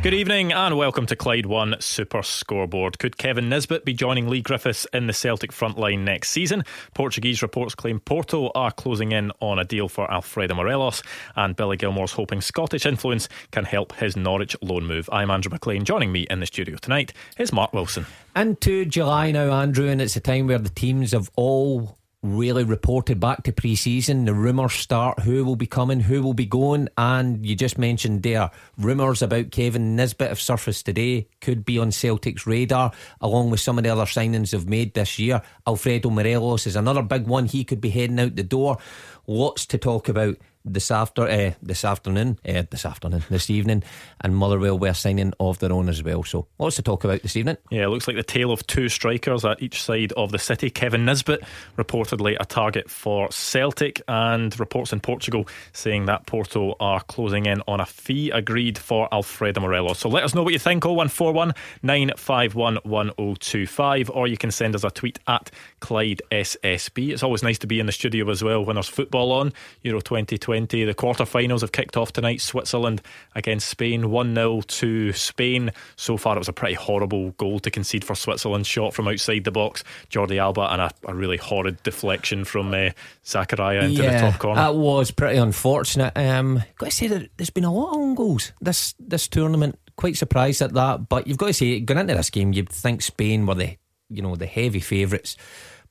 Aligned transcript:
Good 0.00 0.14
evening 0.14 0.52
and 0.52 0.78
welcome 0.78 1.06
to 1.06 1.16
Clyde 1.16 1.46
One 1.46 1.74
Super 1.80 2.22
Scoreboard. 2.22 3.00
Could 3.00 3.18
Kevin 3.18 3.48
Nisbet 3.48 3.84
be 3.84 3.92
joining 3.92 4.28
Leigh 4.28 4.42
Griffiths 4.42 4.86
in 4.92 5.08
the 5.08 5.12
Celtic 5.12 5.50
front 5.50 5.76
line 5.76 6.04
next 6.04 6.30
season? 6.30 6.62
Portuguese 6.94 7.42
reports 7.42 7.74
claim 7.74 7.98
Porto 7.98 8.52
are 8.54 8.70
closing 8.70 9.10
in 9.10 9.32
on 9.40 9.58
a 9.58 9.64
deal 9.64 9.88
for 9.88 10.08
Alfredo 10.08 10.54
Morelos, 10.54 11.02
and 11.34 11.56
Billy 11.56 11.76
Gilmour's 11.76 12.12
hoping 12.12 12.40
Scottish 12.40 12.86
influence 12.86 13.28
can 13.50 13.64
help 13.64 13.92
his 13.96 14.16
Norwich 14.16 14.56
loan 14.62 14.86
move. 14.86 15.10
I'm 15.10 15.32
Andrew 15.32 15.50
Maclean. 15.50 15.84
Joining 15.84 16.12
me 16.12 16.28
in 16.30 16.38
the 16.38 16.46
studio 16.46 16.76
tonight 16.76 17.12
is 17.36 17.52
Mark 17.52 17.72
Wilson. 17.72 18.06
Into 18.36 18.84
July 18.84 19.32
now, 19.32 19.50
Andrew, 19.50 19.88
and 19.88 20.00
it's 20.00 20.14
a 20.14 20.20
time 20.20 20.46
where 20.46 20.58
the 20.58 20.68
teams 20.68 21.10
have 21.10 21.28
all 21.34 21.97
really 22.22 22.64
reported 22.64 23.20
back 23.20 23.44
to 23.44 23.52
pre 23.52 23.76
season. 23.76 24.24
The 24.24 24.34
rumours 24.34 24.74
start 24.74 25.20
who 25.20 25.44
will 25.44 25.56
be 25.56 25.66
coming, 25.66 26.00
who 26.00 26.22
will 26.22 26.34
be 26.34 26.46
going. 26.46 26.88
And 26.96 27.44
you 27.44 27.54
just 27.54 27.78
mentioned 27.78 28.22
there 28.22 28.50
rumours 28.76 29.22
about 29.22 29.50
Kevin 29.50 29.96
Nisbet 29.96 30.28
have 30.28 30.40
surfaced 30.40 30.86
today, 30.86 31.28
could 31.40 31.64
be 31.64 31.78
on 31.78 31.92
Celtic's 31.92 32.46
radar, 32.46 32.92
along 33.20 33.50
with 33.50 33.60
some 33.60 33.78
of 33.78 33.84
the 33.84 33.90
other 33.90 34.04
signings 34.04 34.50
they've 34.50 34.68
made 34.68 34.94
this 34.94 35.18
year. 35.18 35.42
Alfredo 35.66 36.10
Morelos 36.10 36.66
is 36.66 36.76
another 36.76 37.02
big 37.02 37.26
one. 37.26 37.46
He 37.46 37.64
could 37.64 37.80
be 37.80 37.90
heading 37.90 38.20
out 38.20 38.36
the 38.36 38.42
door. 38.42 38.78
Lots 39.26 39.66
to 39.66 39.78
talk 39.78 40.08
about 40.08 40.38
this 40.72 40.90
after 40.90 41.22
uh, 41.22 41.52
this 41.62 41.84
afternoon, 41.84 42.38
uh, 42.46 42.64
this 42.70 42.84
afternoon, 42.84 43.24
this 43.30 43.50
evening, 43.50 43.82
and 44.20 44.36
Motherwell 44.36 44.78
were 44.78 44.94
signing 44.94 45.32
of 45.40 45.58
their 45.58 45.72
own 45.72 45.88
as 45.88 46.02
well. 46.02 46.22
So 46.22 46.46
lots 46.58 46.76
to 46.76 46.82
talk 46.82 47.04
about 47.04 47.22
this 47.22 47.36
evening. 47.36 47.56
Yeah, 47.70 47.84
it 47.84 47.88
looks 47.88 48.06
like 48.06 48.16
the 48.16 48.22
tale 48.22 48.52
of 48.52 48.66
two 48.66 48.88
strikers 48.88 49.44
at 49.44 49.62
each 49.62 49.82
side 49.82 50.12
of 50.12 50.32
the 50.32 50.38
city. 50.38 50.70
Kevin 50.70 51.04
Nisbet 51.04 51.42
reportedly 51.76 52.36
a 52.38 52.44
target 52.44 52.90
for 52.90 53.30
Celtic, 53.30 54.02
and 54.08 54.58
reports 54.60 54.92
in 54.92 55.00
Portugal 55.00 55.48
saying 55.72 56.06
that 56.06 56.26
Porto 56.26 56.74
are 56.80 57.00
closing 57.04 57.46
in 57.46 57.62
on 57.66 57.80
a 57.80 57.86
fee 57.86 58.30
agreed 58.30 58.78
for 58.78 59.08
Alfredo 59.12 59.60
Morelos. 59.60 59.98
So 59.98 60.08
let 60.08 60.24
us 60.24 60.34
know 60.34 60.42
what 60.42 60.52
you 60.52 60.58
think. 60.58 60.84
0141 60.84 61.54
951 61.82 62.76
1025, 62.84 64.10
or 64.10 64.26
you 64.26 64.36
can 64.36 64.50
send 64.50 64.74
us 64.74 64.84
a 64.84 64.90
tweet 64.90 65.18
at 65.26 65.50
Clyde 65.80 66.22
SSB. 66.30 67.10
It's 67.12 67.22
always 67.22 67.42
nice 67.42 67.58
to 67.58 67.66
be 67.66 67.80
in 67.80 67.86
the 67.86 67.92
studio 67.92 68.28
as 68.30 68.42
well 68.42 68.64
when 68.64 68.74
there's 68.74 68.88
football 68.88 69.32
on. 69.32 69.52
Euro 69.82 70.00
2020 70.00 70.57
20. 70.58 70.84
The 70.84 70.94
quarterfinals 70.94 71.60
have 71.60 71.70
kicked 71.70 71.96
off 71.96 72.12
tonight. 72.12 72.40
Switzerland 72.40 73.00
against 73.36 73.68
Spain, 73.68 74.10
1 74.10 74.34
0 74.34 74.60
to 74.62 75.12
Spain. 75.12 75.70
So 75.94 76.16
far, 76.16 76.34
it 76.34 76.40
was 76.40 76.48
a 76.48 76.52
pretty 76.52 76.74
horrible 76.74 77.30
goal 77.32 77.60
to 77.60 77.70
concede 77.70 78.04
for 78.04 78.16
Switzerland. 78.16 78.66
Shot 78.66 78.92
from 78.92 79.06
outside 79.06 79.44
the 79.44 79.52
box, 79.52 79.84
Jordi 80.10 80.38
Alba, 80.38 80.72
and 80.72 80.82
a, 80.82 80.90
a 81.06 81.14
really 81.14 81.36
horrid 81.36 81.80
deflection 81.84 82.44
from 82.44 82.74
uh, 82.74 82.90
Zakaria 83.24 83.84
into 83.84 84.02
yeah, 84.02 84.20
the 84.20 84.30
top 84.30 84.40
corner. 84.40 84.60
That 84.60 84.74
was 84.74 85.12
pretty 85.12 85.38
unfortunate. 85.38 86.12
Um, 86.16 86.62
got 86.76 86.86
to 86.86 86.96
say 86.96 87.06
that 87.06 87.30
there's 87.36 87.50
been 87.50 87.64
a 87.64 87.72
lot 87.72 87.90
of 87.90 87.96
own 87.96 88.14
goals 88.16 88.52
this 88.60 88.94
this 88.98 89.28
tournament. 89.28 89.78
Quite 89.96 90.16
surprised 90.16 90.60
at 90.62 90.74
that, 90.74 91.08
but 91.08 91.26
you've 91.26 91.38
got 91.38 91.46
to 91.46 91.52
say, 91.52 91.80
going 91.80 91.98
into 91.98 92.14
this 92.14 92.30
game, 92.30 92.52
you'd 92.52 92.68
think 92.68 93.02
Spain 93.02 93.46
were 93.46 93.54
the 93.54 93.76
you 94.10 94.22
know 94.22 94.34
the 94.34 94.46
heavy 94.46 94.80
favourites, 94.80 95.36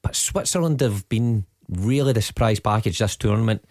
but 0.01 0.15
Switzerland 0.15 0.81
have 0.81 1.07
been 1.07 1.45
really 1.69 2.13
the 2.13 2.21
surprise 2.21 2.59
package 2.59 2.99
this 2.99 3.15
tournament. 3.15 3.63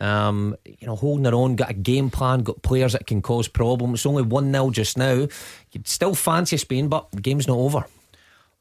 Um, 0.00 0.56
you 0.64 0.86
know, 0.86 0.96
holding 0.96 1.24
their 1.24 1.34
own, 1.34 1.56
got 1.56 1.70
a 1.70 1.74
game 1.74 2.10
plan, 2.10 2.40
got 2.40 2.62
players 2.62 2.94
that 2.94 3.06
can 3.06 3.22
cause 3.22 3.48
problems. 3.48 4.00
It's 4.00 4.06
only 4.06 4.22
1 4.22 4.52
0 4.52 4.70
just 4.70 4.96
now. 4.96 5.28
You'd 5.72 5.88
still 5.88 6.14
fancy 6.14 6.56
Spain, 6.56 6.88
but 6.88 7.10
the 7.12 7.20
game's 7.20 7.46
not 7.46 7.58
over. 7.58 7.84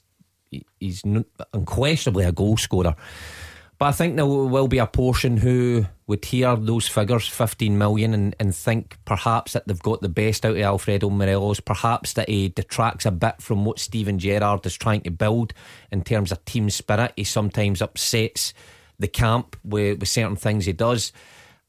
he's 0.80 1.04
unquestionably 1.54 2.26
a 2.26 2.32
goal 2.32 2.58
scorer. 2.58 2.96
But 3.78 3.88
I 3.88 3.92
think 3.92 4.16
there 4.16 4.26
will 4.26 4.70
be 4.70 4.78
a 4.78 4.88
portion 4.88 5.36
who 5.36 5.86
would 6.08 6.24
hear 6.24 6.56
those 6.56 6.88
figures, 6.88 7.28
15 7.28 7.78
million, 7.78 8.14
and, 8.14 8.34
and 8.40 8.56
think 8.56 8.98
perhaps 9.04 9.52
that 9.52 9.68
they've 9.68 9.82
got 9.82 10.02
the 10.02 10.08
best 10.08 10.46
out 10.46 10.56
of 10.56 10.62
Alfredo 10.62 11.10
Morelos, 11.10 11.60
perhaps 11.60 12.14
that 12.14 12.30
he 12.30 12.48
detracts 12.48 13.06
a 13.06 13.12
bit 13.12 13.42
from 13.42 13.66
what 13.66 13.80
Steven 13.80 14.18
Gerrard 14.18 14.66
is 14.66 14.78
trying 14.78 15.02
to 15.02 15.12
build 15.12 15.54
in 15.92 16.04
terms 16.04 16.32
of 16.32 16.46
team 16.46 16.70
spirit. 16.70 17.12
He 17.18 17.26
sometimes 17.26 17.82
upsets 17.82 18.54
the 18.98 19.10
camp 19.10 19.58
with, 19.66 20.00
with 20.00 20.08
certain 20.08 20.38
things 20.38 20.66
he 20.66 20.74
does. 20.74 21.12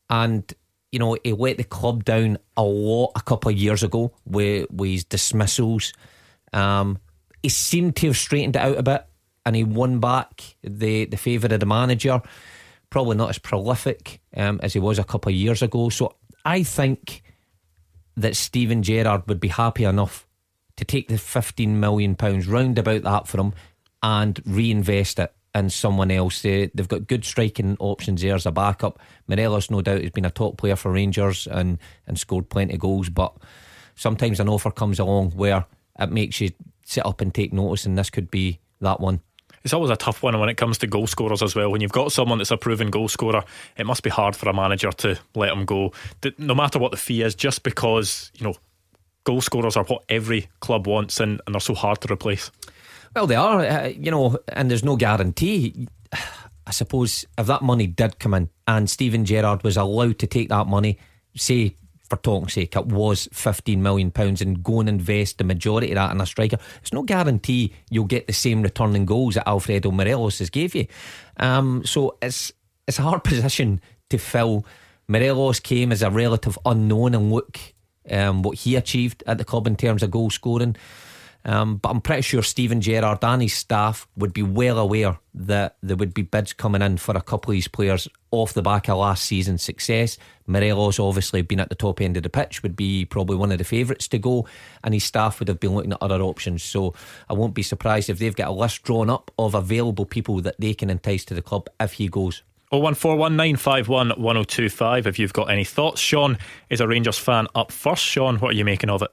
And 0.09 0.55
you 0.93 0.99
know, 0.99 1.17
he 1.23 1.33
let 1.33 1.59
the 1.59 1.65
club 1.65 2.05
down 2.05 2.39
a 2.57 2.63
lot 2.63 3.13
a 3.17 3.21
couple 3.21 3.51
of 3.51 3.57
years 3.57 3.83
ago 3.83 4.13
with, 4.25 4.71
with 4.71 4.91
his 4.91 5.05
dismissals. 5.05 5.93
Um, 6.53 6.99
he 7.43 7.49
seemed 7.49 7.97
to 7.97 8.09
have 8.09 8.17
straightened 8.17 8.57
it 8.57 8.63
out 8.63 8.79
a 8.79 8.83
bit 8.83 9.07
and 9.45 9.55
he 9.55 9.65
won 9.65 10.01
back 10.01 10.57
the, 10.63 11.05
the 11.07 11.17
favour 11.17 11.53
of 11.53 11.61
the 11.61 11.67
manager. 11.67 12.21
Probably 12.91 13.17
not 13.17 13.31
as 13.31 13.39
prolific 13.39 14.21
um, 14.37 14.61
as 14.63 14.73
he 14.73 14.79
was 14.79 14.99
a 14.99 15.05
couple 15.05 15.31
of 15.31 15.37
years 15.37 15.63
ago. 15.63 15.89
So 15.89 16.17
I 16.45 16.63
think 16.63 17.23
that 18.17 18.37
Steven 18.37 18.83
Gerrard 18.83 19.29
would 19.29 19.41
be 19.41 19.49
happy 19.49 19.85
enough 19.85 20.27
to 20.77 20.85
take 20.85 21.09
the 21.09 21.15
£15 21.15 21.69
million 21.69 22.17
round 22.49 22.79
about 22.79 23.03
that 23.03 23.29
for 23.29 23.41
him 23.41 23.55
and 24.03 24.41
reinvest 24.47 25.19
it 25.19 25.33
and 25.57 25.73
someone 25.73 26.11
else. 26.11 26.43
They, 26.43 26.71
they've 26.75 26.87
got 26.87 27.07
good 27.07 27.25
striking 27.25 27.79
options 27.81 28.21
there 28.21 28.35
as 28.35 28.45
a 28.45 28.53
backup. 28.53 29.01
Morelos, 29.27 29.71
no 29.71 29.81
doubt, 29.81 30.03
has 30.03 30.11
been 30.11 30.27
a 30.27 30.31
top 30.31 30.59
player 30.59 30.77
for 30.77 30.93
Rangers 30.93 31.49
and, 31.51 31.79
and 32.07 32.19
scored 32.19 32.51
plenty 32.51 32.75
of 32.75 32.81
goals, 32.81 33.09
but 33.09 33.35
sometimes 33.95 34.39
an 34.39 34.51
offer 34.51 34.71
comes 34.71 34.99
along 34.99 35.31
where 35.31 35.65
it 35.99 36.11
makes 36.11 36.43
you 36.43 36.51
sit 36.85 37.07
up 37.07 37.23
and 37.23 37.35
take 37.35 37.55
notice, 37.55 37.87
and 37.87 37.97
this 37.97 38.11
could 38.11 38.31
be 38.31 38.61
that 38.83 39.01
one. 39.01 39.21
It's 39.65 39.73
always 39.73 39.91
a 39.91 39.97
tough 39.97 40.23
one 40.23 40.39
when 40.39 40.51
it 40.51 40.59
comes 40.59 40.77
to 40.79 40.87
goal 40.87 41.07
scorers 41.07 41.43
as 41.43 41.57
well. 41.57 41.71
When 41.71 41.81
you've 41.81 41.91
got 41.91 42.13
someone 42.13 42.37
that's 42.37 42.51
a 42.51 42.59
proven 42.59 42.91
goal 42.91 43.09
scorer, 43.09 43.43
it 43.79 43.87
must 43.87 44.03
be 44.03 44.11
hard 44.11 44.37
for 44.37 44.51
a 44.51 44.53
manager 44.53 44.93
to 44.93 45.19
let 45.35 45.53
him 45.55 45.65
go, 45.65 45.95
no 46.37 46.55
matter 46.55 46.79
what 46.79 46.91
the 46.91 46.99
fee 46.99 47.23
is, 47.23 47.35
just 47.35 47.63
because, 47.63 48.31
you 48.37 48.45
know, 48.45 48.55
goal 49.25 49.41
scorers 49.41 49.75
are 49.75 49.85
what 49.85 50.05
every 50.11 50.49
club 50.61 50.87
wants 50.87 51.19
and, 51.19 51.41
and 51.47 51.55
they're 51.55 51.61
so 51.61 51.75
hard 51.75 52.03
to 52.03 52.13
replace. 52.13 52.51
Well, 53.17 53.27
they 53.27 53.35
are, 53.35 53.61
uh, 53.61 53.87
you 53.87 54.11
know, 54.11 54.37
and 54.47 54.71
there's 54.71 54.85
no 54.85 54.97
guarantee. 54.97 55.89
I 56.67 56.71
suppose 56.71 57.25
if 57.39 57.47
that 57.47 57.63
money 57.63 57.87
did 57.87 58.19
come 58.19 58.35
in 58.35 58.51
and 58.69 58.91
Steven 58.91 59.25
Gerrard 59.25 59.65
was 59.65 59.79
allowed 59.79 60.19
to 60.19 60.27
take 60.27 60.51
that 60.51 60.67
money, 60.67 60.99
say 61.35 61.77
for 62.11 62.19
talking's 62.19 62.53
sake, 62.53 62.77
it 62.77 62.85
was 62.85 63.27
fifteen 63.33 63.83
million 63.83 64.11
pounds, 64.11 64.43
and 64.43 64.63
go 64.63 64.81
and 64.81 64.89
invest 64.91 65.39
the 65.39 65.45
majority 65.45 65.93
of 65.93 65.95
that 65.95 66.11
in 66.11 66.21
a 66.21 66.27
striker. 66.27 66.59
It's 66.83 66.93
no 66.93 67.05
guarantee 67.05 67.73
you'll 67.89 68.05
get 68.05 68.27
the 68.27 68.35
same 68.35 68.61
returning 68.61 69.07
goals 69.07 69.37
that 69.37 69.49
Alfredo 69.49 69.93
Morelos 69.93 70.41
has 70.41 70.51
gave 70.51 70.75
you. 70.75 70.87
Um, 71.39 71.87
so 71.87 72.19
it's 72.21 72.53
it's 72.87 72.99
a 72.99 73.03
hard 73.03 73.25
position 73.25 73.81
to 74.11 74.19
fill. 74.19 74.67
Morelos 75.09 75.59
came 75.59 75.91
as 75.91 76.03
a 76.03 76.11
relative 76.11 76.59
unknown, 76.67 77.15
and 77.15 77.33
look 77.33 77.59
um, 78.11 78.43
what 78.43 78.59
he 78.59 78.77
achieved 78.77 79.23
at 79.27 79.39
the 79.39 79.45
club 79.45 79.67
in 79.67 79.77
terms 79.77 80.03
of 80.03 80.11
goal 80.11 80.29
scoring. 80.29 80.77
Um, 81.47 81.77
but 81.77 81.91
I'm 81.91 82.01
pretty 82.01 82.23
sure 82.23 82.43
Steven 82.43 82.81
Gerrard 82.81 83.23
and 83.23 83.41
his 83.41 83.55
staff 83.55 84.09
would 84.17 84.33
be 84.33 84.43
well 84.43 84.79
aware 84.79 85.17
that 85.33 85.77
there 85.81 85.97
would 85.97 86.13
be 86.13 86.23
bids 86.23 86.53
coming 86.53 86.83
in 86.83 86.97
for 86.97 87.17
a 87.17 87.23
couple 87.23 87.53
of 87.53 87.55
these 87.55 87.69
players 87.69 88.09
off 88.33 88.53
the 88.53 88.63
back 88.63 88.89
of 88.89 88.99
last 88.99 89.23
season's 89.25 89.63
success. 89.63 90.19
Morelos 90.49 90.99
obviously 90.99 91.43
been 91.43 91.61
at 91.61 91.69
the 91.69 91.77
top 91.77 92.01
end 92.01 92.17
of 92.17 92.25
the 92.25 92.29
pitch, 92.29 92.65
would 92.65 92.75
be 92.75 93.05
probably 93.05 93.37
one 93.37 93.53
of 93.53 93.59
the 93.59 93.65
favourites 93.65 94.09
to 94.09 94.19
go, 94.19 94.45
and 94.83 94.93
his 94.93 95.05
staff 95.05 95.39
would 95.39 95.47
have 95.47 95.61
been 95.61 95.77
looking 95.77 95.93
at 95.93 96.03
other 96.03 96.21
options. 96.21 96.65
So 96.65 96.95
I 97.29 97.35
won't 97.35 97.55
be 97.55 97.63
surprised 97.63 98.11
if 98.11 98.19
they've 98.19 98.35
got 98.35 98.49
a 98.49 98.53
list 98.53 98.83
drawn 98.83 99.09
up 99.09 99.31
of 99.39 99.55
available 99.55 100.05
people 100.05 100.41
that 100.41 100.57
they 100.59 100.75
can 100.75 100.91
entice 100.91 101.25
to 101.27 101.35
the 101.35 101.43
club 101.43 101.69
if 101.79 101.93
he 101.93 102.09
goes. 102.09 102.43
01419511025 102.73 105.07
if 105.07 105.21
you've 105.21 105.33
got 105.33 105.49
any 105.49 105.63
thoughts. 105.63 106.01
Sean 106.01 106.39
is 106.71 106.81
a 106.81 106.89
Rangers 106.89 107.19
fan 107.19 107.47
up 107.55 107.71
first. 107.71 108.03
Sean, 108.03 108.39
what 108.39 108.51
are 108.51 108.57
you 108.57 108.65
making 108.65 108.91
of 108.91 109.03
it? 109.03 109.13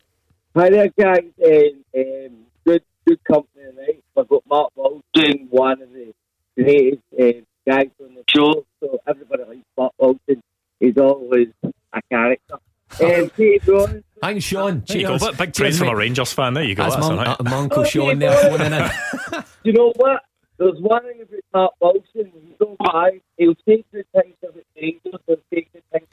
Hi 0.56 0.70
there, 0.70 0.88
guys. 0.90 1.24
Um, 1.44 1.84
um, 1.98 2.46
good, 2.64 2.84
good 3.08 3.24
company 3.24 3.66
tonight. 3.72 4.04
I've 4.16 4.28
got 4.28 4.44
Mark 4.48 4.72
Wilson, 4.76 5.48
one 5.50 5.82
of 5.82 5.90
the 5.92 6.14
greatest 6.56 7.02
uh, 7.20 7.42
guys 7.68 7.90
on 8.00 8.14
the 8.14 8.24
show. 8.30 8.64
So 8.80 9.00
everybody 9.08 9.46
likes 9.46 9.62
Mark 9.76 9.94
Wilson. 9.98 10.44
He's 10.80 10.96
always 11.00 11.48
a 11.64 12.02
character. 12.12 12.58
Um, 13.02 14.04
Thanks, 14.22 14.46
Sean. 14.46 14.84
There 14.88 14.98
you 14.98 15.08
go. 15.08 15.32
Big 15.32 15.56
praise 15.56 15.80
from 15.80 15.88
a 15.88 15.96
Rangers 15.96 16.32
fan. 16.32 16.54
There 16.54 16.64
you 16.64 16.76
go. 16.76 16.84
That's, 16.84 16.98
That's 16.98 17.10
my, 17.10 17.16
right. 17.16 17.40
uh, 17.40 17.44
my 17.46 17.58
Uncle 17.58 17.84
Sean 17.86 18.20
there 18.20 18.38
phoning 18.38 18.74
in. 18.74 19.44
you 19.64 19.74
know 19.74 19.92
what? 19.96 20.22
There's 20.60 20.80
one 20.80 21.02
thing 21.02 21.26
about 21.52 21.74
Mark 21.82 21.96
Wilson. 22.14 22.32
He's 22.32 22.58
so 22.60 22.76
high. 22.80 23.22
He'll 23.38 23.56
take 23.68 23.90
the 23.92 24.06
time 24.14 24.34
of 24.48 24.54
the 24.54 24.64
Rangers. 24.80 25.20
He'll 25.26 25.38
take 25.52 25.74
the 25.74 25.82
time 25.92 26.04
of 26.04 26.13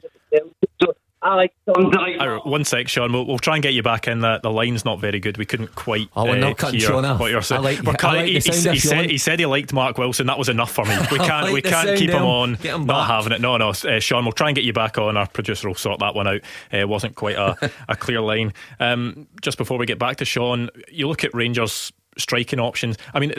So 1.23 1.29
I 1.29 1.35
like 1.35 1.53
something 1.65 1.91
like 1.91 2.19
Uh, 2.19 2.39
one 2.39 2.63
sec, 2.65 2.87
Sean. 2.87 3.13
We'll, 3.13 3.25
we'll 3.27 3.37
try 3.39 3.55
and 3.55 3.61
get 3.63 3.73
you 3.73 3.83
back 3.83 4.07
in. 4.07 4.19
The, 4.21 4.39
the 4.41 4.49
line's 4.51 4.83
not 4.85 4.99
very 4.99 5.19
good. 5.19 5.37
We 5.37 5.45
couldn't 5.45 5.75
quite 5.75 6.07
Oh, 6.15 6.23
we're 6.25 6.31
uh, 6.31 6.35
not 6.37 6.57
cutting 6.57 6.79
hear 6.79 6.89
Sean 6.89 7.05
off. 7.05 7.19
what 7.19 7.29
you're 7.31 7.41
saying. 7.43 7.61
Like- 7.61 7.83
We're 7.83 7.93
cut- 7.93 8.15
like 8.15 8.25
he, 8.25 8.33
he 8.33 8.39
said- 8.41 8.73
he 8.73 8.79
said 8.79 9.09
he 9.09 9.17
said 9.17 9.39
he 9.39 9.45
liked 9.45 9.71
Mark 9.71 9.97
Wilson. 9.97 10.25
That 10.27 10.37
was 10.39 10.49
enough 10.49 10.71
for 10.71 10.83
me. 10.85 10.95
We 11.11 11.17
can't 11.19 11.45
like 11.45 11.53
we 11.53 11.61
can't 11.61 11.97
keep 11.97 12.09
him 12.09 12.17
him. 12.17 12.25
on. 12.25 12.53
Him 12.55 12.85
not 12.85 13.07
having 13.07 13.33
it. 13.33 13.41
No, 13.41 13.57
no. 13.57 13.69
Uh, 13.69 13.99
Sean, 13.99 14.23
we'll 14.25 14.31
try 14.31 14.49
and 14.49 14.55
get 14.55 14.63
you 14.65 14.73
back 14.73 14.97
on. 14.97 15.15
Our 15.17 15.27
producer 15.27 15.67
will 15.67 15.75
sort 15.75 15.99
that 15.99 16.15
one 16.15 16.27
out. 16.27 16.41
Uh, 16.73 16.77
It 16.77 16.89
wasn't 16.89 17.15
quite 17.15 17.35
a, 17.35 17.69
a 17.87 17.95
clear 17.95 18.21
line. 18.21 18.53
Um, 18.79 19.27
just 19.41 19.57
before 19.57 19.77
we 19.77 19.85
get 19.85 19.99
back 19.99 20.17
to 20.17 20.25
Sean, 20.25 20.69
you 20.89 21.07
look 21.07 21.23
at 21.23 21.33
Rangers 21.35 21.91
striking 22.17 22.59
options. 22.59 22.97
I 23.13 23.19
mean. 23.19 23.33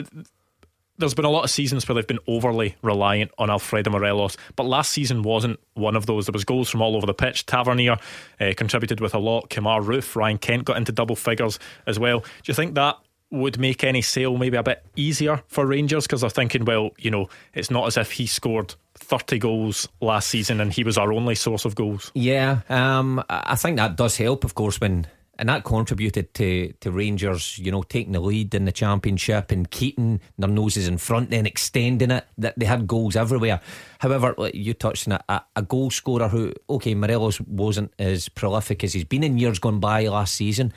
There's 0.97 1.13
been 1.13 1.25
a 1.25 1.29
lot 1.29 1.43
of 1.43 1.49
seasons 1.49 1.87
where 1.87 1.95
they've 1.95 2.07
been 2.07 2.19
overly 2.27 2.75
reliant 2.83 3.31
on 3.37 3.49
Alfredo 3.49 3.89
Morelos, 3.89 4.37
but 4.55 4.65
last 4.65 4.91
season 4.91 5.23
wasn't 5.23 5.59
one 5.73 5.95
of 5.95 6.05
those. 6.05 6.27
There 6.27 6.33
was 6.33 6.43
goals 6.43 6.69
from 6.69 6.81
all 6.81 6.95
over 6.95 7.07
the 7.07 7.13
pitch. 7.15 7.45
Tavernier 7.47 7.97
uh, 8.39 8.53
contributed 8.55 8.99
with 8.99 9.15
a 9.15 9.19
lot. 9.19 9.49
Kemar 9.49 9.83
Roofe, 9.83 10.15
Ryan 10.15 10.37
Kent 10.37 10.65
got 10.65 10.77
into 10.77 10.91
double 10.91 11.15
figures 11.15 11.57
as 11.87 11.97
well. 11.97 12.19
Do 12.19 12.27
you 12.45 12.53
think 12.53 12.75
that 12.75 12.97
would 13.31 13.59
make 13.59 13.83
any 13.83 14.01
sale 14.03 14.37
maybe 14.37 14.55
a 14.55 14.63
bit 14.63 14.85
easier 14.95 15.41
for 15.47 15.65
Rangers? 15.65 16.05
Because 16.05 16.21
they're 16.21 16.29
thinking, 16.29 16.65
well, 16.65 16.91
you 16.99 17.09
know, 17.09 17.27
it's 17.55 17.71
not 17.71 17.87
as 17.87 17.97
if 17.97 18.11
he 18.11 18.27
scored 18.27 18.75
30 18.95 19.39
goals 19.39 19.89
last 19.99 20.29
season 20.29 20.61
and 20.61 20.71
he 20.71 20.83
was 20.83 20.97
our 20.97 21.11
only 21.11 21.35
source 21.35 21.65
of 21.65 21.73
goals. 21.73 22.11
Yeah, 22.13 22.61
um, 22.69 23.23
I 23.29 23.55
think 23.55 23.77
that 23.77 23.95
does 23.95 24.17
help, 24.17 24.43
of 24.43 24.53
course, 24.53 24.79
when 24.79 25.07
and 25.43 25.49
that 25.49 25.65
contributed 25.65 26.33
to, 26.35 26.71
to 26.79 26.89
Rangers, 26.89 27.59
you 27.59 27.69
know, 27.69 27.83
taking 27.83 28.13
the 28.13 28.21
lead 28.21 28.55
in 28.55 28.63
the 28.63 28.71
championship 28.71 29.51
and 29.51 29.69
keeping 29.69 30.21
their 30.37 30.47
noses 30.47 30.87
in 30.87 30.97
front, 30.97 31.31
then 31.31 31.45
extending 31.45 32.11
it. 32.11 32.25
That 32.37 32.57
they 32.57 32.65
had 32.65 32.87
goals 32.87 33.17
everywhere. 33.17 33.59
However, 33.99 34.35
like 34.37 34.55
you 34.55 34.73
touched 34.73 35.05
on 35.09 35.15
it, 35.15 35.21
a, 35.27 35.41
a 35.57 35.61
goal 35.61 35.91
scorer 35.91 36.29
who, 36.29 36.53
okay, 36.69 36.95
Morelos 36.95 37.41
wasn't 37.41 37.91
as 37.99 38.29
prolific 38.29 38.85
as 38.85 38.93
he's 38.93 39.03
been 39.03 39.21
in 39.21 39.37
years 39.37 39.59
gone 39.59 39.81
by 39.81 40.07
last 40.07 40.35
season, 40.35 40.71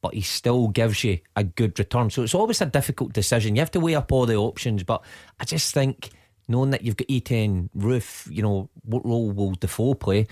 but 0.00 0.14
he 0.14 0.22
still 0.22 0.68
gives 0.68 1.04
you 1.04 1.18
a 1.36 1.44
good 1.44 1.78
return. 1.78 2.08
So 2.08 2.22
it's 2.22 2.34
always 2.34 2.62
a 2.62 2.66
difficult 2.66 3.12
decision. 3.12 3.56
You 3.56 3.60
have 3.60 3.72
to 3.72 3.80
weigh 3.80 3.94
up 3.94 4.10
all 4.10 4.24
the 4.24 4.36
options, 4.36 4.84
but 4.84 5.04
I 5.38 5.44
just 5.44 5.74
think 5.74 6.08
knowing 6.48 6.70
that 6.70 6.82
you've 6.82 6.96
got 6.96 7.08
Itten 7.08 7.68
Roofe, 7.76 8.34
you 8.34 8.42
know, 8.42 8.70
what 8.86 9.04
role 9.04 9.32
will 9.32 9.52
Defoe 9.52 9.92
play? 9.92 10.28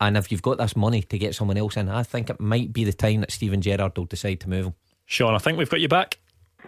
And 0.00 0.16
if 0.16 0.30
you've 0.30 0.42
got 0.42 0.58
this 0.58 0.76
money 0.76 1.02
to 1.02 1.18
get 1.18 1.34
someone 1.34 1.56
else 1.56 1.76
in, 1.76 1.88
I 1.88 2.02
think 2.02 2.30
it 2.30 2.40
might 2.40 2.72
be 2.72 2.84
the 2.84 2.92
time 2.92 3.20
that 3.20 3.30
Steven 3.30 3.62
Gerrard 3.62 3.96
will 3.96 4.04
decide 4.04 4.40
to 4.40 4.48
move 4.48 4.66
him. 4.66 4.74
Sean, 5.06 5.34
I 5.34 5.38
think 5.38 5.56
we've 5.56 5.70
got 5.70 5.80
you 5.80 5.88
back. 5.88 6.18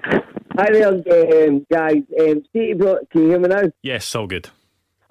Hi 0.03 0.73
there, 0.73 0.89
um, 0.89 1.67
guys. 1.71 2.03
Um, 2.21 2.43
City 2.53 2.75
Bro- 2.75 3.07
can 3.13 3.23
you 3.23 3.29
hear 3.29 3.39
me 3.39 3.49
now? 3.49 3.63
Yes, 3.83 4.15
all 4.15 4.27
good. 4.27 4.49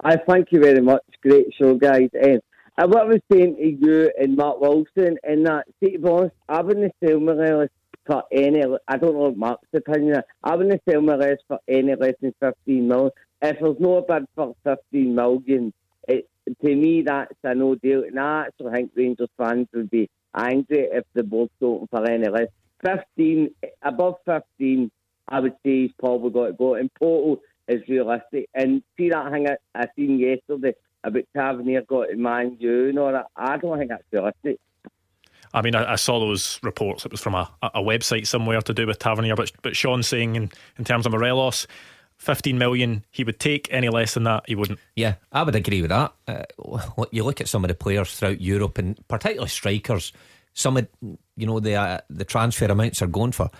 I 0.02 0.16
thank 0.16 0.52
you 0.52 0.60
very 0.60 0.80
much. 0.80 1.02
Great 1.22 1.46
show, 1.58 1.74
guys. 1.74 2.10
Um, 2.22 2.40
and 2.76 2.92
what 2.92 3.02
I 3.02 3.04
was 3.04 3.20
saying 3.32 3.56
to 3.56 3.86
you 3.86 4.12
and 4.20 4.36
Mark 4.36 4.60
Wilson, 4.60 5.16
and 5.24 5.46
that, 5.46 5.64
see, 5.80 5.92
to 5.92 5.98
be 5.98 6.08
honest, 6.08 6.34
I 6.48 6.60
wouldn't 6.60 6.94
sell 7.04 7.18
Morelos 7.18 7.70
for 8.06 8.22
any, 8.30 8.62
I 8.86 8.96
don't 8.96 9.14
know 9.14 9.34
Mark's 9.34 9.66
opinion, 9.74 10.22
I 10.44 10.54
wouldn't 10.54 10.82
sell 10.88 11.00
Morelos 11.00 11.38
for 11.48 11.58
any 11.66 11.94
less 11.96 12.14
than 12.20 12.34
15 12.40 12.86
million. 12.86 13.10
If 13.42 13.58
there's 13.60 13.76
no 13.80 14.04
bid 14.06 14.26
for 14.36 14.54
15 14.64 15.14
million, 15.14 15.72
it, 16.06 16.28
to 16.60 16.76
me, 16.76 17.02
that's 17.02 17.32
a 17.42 17.54
no 17.54 17.74
deal. 17.74 18.04
And 18.04 18.18
I 18.18 18.46
actually 18.46 18.72
think 18.72 18.92
Rangers 18.94 19.28
fans 19.36 19.68
would 19.74 19.90
be 19.90 20.08
angry 20.34 20.88
if 20.92 21.04
the 21.14 21.22
board's 21.22 21.52
open 21.62 21.88
for 21.90 22.08
any 22.08 22.28
less. 22.28 22.48
15, 22.84 23.50
above 23.82 24.14
15, 24.24 24.90
I 25.28 25.40
would 25.40 25.54
say 25.64 25.82
he's 25.82 25.92
probably 25.98 26.30
got 26.30 26.46
to 26.46 26.52
go. 26.52 26.74
And 26.74 26.92
Porto 26.94 27.42
is 27.66 27.82
realistic. 27.88 28.48
And 28.54 28.82
see 28.96 29.10
that 29.10 29.32
thing 29.32 29.48
I, 29.48 29.56
I 29.74 29.86
seen 29.96 30.18
yesterday 30.18 30.74
about 31.04 31.24
Tavernier 31.36 31.82
got 31.82 32.06
to 32.06 32.16
Man 32.16 32.56
U 32.60 32.88
and 32.88 32.98
all 32.98 33.12
that. 33.12 33.26
I 33.36 33.56
don't 33.56 33.78
think 33.78 33.90
that's 33.90 34.04
realistic. 34.10 34.58
I 35.54 35.62
mean, 35.62 35.74
I, 35.74 35.92
I 35.92 35.96
saw 35.96 36.20
those 36.20 36.60
reports. 36.62 37.04
It 37.04 37.12
was 37.12 37.20
from 37.20 37.34
a, 37.34 37.50
a 37.62 37.80
website 37.80 38.26
somewhere 38.26 38.60
to 38.60 38.74
do 38.74 38.86
with 38.86 38.98
Tavernier, 38.98 39.34
but 39.34 39.50
but 39.62 39.74
Sean 39.74 40.02
saying 40.02 40.36
in, 40.36 40.50
in 40.76 40.84
terms 40.84 41.06
of 41.06 41.12
Morelos, 41.12 41.66
fifteen 42.18 42.58
million 42.58 43.04
he 43.10 43.24
would 43.24 43.40
take. 43.40 43.68
Any 43.70 43.88
less 43.88 44.14
than 44.14 44.24
that, 44.24 44.44
he 44.46 44.54
wouldn't. 44.54 44.78
Yeah, 44.94 45.14
I 45.32 45.42
would 45.42 45.54
agree 45.54 45.80
with 45.80 45.90
that. 45.90 46.12
Uh, 46.26 46.44
you 47.10 47.24
look 47.24 47.40
at 47.40 47.48
some 47.48 47.64
of 47.64 47.68
the 47.68 47.74
players 47.74 48.14
throughout 48.14 48.40
Europe, 48.40 48.78
and 48.78 48.98
particularly 49.08 49.48
strikers. 49.48 50.12
Some 50.54 50.76
of 50.76 50.88
you 51.02 51.46
know 51.46 51.60
the 51.60 51.74
uh, 51.74 51.98
the 52.10 52.24
transfer 52.24 52.66
amounts 52.66 53.00
are 53.02 53.06
going 53.06 53.32
for. 53.32 53.50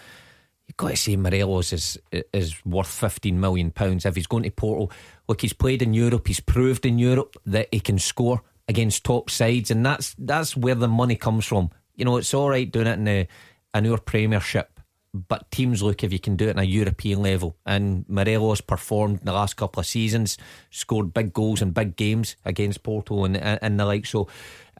You've 0.66 0.76
got 0.76 0.90
to 0.90 0.96
say 0.96 1.16
Morelos 1.16 1.72
is 1.72 1.98
is 2.32 2.64
worth 2.66 2.88
fifteen 2.88 3.40
million 3.40 3.70
pounds 3.70 4.04
if 4.04 4.16
he's 4.16 4.26
going 4.26 4.42
to 4.42 4.50
Porto. 4.50 4.94
Look, 5.28 5.40
he's 5.40 5.52
played 5.52 5.80
in 5.80 5.94
Europe. 5.94 6.26
He's 6.26 6.40
proved 6.40 6.84
in 6.84 6.98
Europe 6.98 7.36
that 7.46 7.68
he 7.72 7.80
can 7.80 7.98
score 7.98 8.42
against 8.68 9.04
top 9.04 9.30
sides, 9.30 9.70
and 9.70 9.86
that's 9.86 10.14
that's 10.18 10.56
where 10.56 10.74
the 10.74 10.88
money 10.88 11.16
comes 11.16 11.46
from. 11.46 11.70
You 11.94 12.04
know, 12.04 12.18
it's 12.18 12.34
all 12.34 12.50
right 12.50 12.70
doing 12.70 12.86
it 12.86 12.98
in 12.98 13.08
a, 13.08 13.28
in 13.74 13.86
our 13.86 13.98
Premiership, 13.98 14.77
but 15.14 15.50
teams 15.50 15.82
look 15.82 16.04
if 16.04 16.12
you 16.12 16.18
can 16.18 16.36
do 16.36 16.48
it 16.48 16.56
on 16.56 16.62
a 16.62 16.66
European 16.66 17.22
level. 17.22 17.56
And 17.64 18.04
Morelos 18.08 18.60
performed 18.60 19.20
in 19.20 19.26
the 19.26 19.32
last 19.32 19.56
couple 19.56 19.80
of 19.80 19.86
seasons, 19.86 20.36
scored 20.70 21.14
big 21.14 21.32
goals 21.32 21.62
in 21.62 21.70
big 21.70 21.96
games 21.96 22.36
against 22.44 22.82
Porto 22.82 23.24
and 23.24 23.36
and 23.36 23.78
the 23.78 23.84
like. 23.84 24.06
So. 24.06 24.28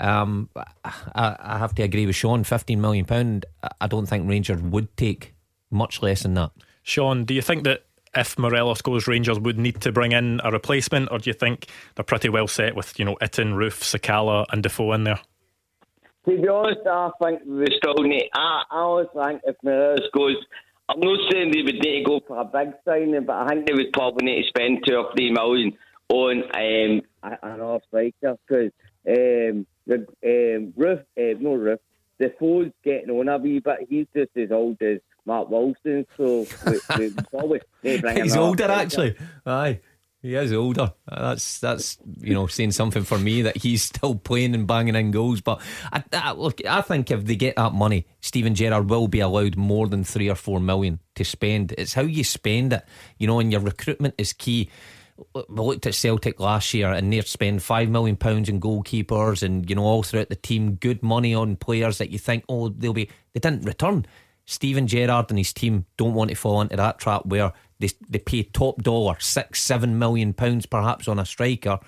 Um, 0.00 0.48
I, 0.54 1.36
I 1.40 1.58
have 1.58 1.74
to 1.74 1.82
agree 1.82 2.06
with 2.06 2.14
Sean. 2.14 2.44
Fifteen 2.44 2.80
million 2.80 3.04
pound. 3.04 3.46
I 3.80 3.88
don't 3.88 4.06
think 4.06 4.28
Rangers 4.30 4.62
would 4.62 4.96
take 4.96 5.34
much 5.72 6.02
less 6.02 6.22
than 6.22 6.34
that. 6.34 6.52
Sean, 6.84 7.24
do 7.24 7.34
you 7.34 7.42
think 7.42 7.64
that 7.64 7.84
if 8.14 8.38
Morelos 8.38 8.80
goes, 8.80 9.06
Rangers 9.06 9.38
would 9.38 9.58
need 9.58 9.80
to 9.82 9.92
bring 9.92 10.12
in 10.12 10.40
a 10.44 10.50
replacement, 10.50 11.10
or 11.10 11.18
do 11.18 11.30
you 11.30 11.34
think 11.34 11.66
they're 11.94 12.04
pretty 12.04 12.28
well 12.28 12.46
set 12.46 12.74
with 12.74 12.98
you 12.98 13.04
know 13.04 13.16
Itten, 13.20 13.54
Roofe, 13.54 13.82
Sakala, 13.82 14.46
and 14.50 14.62
Defoe 14.62 14.92
in 14.92 15.04
there? 15.04 15.20
To 16.26 16.40
be 16.42 16.48
honest, 16.48 16.80
I 16.86 17.10
think 17.22 17.40
we 17.46 17.66
still 17.76 18.02
need. 18.02 18.28
I, 18.34 18.62
I 18.70 18.78
always 18.80 19.06
think 19.14 19.40
if 19.44 19.56
Morelos 19.62 20.00
goes, 20.12 20.36
I'm 20.88 21.00
not 21.00 21.18
saying 21.30 21.52
they 21.52 21.62
would 21.62 21.74
need 21.74 21.98
to 21.98 22.04
go 22.04 22.20
for 22.26 22.40
a 22.40 22.44
big 22.44 22.74
signing, 22.84 23.24
but 23.26 23.36
I 23.36 23.48
think 23.48 23.66
they 23.66 23.74
would 23.74 23.92
probably 23.92 24.26
need 24.26 24.42
to 24.42 24.48
spend 24.48 24.78
two 24.86 24.96
or 24.96 25.12
three 25.14 25.30
million 25.30 25.76
on 26.10 26.42
um, 26.54 27.02
another 27.42 27.80
striker 27.86 28.38
because 28.46 28.72
um, 29.06 29.66
the 29.86 30.06
um, 30.24 30.72
Roofe, 30.76 31.00
uh, 31.00 31.38
no 31.40 31.56
Roofe, 31.56 31.78
Defoe's 32.18 32.72
getting 32.84 33.10
on 33.10 33.28
a 33.28 33.38
wee 33.38 33.60
bit. 33.60 33.86
He's 33.88 34.06
just 34.14 34.36
as 34.36 34.50
old 34.50 34.80
as 34.82 34.98
Mark 35.24 35.50
Wilson, 35.50 36.06
so 36.16 36.46
we, 36.66 36.80
we 36.98 37.10
probably 37.30 37.60
need 37.82 37.96
to 37.96 38.02
bring 38.02 38.22
He's 38.22 38.36
older, 38.36 38.64
striker. 38.64 38.80
actually. 38.80 39.16
Aye, 39.46 39.80
he 40.20 40.34
is 40.34 40.52
older. 40.52 40.92
Uh, 41.08 41.30
that's 41.30 41.60
that's 41.60 41.98
you 42.20 42.34
know 42.34 42.48
saying 42.48 42.72
something 42.72 43.04
for 43.04 43.18
me 43.18 43.42
that 43.42 43.56
he's 43.56 43.82
still 43.82 44.16
playing 44.16 44.54
and 44.54 44.66
banging 44.66 44.96
in 44.96 45.10
goals. 45.12 45.40
But 45.40 45.60
I, 45.92 46.02
I, 46.12 46.32
look, 46.32 46.60
I 46.66 46.80
think 46.80 47.10
if 47.10 47.24
they 47.24 47.36
get 47.36 47.56
that 47.56 47.72
money, 47.72 48.06
Steven 48.20 48.54
Gerrard 48.54 48.90
will 48.90 49.06
be 49.06 49.20
allowed 49.20 49.56
more 49.56 49.86
than 49.86 50.02
three 50.02 50.28
or 50.28 50.34
four 50.34 50.58
million 50.58 50.98
to 51.14 51.24
spend. 51.24 51.72
It's 51.78 51.94
how 51.94 52.02
you 52.02 52.24
spend 52.24 52.72
it, 52.72 52.84
you 53.18 53.26
know, 53.28 53.38
and 53.38 53.52
your 53.52 53.60
recruitment 53.60 54.14
is 54.18 54.32
key. 54.32 54.70
We 55.34 55.42
looked 55.48 55.86
at 55.86 55.94
Celtic 55.94 56.38
last 56.38 56.72
year 56.74 56.92
and 56.92 57.12
they 57.12 57.20
spend 57.22 57.62
five 57.62 57.88
million 57.88 58.16
pounds 58.16 58.48
in 58.48 58.60
goalkeepers 58.60 59.42
and 59.42 59.68
you 59.68 59.76
know 59.76 59.84
all 59.84 60.02
throughout 60.02 60.30
the 60.30 60.36
team, 60.36 60.74
good 60.74 61.02
money 61.02 61.34
on 61.34 61.56
players 61.56 61.98
that 61.98 62.10
you 62.10 62.18
think 62.18 62.44
oh 62.48 62.70
they'll 62.70 62.92
be 62.92 63.08
they 63.34 63.40
didn't 63.40 63.66
return. 63.66 64.04
Steven 64.46 64.86
Gerrard 64.86 65.26
and 65.28 65.38
his 65.38 65.52
team 65.52 65.84
don't 65.98 66.14
want 66.14 66.30
to 66.30 66.34
fall 66.34 66.62
into 66.62 66.76
that 66.76 66.98
trap 66.98 67.26
where 67.26 67.52
they 67.78 67.90
they 68.08 68.18
pay 68.18 68.42
top 68.42 68.82
dollar 68.82 69.16
six 69.20 69.62
seven 69.62 69.98
million 69.98 70.32
pounds 70.32 70.66
perhaps 70.66 71.08
on 71.08 71.18
a 71.18 71.24
striker, 71.24 71.78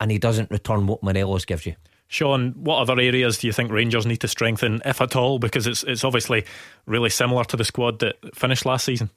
and 0.00 0.10
he 0.10 0.18
doesn't 0.18 0.50
return 0.50 0.86
what 0.86 1.02
Morelos 1.02 1.44
gives 1.44 1.66
you. 1.66 1.74
Sean, 2.08 2.52
what 2.56 2.76
other 2.76 3.00
areas 3.00 3.38
do 3.38 3.46
you 3.46 3.54
think 3.54 3.70
Rangers 3.70 4.04
need 4.04 4.20
to 4.20 4.28
strengthen, 4.28 4.82
if 4.84 5.00
at 5.00 5.16
all? 5.16 5.38
Because 5.38 5.66
it's 5.66 5.82
it's 5.84 6.04
obviously 6.04 6.44
really 6.86 7.10
similar 7.10 7.44
to 7.44 7.56
the 7.56 7.64
squad 7.64 8.00
that 8.00 8.16
finished 8.34 8.66
last 8.66 8.84
season. 8.84 9.10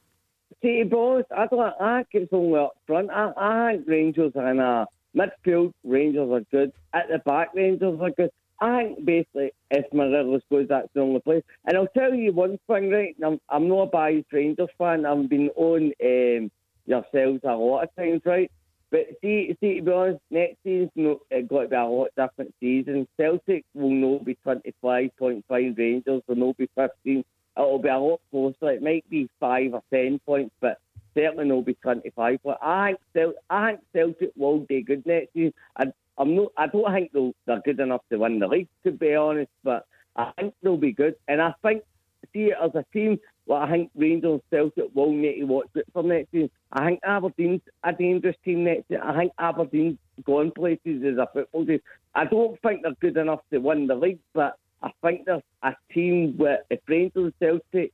See, 0.62 0.84
boys, 0.84 1.26
I, 1.36 1.48
don't, 1.48 1.74
I 1.82 2.04
think 2.12 2.24
it's 2.24 2.34
only 2.34 2.60
up 2.60 2.78
front. 2.88 3.10
I, 3.12 3.34
I 3.36 3.72
think 3.74 3.88
Rangers 3.88 4.32
and 4.36 4.62
uh, 4.62 4.86
midfield, 5.16 5.74
Rangers 5.84 6.30
are 6.32 6.42
good. 6.52 6.72
At 6.94 7.10
the 7.10 7.20
back, 7.20 7.50
Rangers 7.54 8.00
are 8.02 8.12
good. 8.12 8.32
I 8.60 8.84
think 8.84 9.06
basically 9.06 9.52
if 9.72 9.86
Morelos 9.94 10.42
goes, 10.50 10.68
that's 10.70 10.88
the 10.94 11.02
only 11.02 11.20
place. 11.20 11.44
And 11.66 11.78
I'll 11.78 11.88
tell 11.88 12.14
you 12.14 12.32
one 12.32 12.60
thing, 12.68 12.90
right? 12.90 13.16
I'm, 13.24 13.40
I'm 13.50 13.68
not 13.68 13.84
a 13.84 13.86
biased 13.88 14.32
Rangers 14.32 14.70
fan. 14.78 15.06
I've 15.06 15.30
been 15.30 15.50
on 15.56 15.92
um, 16.04 16.52
yourselves 16.86 17.42
a 17.44 17.56
lot 17.56 17.84
of 17.84 17.96
times, 17.96 18.22
right? 18.26 18.52
But 18.92 19.08
see, 19.22 19.58
see, 19.60 19.80
to 19.80 19.82
be 19.82 19.92
honest, 19.92 20.20
next 20.30 20.58
season's 20.64 20.92
no, 20.96 21.20
it 21.30 21.50
got 21.50 21.64
to 21.64 21.68
be 21.68 21.76
a 21.76 21.84
lot 21.84 22.10
different 22.16 22.54
season. 22.60 23.08
Celtic 23.18 23.66
will 23.74 23.90
not 23.90 24.24
be 24.24 24.38
25.5, 24.46 25.44
Rangers 25.78 26.22
will 26.28 26.36
not 26.36 26.58
be 26.58 26.70
15. 26.76 27.26
It'll 27.58 27.80
be 27.80 27.90
a 27.90 27.98
lot 27.98 28.22
closer. 28.32 28.72
It 28.72 28.84
might 28.84 29.10
be 29.10 29.30
5 29.40 29.74
or 29.74 29.84
10 29.94 30.20
points, 30.26 30.56
but 30.62 30.78
certainly 31.14 31.46
not 31.46 31.66
be 31.66 31.74
25. 31.76 32.40
But 32.44 32.60
I 32.62 32.88
think, 32.88 33.00
Cel- 33.14 33.44
I 33.50 33.70
think 33.72 33.82
Celtic 33.94 34.32
will 34.38 34.60
do 34.60 34.82
good 34.84 35.06
next 35.06 35.34
season. 35.34 35.54
I, 35.76 35.86
I'm 36.18 36.36
not, 36.36 36.52
I 36.58 36.68
don't 36.68 36.92
think 36.94 37.12
they'll, 37.12 37.34
they're 37.46 37.62
good 37.66 37.80
enough 37.80 38.02
to 38.12 38.18
win 38.18 38.40
the 38.40 38.48
league, 38.48 38.70
to 38.84 38.92
be 38.92 39.16
honest, 39.16 39.52
but 39.64 39.86
I 40.16 40.32
think 40.38 40.54
they'll 40.62 40.78
be 40.78 40.94
good. 40.94 41.16
And 41.28 41.42
I 41.42 41.54
think, 41.62 41.84
see, 42.32 42.52
it 42.52 42.58
as 42.64 42.72
a 42.76 42.86
team, 42.94 43.20
well, 43.46 43.62
I 43.62 43.70
think 43.70 43.92
Rangers 43.96 44.42
Celtic 44.50 44.86
will 44.94 45.12
need 45.12 45.40
to 45.40 45.46
watch 45.46 45.68
it 45.76 45.86
for 45.94 46.04
next 46.04 46.32
season. 46.32 46.50
I 46.72 46.86
think 46.86 47.00
Aberdeen's 47.04 47.62
a 47.84 47.94
dangerous 47.94 48.36
team 48.44 48.64
next 48.64 48.90
year. 48.90 49.04
I 49.04 49.16
think 49.16 49.34
Aberdeen's 49.38 49.98
gone 50.24 50.52
places 50.52 51.04
as 51.04 51.18
a 51.18 51.28
football 51.32 51.66
team. 51.66 51.82
I 52.16 52.26
don't 52.26 52.60
think 52.62 52.82
they're 52.82 52.94
good 53.02 53.18
enough 53.18 53.42
to 53.52 53.60
win 53.60 53.88
the 53.88 53.96
league, 53.96 54.20
but 54.34 54.58
I 54.82 54.92
think 55.04 55.26
they're 55.26 55.44
a 55.64 55.76
team 55.94 56.36
where 56.38 56.60
if 56.70 56.80
Rangers 56.88 57.34
Celtic 57.40 57.94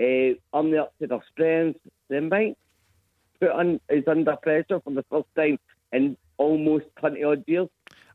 uh, 0.00 0.34
on 0.52 0.70
the 0.70 0.82
up 0.82 0.94
to 1.00 1.06
their 1.06 1.24
strengths, 1.32 1.80
they 2.08 2.20
might 2.20 2.56
put 3.40 3.50
on 3.50 3.80
is 3.88 4.04
under 4.06 4.36
pressure 4.36 4.80
for 4.80 4.90
the 4.90 5.04
first 5.10 5.28
time 5.36 5.58
in 5.92 6.16
almost 6.38 6.86
twenty 6.98 7.22
odd 7.22 7.44
years. 7.46 7.68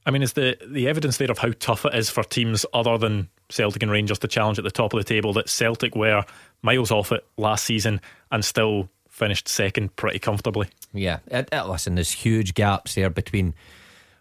I 0.05 0.11
mean, 0.11 0.21
is 0.21 0.33
the 0.33 0.57
the 0.67 0.87
evidence 0.87 1.17
there 1.17 1.31
of 1.31 1.37
how 1.37 1.51
tough 1.59 1.85
it 1.85 1.93
is 1.93 2.09
for 2.09 2.23
teams 2.23 2.65
other 2.73 2.97
than 2.97 3.29
Celtic 3.49 3.83
and 3.83 3.91
Rangers 3.91 4.19
to 4.19 4.27
challenge 4.27 4.57
at 4.57 4.63
the 4.63 4.71
top 4.71 4.93
of 4.93 4.99
the 4.99 5.03
table 5.03 5.33
that 5.33 5.49
Celtic 5.49 5.95
were 5.95 6.25
miles 6.61 6.91
off 6.91 7.11
it 7.11 7.25
last 7.37 7.65
season 7.65 8.01
and 8.31 8.43
still 8.43 8.89
finished 9.09 9.47
second 9.47 9.95
pretty 9.95 10.19
comfortably? 10.19 10.69
Yeah, 10.91 11.19
it, 11.27 11.47
it, 11.51 11.67
listen, 11.67 11.95
there's 11.95 12.11
huge 12.11 12.53
gaps 12.53 12.95
there 12.95 13.09
between 13.09 13.53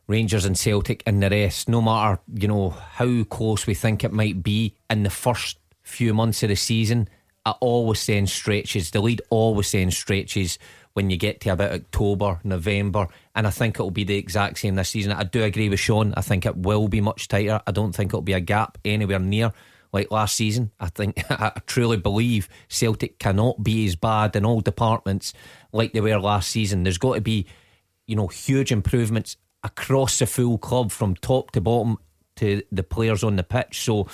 Rangers 0.06 0.44
and 0.44 0.56
Celtic 0.56 1.02
and 1.06 1.22
the 1.22 1.30
rest. 1.30 1.68
No 1.68 1.80
matter 1.80 2.20
you 2.32 2.48
know 2.48 2.70
how 2.70 3.24
close 3.24 3.66
we 3.66 3.74
think 3.74 4.04
it 4.04 4.12
might 4.12 4.42
be 4.42 4.74
in 4.90 5.02
the 5.02 5.10
first 5.10 5.58
few 5.82 6.14
months 6.14 6.42
of 6.42 6.50
the 6.50 6.56
season, 6.56 7.08
I 7.44 7.52
always 7.60 7.98
saying 7.98 8.28
stretches. 8.28 8.90
The 8.90 9.00
lead 9.00 9.22
always 9.30 9.68
saying 9.68 9.90
stretches 9.90 10.58
when 10.94 11.10
you 11.10 11.16
get 11.16 11.40
to 11.40 11.50
about 11.50 11.72
October, 11.72 12.40
November, 12.44 13.08
and 13.34 13.46
I 13.46 13.50
think 13.50 13.76
it'll 13.76 13.90
be 13.90 14.04
the 14.04 14.16
exact 14.16 14.58
same 14.58 14.74
this 14.74 14.90
season. 14.90 15.12
I 15.12 15.24
do 15.24 15.42
agree 15.42 15.68
with 15.68 15.80
Sean. 15.80 16.12
I 16.16 16.20
think 16.20 16.44
it 16.46 16.56
will 16.56 16.88
be 16.88 17.00
much 17.00 17.28
tighter. 17.28 17.60
I 17.66 17.72
don't 17.72 17.94
think 17.94 18.10
it'll 18.10 18.22
be 18.22 18.34
a 18.34 18.40
gap 18.40 18.78
anywhere 18.84 19.18
near 19.18 19.52
like 19.92 20.10
last 20.10 20.36
season. 20.36 20.70
I 20.80 20.88
think 20.88 21.24
I 21.30 21.60
truly 21.66 21.96
believe 21.96 22.48
Celtic 22.68 23.18
cannot 23.18 23.62
be 23.62 23.86
as 23.86 23.96
bad 23.96 24.34
in 24.36 24.44
all 24.44 24.60
departments 24.60 25.32
like 25.72 25.92
they 25.92 26.00
were 26.00 26.18
last 26.18 26.50
season. 26.50 26.82
There's 26.82 26.98
got 26.98 27.14
to 27.14 27.20
be, 27.20 27.46
you 28.06 28.16
know, 28.16 28.28
huge 28.28 28.72
improvements 28.72 29.36
across 29.62 30.18
the 30.18 30.26
full 30.26 30.58
club 30.58 30.90
from 30.90 31.14
top 31.16 31.52
to 31.52 31.60
bottom 31.60 31.98
to 32.36 32.62
the 32.72 32.82
players 32.82 33.22
on 33.22 33.36
the 33.36 33.42
pitch. 33.42 33.84
So, 33.84 34.08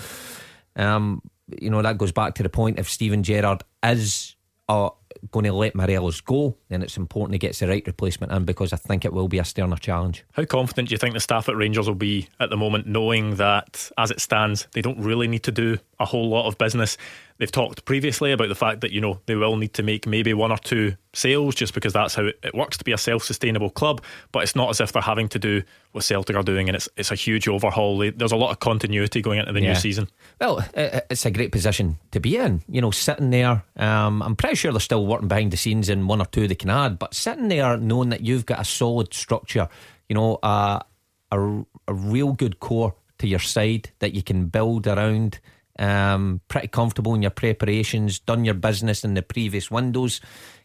um, 0.77 1.23
you 1.61 1.71
know, 1.71 1.83
that 1.83 1.99
goes 1.99 2.13
back 2.13 2.35
to 2.35 2.43
the 2.43 2.49
point 2.49 2.79
if 2.79 2.91
Steven 2.91 3.23
Gerrard 3.23 3.63
is 3.83 4.37
a 4.69 4.91
going 5.31 5.45
to 5.45 5.53
let 5.53 5.75
Morelos 5.75 6.21
go, 6.21 6.57
then 6.69 6.83
it's 6.83 6.97
important 6.97 7.35
he 7.35 7.39
gets 7.39 7.59
the 7.59 7.69
right 7.69 7.87
replacement 7.87 8.33
in 8.33 8.45
because 8.45 8.73
I 8.73 8.77
think 8.77 9.05
it 9.05 9.13
will 9.13 9.29
be 9.29 9.39
a 9.39 9.45
sterner 9.45 9.77
challenge. 9.77 10.25
How 10.33 10.45
confident 10.45 10.89
do 10.89 10.93
you 10.93 10.99
think 10.99 11.15
the 11.15 11.21
staff 11.21 11.49
at 11.49 11.57
Rangers 11.57 11.87
will 11.87 11.95
be 11.95 12.29
at 12.41 12.51
the 12.51 12.57
moment, 12.57 12.87
knowing 12.87 13.37
that 13.37 13.91
as 13.99 14.11
it 14.11 14.21
stands, 14.21 14.67
they 14.73 14.83
don't 14.83 14.99
really 14.99 15.29
need 15.29 15.43
to 15.45 15.53
do 15.53 15.79
a 16.01 16.05
whole 16.05 16.29
lot 16.29 16.47
of 16.47 16.59
business? 16.59 16.97
They've 17.39 17.51
talked 17.51 17.85
previously 17.85 18.33
about 18.33 18.49
the 18.49 18.57
fact 18.57 18.81
that, 18.81 18.91
you 18.91 19.01
know, 19.01 19.21
they 19.27 19.37
will 19.37 19.57
need 19.57 19.75
to 19.75 19.85
make 19.85 20.09
maybe 20.09 20.35
one 20.35 20.51
or 20.51 20.59
two 20.59 20.97
sales 21.13 21.55
just 21.55 21.73
because 21.73 21.93
that's 21.93 22.17
how 22.17 22.25
it, 22.25 22.53
works 22.53 22.77
to 22.79 22.85
be 22.85 22.91
a 22.91 22.99
self 22.99 23.23
sustainable 23.23 23.71
club. 23.71 24.03
But 24.33 24.43
it's 24.43 24.57
not 24.57 24.71
as 24.71 24.81
if 24.81 24.91
they're 24.91 25.01
having 25.01 25.29
to 25.29 25.39
do 25.39 25.63
what 25.93 26.03
Celtic 26.03 26.35
are 26.35 26.43
doing 26.43 26.69
and 26.69 26.75
it's, 26.75 26.89
it's 26.97 27.13
a 27.13 27.15
huge 27.15 27.47
overhaul. 27.47 27.99
There's 27.99 28.33
a 28.33 28.37
lot 28.37 28.51
of 28.51 28.59
continuity 28.59 29.23
going 29.23 29.39
into 29.39 29.53
the 29.53 29.63
yeah. 29.63 29.69
new 29.69 29.75
season. 29.77 30.09
Well, 30.41 30.65
it's 30.75 31.25
a 31.27 31.31
great 31.31 31.53
position 31.53 31.99
to 32.11 32.19
be 32.19 32.37
in. 32.37 32.63
You 32.69 32.81
know, 32.81 32.91
sitting 32.91 33.31
there, 33.31 33.63
um, 33.77 34.21
I'm 34.23 34.35
pretty 34.35 34.57
sure 34.57 34.73
they're 34.73 34.81
still 34.81 35.07
working 35.07 35.29
behind 35.29 35.53
the 35.53 35.57
scenes 35.57 35.89
in 35.89 36.09
one 36.09 36.21
or 36.21 36.27
two 36.27 36.49
they 36.49 36.57
can 36.57 36.71
add, 36.71 36.99
but 36.99 37.15
sitting 37.15 37.49
there 37.49 37.77
knowing 37.77 38.09
that 38.09 38.23
you've 38.23 38.47
got 38.47 38.61
a 38.61 38.65
solid 38.65 39.15
structure, 39.15 39.69
you 40.09 40.15
know, 40.15 40.41
a, 40.43 40.83
a, 41.31 41.65
a 41.87 41.95
real 41.95 42.33
good 42.33 42.59
core 42.59 42.97
to 43.19 43.29
your 43.29 43.39
side 43.39 43.91
that 44.01 44.15
you 44.15 44.23
can 44.23 44.47
build 44.47 44.89
around 44.89 45.39
um, 45.79 46.41
pretty 46.49 46.69
comfortable 46.69 47.15
in 47.15 47.23
your 47.23 47.31
preparations, 47.31 48.19
done 48.19 48.45
your 48.45 48.55
business 48.55 49.05
in 49.05 49.15
the 49.15 49.23
previous 49.23 49.71
windows. 49.71 50.21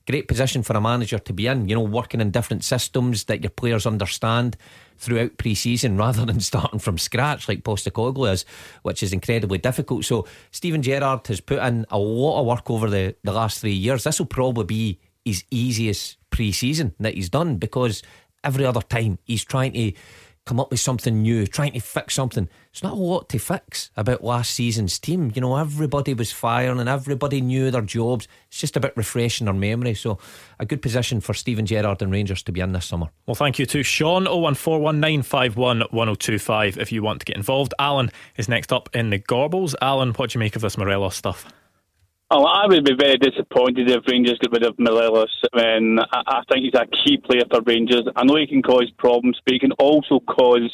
Great 0.05 0.27
position 0.27 0.63
for 0.63 0.75
a 0.75 0.81
manager 0.81 1.17
to 1.17 1.31
be 1.31 1.47
in, 1.47 1.69
you 1.69 1.75
know, 1.75 1.81
working 1.81 2.19
in 2.19 2.31
different 2.31 2.63
systems 2.63 3.25
that 3.25 3.41
your 3.41 3.51
players 3.51 3.85
understand 3.85 4.57
throughout 4.97 5.37
pre 5.37 5.55
season 5.55 5.95
rather 6.05 6.25
than 6.25 6.39
starting 6.39 6.79
from 6.79 6.97
scratch 6.97 7.47
like 7.47 7.63
Postecoglou 7.63 8.31
is, 8.31 8.45
which 8.81 9.01
is 9.01 9.13
incredibly 9.13 9.57
difficult. 9.57 10.03
So, 10.03 10.27
Steven 10.51 10.81
Gerrard 10.81 11.27
has 11.27 11.39
put 11.39 11.59
in 11.59 11.85
a 11.89 11.97
lot 11.97 12.41
of 12.41 12.45
work 12.47 12.69
over 12.69 12.89
the, 12.89 13.15
the 13.23 13.31
last 13.31 13.61
three 13.61 13.71
years. 13.71 14.03
This 14.03 14.19
will 14.19 14.25
probably 14.25 14.65
be 14.65 14.99
his 15.23 15.45
easiest 15.51 16.17
pre 16.29 16.51
season 16.51 16.93
that 16.99 17.13
he's 17.13 17.29
done 17.29 17.57
because 17.57 18.03
every 18.43 18.65
other 18.65 18.81
time 18.81 19.19
he's 19.23 19.45
trying 19.45 19.73
to 19.73 19.93
come 20.45 20.59
up 20.59 20.71
with 20.71 20.79
something 20.79 21.21
new, 21.21 21.45
trying 21.47 21.73
to 21.73 21.79
fix 21.79 22.15
something. 22.15 22.49
It's 22.71 22.83
not 22.83 22.93
a 22.93 22.95
lot 22.95 23.29
to 23.29 23.39
fix 23.39 23.91
about 23.95 24.23
last 24.23 24.53
season's 24.53 24.97
team. 24.99 25.31
You 25.33 25.41
know, 25.41 25.57
everybody 25.57 26.13
was 26.13 26.31
firing 26.31 26.79
and 26.79 26.89
everybody 26.89 27.39
knew 27.39 27.71
their 27.71 27.81
jobs. 27.81 28.27
It's 28.49 28.59
just 28.59 28.75
about 28.75 28.97
refreshing 28.97 29.45
their 29.45 29.53
memory. 29.53 29.93
So, 29.93 30.17
a 30.59 30.65
good 30.65 30.81
position 30.81 31.21
for 31.21 31.33
Steven 31.33 31.65
Gerrard 31.65 32.01
and 32.01 32.11
Rangers 32.11 32.43
to 32.43 32.51
be 32.51 32.59
in 32.61 32.73
this 32.73 32.85
summer. 32.85 33.07
Well, 33.25 33.35
thank 33.35 33.59
you 33.59 33.65
to 33.67 33.83
Sean 33.83 34.25
01419511025 34.25 36.77
if 36.77 36.91
you 36.91 37.03
want 37.03 37.19
to 37.19 37.25
get 37.25 37.37
involved. 37.37 37.73
Alan 37.79 38.11
is 38.35 38.49
next 38.49 38.73
up 38.73 38.89
in 38.93 39.11
the 39.11 39.19
Gorbals. 39.19 39.75
Alan, 39.81 40.11
what 40.13 40.31
do 40.31 40.37
you 40.37 40.39
make 40.39 40.55
of 40.55 40.61
this 40.61 40.77
Morelos 40.77 41.15
stuff? 41.15 41.45
Oh, 42.35 42.45
I 42.45 42.65
would 42.65 42.83
be 42.83 42.95
very 42.97 43.17
disappointed 43.17 43.91
if 43.91 44.07
Rangers 44.09 44.39
get 44.41 44.51
rid 44.51 44.65
of 44.65 44.73
Morelos. 44.79 45.29
I 45.53 45.77
mean, 45.77 45.99
I, 45.99 46.23
I 46.25 46.41
think 46.49 46.65
he's 46.65 46.73
a 46.73 46.87
key 47.05 47.17
player 47.17 47.43
for 47.47 47.61
Rangers. 47.61 48.09
I 48.15 48.23
know 48.23 48.37
he 48.37 48.47
can 48.47 48.63
cause 48.63 48.89
problems, 48.97 49.39
but 49.45 49.53
he 49.53 49.59
can 49.59 49.73
also 49.73 50.19
cause 50.19 50.71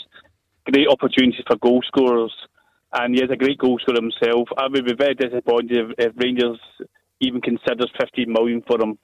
great 0.72 0.88
opportunities 0.88 1.44
for 1.46 1.58
goal 1.58 1.82
scorers. 1.86 2.34
And 2.94 3.14
he 3.14 3.22
is 3.22 3.30
a 3.30 3.36
great 3.36 3.58
goal 3.58 3.78
scorer 3.78 4.00
himself. 4.00 4.48
I 4.58 4.68
would 4.72 4.86
be 4.86 4.96
very 4.96 5.16
disappointed 5.16 5.92
if, 6.00 6.08
if 6.08 6.14
Rangers 6.16 6.62
even 7.20 7.42
considers 7.42 7.92
15 8.00 8.32
million 8.32 8.64
for 8.66 8.82
him. 8.82 8.98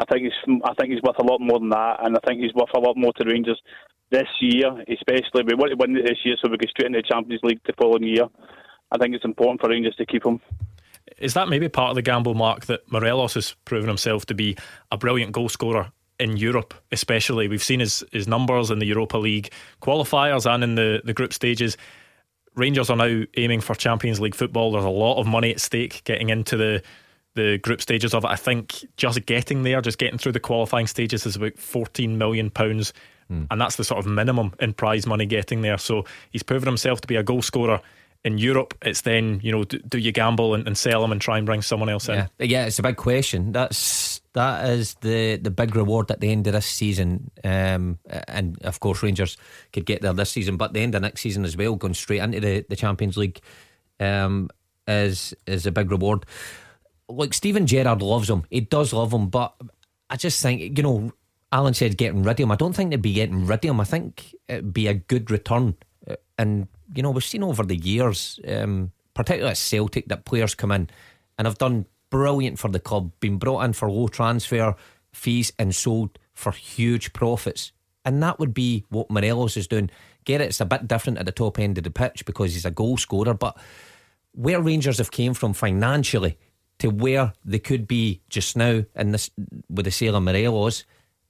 I 0.00 0.04
think 0.06 0.24
he's 0.24 0.58
I 0.64 0.74
think 0.74 0.90
he's 0.90 1.02
worth 1.02 1.20
a 1.20 1.24
lot 1.24 1.38
more 1.40 1.60
than 1.60 1.68
that, 1.68 2.04
and 2.04 2.16
I 2.16 2.20
think 2.26 2.40
he's 2.40 2.54
worth 2.54 2.74
a 2.74 2.80
lot 2.80 2.96
more 2.96 3.12
to 3.12 3.28
Rangers 3.28 3.62
this 4.10 4.26
year, 4.40 4.74
especially. 4.90 5.46
We 5.46 5.54
want 5.54 5.70
to 5.70 5.78
win 5.78 5.94
this 5.94 6.18
year 6.24 6.34
so 6.42 6.50
we 6.50 6.56
go 6.56 6.66
straight 6.68 6.86
into 6.86 6.98
the 6.98 7.14
Champions 7.14 7.44
League 7.44 7.60
the 7.64 7.74
following 7.80 8.02
year. 8.02 8.26
I 8.90 8.98
think 8.98 9.14
it's 9.14 9.24
important 9.24 9.60
for 9.60 9.70
Rangers 9.70 9.94
to 9.98 10.06
keep 10.06 10.26
him. 10.26 10.40
Is 11.22 11.34
that 11.34 11.48
maybe 11.48 11.68
part 11.68 11.90
of 11.90 11.94
the 11.94 12.02
gamble, 12.02 12.34
Mark, 12.34 12.66
that 12.66 12.90
Morelos 12.90 13.34
has 13.34 13.54
proven 13.64 13.88
himself 13.88 14.26
to 14.26 14.34
be 14.34 14.56
a 14.90 14.98
brilliant 14.98 15.32
goal 15.32 15.48
scorer 15.48 15.92
in 16.18 16.36
Europe, 16.36 16.74
especially? 16.90 17.48
We've 17.48 17.62
seen 17.62 17.80
his, 17.80 18.04
his 18.12 18.26
numbers 18.26 18.70
in 18.70 18.80
the 18.80 18.86
Europa 18.86 19.18
League 19.18 19.52
qualifiers 19.80 20.52
and 20.52 20.64
in 20.64 20.74
the, 20.74 21.00
the 21.04 21.14
group 21.14 21.32
stages. 21.32 21.76
Rangers 22.54 22.90
are 22.90 22.96
now 22.96 23.22
aiming 23.36 23.60
for 23.60 23.74
Champions 23.74 24.20
League 24.20 24.34
football. 24.34 24.72
There's 24.72 24.84
a 24.84 24.90
lot 24.90 25.20
of 25.20 25.26
money 25.26 25.52
at 25.52 25.60
stake 25.60 26.02
getting 26.04 26.28
into 26.28 26.56
the 26.56 26.82
the 27.34 27.58
group 27.58 27.80
stages 27.80 28.12
of 28.12 28.24
it. 28.24 28.30
I 28.30 28.36
think 28.36 28.84
just 28.96 29.24
getting 29.24 29.62
there, 29.62 29.80
just 29.80 29.98
getting 29.98 30.18
through 30.18 30.32
the 30.32 30.40
qualifying 30.40 30.86
stages 30.86 31.24
is 31.24 31.36
about 31.36 31.58
14 31.58 32.18
million 32.18 32.50
pounds. 32.50 32.92
Mm. 33.30 33.46
And 33.50 33.60
that's 33.60 33.76
the 33.76 33.84
sort 33.84 34.04
of 34.04 34.06
minimum 34.10 34.52
in 34.60 34.74
prize 34.74 35.06
money 35.06 35.24
getting 35.24 35.62
there. 35.62 35.78
So 35.78 36.04
he's 36.30 36.42
proven 36.42 36.66
himself 36.66 37.00
to 37.00 37.08
be 37.08 37.16
a 37.16 37.22
goal 37.22 37.40
scorer 37.40 37.80
in 38.24 38.38
Europe, 38.38 38.74
it's 38.82 39.00
then 39.00 39.40
you 39.42 39.50
know 39.50 39.64
do, 39.64 39.78
do 39.80 39.98
you 39.98 40.12
gamble 40.12 40.54
and, 40.54 40.66
and, 40.66 40.78
sell 40.78 41.00
them 41.00 41.12
and 41.12 41.20
try 41.20 41.38
and 41.38 41.46
bring 41.46 41.62
someone 41.62 41.88
else 41.88 42.08
in? 42.08 42.14
Yeah, 42.14 42.26
yeah, 42.38 42.66
it's 42.66 42.78
a 42.78 42.82
big 42.82 42.96
question. 42.96 43.52
That's 43.52 44.20
that 44.34 44.68
is 44.70 44.94
the 44.94 45.36
the 45.36 45.50
big 45.50 45.74
reward 45.74 46.10
at 46.10 46.20
the 46.20 46.30
end 46.30 46.46
of 46.46 46.52
this 46.52 46.66
season, 46.66 47.30
um, 47.44 47.98
and 48.28 48.60
of 48.62 48.80
course 48.80 49.02
Rangers 49.02 49.36
could 49.72 49.86
get 49.86 50.02
there 50.02 50.12
this 50.12 50.30
season, 50.30 50.56
but 50.56 50.72
the 50.72 50.80
end 50.80 50.94
of 50.94 51.02
next 51.02 51.20
season 51.20 51.44
as 51.44 51.56
well, 51.56 51.74
going 51.74 51.94
straight 51.94 52.20
into 52.20 52.40
the, 52.40 52.64
the 52.68 52.76
Champions 52.76 53.16
League, 53.16 53.40
um, 53.98 54.48
is 54.86 55.34
is 55.46 55.66
a 55.66 55.72
big 55.72 55.90
reward. 55.90 56.24
Like 57.08 57.34
Steven 57.34 57.66
Gerrard 57.66 58.02
loves 58.02 58.30
him, 58.30 58.44
he 58.50 58.60
does 58.60 58.92
love 58.92 59.12
him, 59.12 59.28
but 59.28 59.54
I 60.08 60.16
just 60.16 60.40
think 60.40 60.78
you 60.78 60.82
know 60.82 61.12
Alan 61.50 61.74
said 61.74 61.98
getting 61.98 62.22
rid 62.22 62.32
of 62.32 62.44
him. 62.44 62.52
I 62.52 62.56
don't 62.56 62.72
think 62.72 62.90
they'd 62.90 63.02
be 63.02 63.12
getting 63.12 63.46
rid 63.46 63.64
of 63.64 63.70
him. 63.70 63.80
I 63.80 63.84
think 63.84 64.34
it'd 64.48 64.72
be 64.72 64.86
a 64.86 64.94
good 64.94 65.30
return 65.30 65.74
Uh, 66.08 66.16
and, 66.38 66.66
you 66.94 67.02
know, 67.02 67.10
we've 67.10 67.24
seen 67.24 67.42
over 67.42 67.62
the 67.62 67.76
years, 67.76 68.38
um, 68.46 68.92
particularly 69.14 69.50
at 69.50 69.56
Celtic, 69.56 70.08
that 70.08 70.24
players 70.24 70.54
come 70.54 70.72
in 70.72 70.88
and 71.38 71.46
have 71.46 71.58
done 71.58 71.86
brilliant 72.10 72.58
for 72.58 72.68
the 72.68 72.80
club, 72.80 73.10
been 73.20 73.38
brought 73.38 73.62
in 73.62 73.72
for 73.72 73.90
low 73.90 74.08
transfer 74.08 74.74
fees 75.12 75.52
and 75.58 75.74
sold 75.74 76.18
for 76.34 76.52
huge 76.52 77.12
profits. 77.12 77.72
And 78.04 78.22
that 78.22 78.38
would 78.38 78.52
be 78.52 78.84
what 78.88 79.10
Morelos 79.10 79.56
is 79.56 79.68
doing. 79.68 79.90
Get 80.24 80.40
it, 80.40 80.48
it's 80.48 80.60
a 80.60 80.66
bit 80.66 80.88
different 80.88 81.18
at 81.18 81.26
the 81.26 81.32
top 81.32 81.58
end 81.58 81.78
of 81.78 81.84
the 81.84 81.90
pitch 81.90 82.24
because 82.26 82.54
he's 82.54 82.64
a 82.64 82.70
goal 82.70 82.96
scorer, 82.96 83.34
but 83.34 83.56
where 84.32 84.60
Rangers 84.60 84.98
have 84.98 85.10
came 85.10 85.34
from 85.34 85.52
financially 85.52 86.38
to 86.78 86.88
where 86.88 87.32
they 87.44 87.58
could 87.58 87.86
be 87.86 88.20
just 88.28 88.56
now 88.56 88.84
in 88.96 89.12
this 89.12 89.30
with 89.68 89.84
the 89.84 89.90
sale 89.90 90.16
of 90.16 90.22
Morelos, 90.22 90.84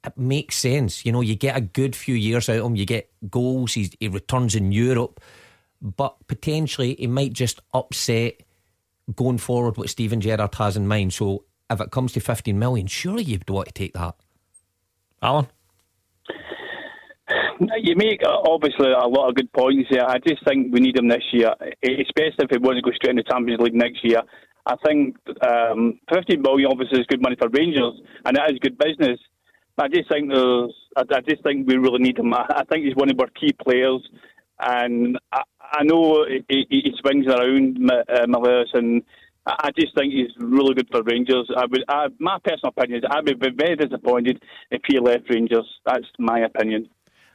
it 0.04 0.16
makes 0.16 0.57
sense. 0.57 1.04
You 1.04 1.12
know, 1.12 1.21
you 1.21 1.37
get 1.37 1.57
a 1.57 1.61
good 1.61 1.95
few 1.95 2.14
years 2.14 2.49
out 2.49 2.59
of 2.59 2.66
him, 2.66 2.76
you 2.76 2.87
get 2.87 3.11
goals, 3.31 3.75
he 3.75 3.90
returns 4.09 4.54
in 4.54 4.73
Europe, 4.73 5.21
but 5.82 6.16
potentially 6.28 6.94
he 6.94 7.06
might 7.06 7.32
just 7.32 7.60
upset 7.74 8.34
going 9.14 9.38
forward 9.38 9.76
what 9.76 9.90
Steven 9.90 10.20
Gerrard 10.20 10.54
has 10.54 10.76
in 10.76 10.86
mind. 10.86 11.12
So 11.12 11.44
if 11.68 11.80
it 11.80 11.90
comes 11.90 12.12
to 12.12 12.20
15 12.20 12.56
million, 12.58 12.86
surely 12.86 13.24
you'd 13.24 13.48
want 13.50 13.66
to 13.66 13.74
take 13.74 13.92
that. 13.94 14.14
Alan? 15.20 15.48
You 17.78 17.94
make 17.96 18.22
uh, 18.24 18.38
obviously 18.48 18.90
a 18.90 19.06
lot 19.06 19.28
of 19.28 19.34
good 19.34 19.52
points 19.52 19.88
here. 19.88 20.04
I 20.06 20.18
just 20.18 20.44
think 20.46 20.72
we 20.72 20.80
need 20.80 20.96
him 20.96 21.08
this 21.08 21.22
year, 21.32 21.50
especially 21.82 22.44
if 22.44 22.50
he 22.50 22.58
wants 22.58 22.80
to 22.80 22.82
go 22.82 22.94
straight 22.94 23.10
into 23.10 23.22
Champions 23.24 23.60
League 23.60 23.74
next 23.74 24.04
year. 24.04 24.22
I 24.66 24.74
think 24.84 25.16
um, 25.42 25.98
15 26.12 26.42
million 26.42 26.70
obviously 26.70 27.00
is 27.00 27.06
good 27.06 27.22
money 27.22 27.36
for 27.38 27.48
Rangers, 27.48 28.00
and 28.24 28.36
it 28.36 28.52
is 28.52 28.58
good 28.60 28.78
business. 28.78 29.18
I 29.78 29.88
just 29.88 30.08
think 30.10 30.30
there's, 30.30 30.74
I, 30.96 31.20
just 31.26 31.42
think 31.42 31.66
we 31.66 31.76
really 31.76 31.98
need 31.98 32.18
him. 32.18 32.34
I, 32.34 32.62
think 32.70 32.84
he's 32.84 32.94
one 32.94 33.10
of 33.10 33.18
our 33.18 33.28
key 33.28 33.52
players, 33.64 34.02
and 34.62 35.19
I, 35.33 35.42
I 35.61 35.83
know 35.85 36.25
he, 36.49 36.66
he, 36.69 36.92
swings 37.00 37.26
around 37.26 37.90
uh, 37.90 38.26
and 38.75 39.02
I 39.47 39.71
just 39.78 39.95
think 39.97 40.12
he's 40.12 40.31
really 40.38 40.75
good 40.75 40.88
for 40.90 41.02
Rangers. 41.02 41.50
I 41.57 41.66
would, 41.66 41.85
I, 41.88 42.07
my 42.19 42.38
personal 42.45 42.73
opinion 42.76 42.99
is 42.99 43.11
I 43.11 43.21
would 43.21 43.40
be 43.40 43.49
very 43.57 43.76
disappointed 43.76 44.42
if 44.71 44.83
he 44.87 45.00
left 45.00 45.28
Rangers. 45.31 45.66
That's 45.85 46.07
my 46.19 46.40
opinion. 46.40 46.88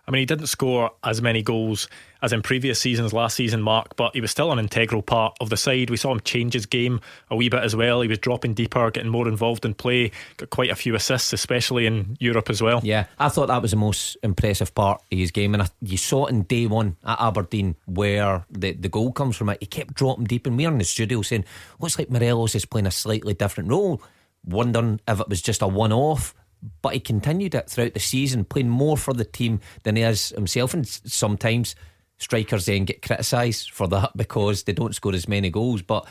I 0.08 0.12
mean, 0.12 0.22
he 0.22 0.26
didn't 0.26 0.48
score 0.48 0.92
as 1.04 1.22
many 1.22 1.44
goals 1.44 1.90
as 2.22 2.32
in 2.32 2.42
previous 2.42 2.80
seasons 2.80 3.12
last 3.14 3.36
season, 3.36 3.62
Mark, 3.62 3.96
but 3.98 4.14
he 4.14 4.22
was 4.22 4.32
still 4.32 4.52
an 4.52 4.58
integral 4.58 5.02
part 5.02 5.36
of 5.42 5.50
the 5.50 5.58
side. 5.58 5.90
We 5.90 5.98
saw 5.98 6.12
him 6.14 6.22
change 6.22 6.54
his 6.54 6.66
game 6.66 7.02
a 7.30 7.36
wee 7.36 7.50
bit 7.50 7.62
as 7.62 7.76
well. 7.76 8.02
He 8.02 8.08
was 8.08 8.18
dropping 8.18 8.54
deeper, 8.54 8.90
getting 8.90 9.12
more 9.12 9.28
involved 9.28 9.66
in 9.66 9.74
play, 9.74 10.12
got 10.38 10.50
quite 10.50 10.72
a 10.72 10.76
few 10.76 10.96
assists, 10.96 11.34
especially 11.34 11.86
in 11.86 12.16
Europe 12.20 12.50
as 12.50 12.62
well. 12.62 12.80
Yeah, 12.84 13.06
I 13.20 13.30
thought 13.30 13.48
that 13.48 13.62
was 13.62 13.72
the 13.72 13.78
most 13.78 14.18
impressive 14.24 14.74
part 14.74 15.02
of 15.12 15.18
his 15.18 15.32
game. 15.32 15.54
And 15.54 15.64
I, 15.64 15.68
you 15.82 15.98
saw 15.98 16.26
it 16.26 16.30
in 16.32 16.44
day 16.44 16.68
one 16.68 16.96
at 17.04 17.20
Aberdeen 17.20 17.76
where 17.86 18.46
the, 18.50 18.72
the 18.72 18.90
goal 18.90 19.12
comes 19.12 19.36
from 19.36 19.50
it. 19.50 19.58
He 19.60 19.66
kept 19.66 19.94
dropping 19.94 20.26
deep, 20.26 20.48
and 20.48 20.58
we 20.58 20.66
are 20.66 20.72
in 20.72 20.78
the 20.78 20.86
studio 20.86 21.22
saying, 21.22 21.46
looks 21.80 22.00
like 22.00 22.10
Morelos 22.10 22.56
is 22.56 22.66
playing 22.66 22.88
a 22.88 22.92
slightly 22.92 23.34
different 23.34 23.70
role. 23.70 24.02
Wondering 24.46 25.02
if 25.06 25.20
it 25.20 25.28
was 25.28 25.42
just 25.42 25.62
a 25.62 25.68
one 25.68 25.92
off 25.92 26.34
but 26.82 26.94
he 26.94 27.00
continued 27.00 27.56
it 27.56 27.70
throughout 27.70 27.94
the 27.94 28.00
season, 28.00 28.46
playing 28.46 28.70
more 28.70 28.98
for 28.98 29.14
the 29.14 29.26
team 29.26 29.60
than 29.84 29.96
he 29.96 30.04
is 30.04 30.30
himself. 30.30 30.74
And 30.74 30.88
sometimes 30.88 31.76
strikers 32.18 32.66
then 32.66 32.86
get 32.86 33.02
criticised 33.02 33.72
for 33.72 33.88
that 33.88 34.16
because 34.16 34.64
they 34.64 34.74
don't 34.74 34.96
score 34.96 35.14
as 35.14 35.28
many 35.28 35.50
goals. 35.50 35.82
But 35.82 36.08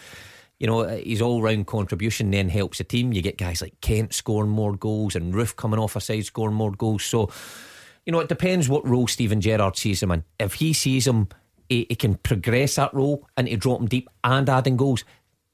you 0.58 0.66
know, 0.66 0.86
his 0.86 1.20
all 1.20 1.42
round 1.42 1.66
contribution 1.66 2.30
then 2.30 2.48
helps 2.48 2.78
the 2.78 2.84
team. 2.84 3.12
You 3.12 3.22
get 3.22 3.38
guys 3.38 3.60
like 3.60 3.80
Kent 3.80 4.14
scoring 4.14 4.50
more 4.50 4.74
goals 4.74 5.14
and 5.14 5.34
Roofe 5.34 5.56
coming 5.56 5.78
off 5.78 5.96
a 5.96 6.00
side 6.00 6.24
scoring 6.24 6.54
more 6.54 6.72
goals. 6.72 7.04
So, 7.04 7.30
you 8.06 8.12
know, 8.12 8.20
it 8.20 8.28
depends 8.28 8.68
what 8.68 8.86
role 8.88 9.06
Steven 9.06 9.40
Gerrard 9.40 9.76
sees 9.76 10.02
him 10.02 10.12
in. 10.12 10.24
If 10.40 10.54
he 10.54 10.72
sees 10.72 11.06
him, 11.06 11.28
he, 11.68 11.86
he 11.88 11.94
can 11.94 12.14
progress 12.14 12.76
that 12.76 12.94
role 12.94 13.28
and 13.36 13.48
he 13.48 13.56
drop 13.56 13.80
him 13.80 13.86
deep 13.86 14.08
and 14.24 14.48
adding 14.48 14.76
goals, 14.76 15.04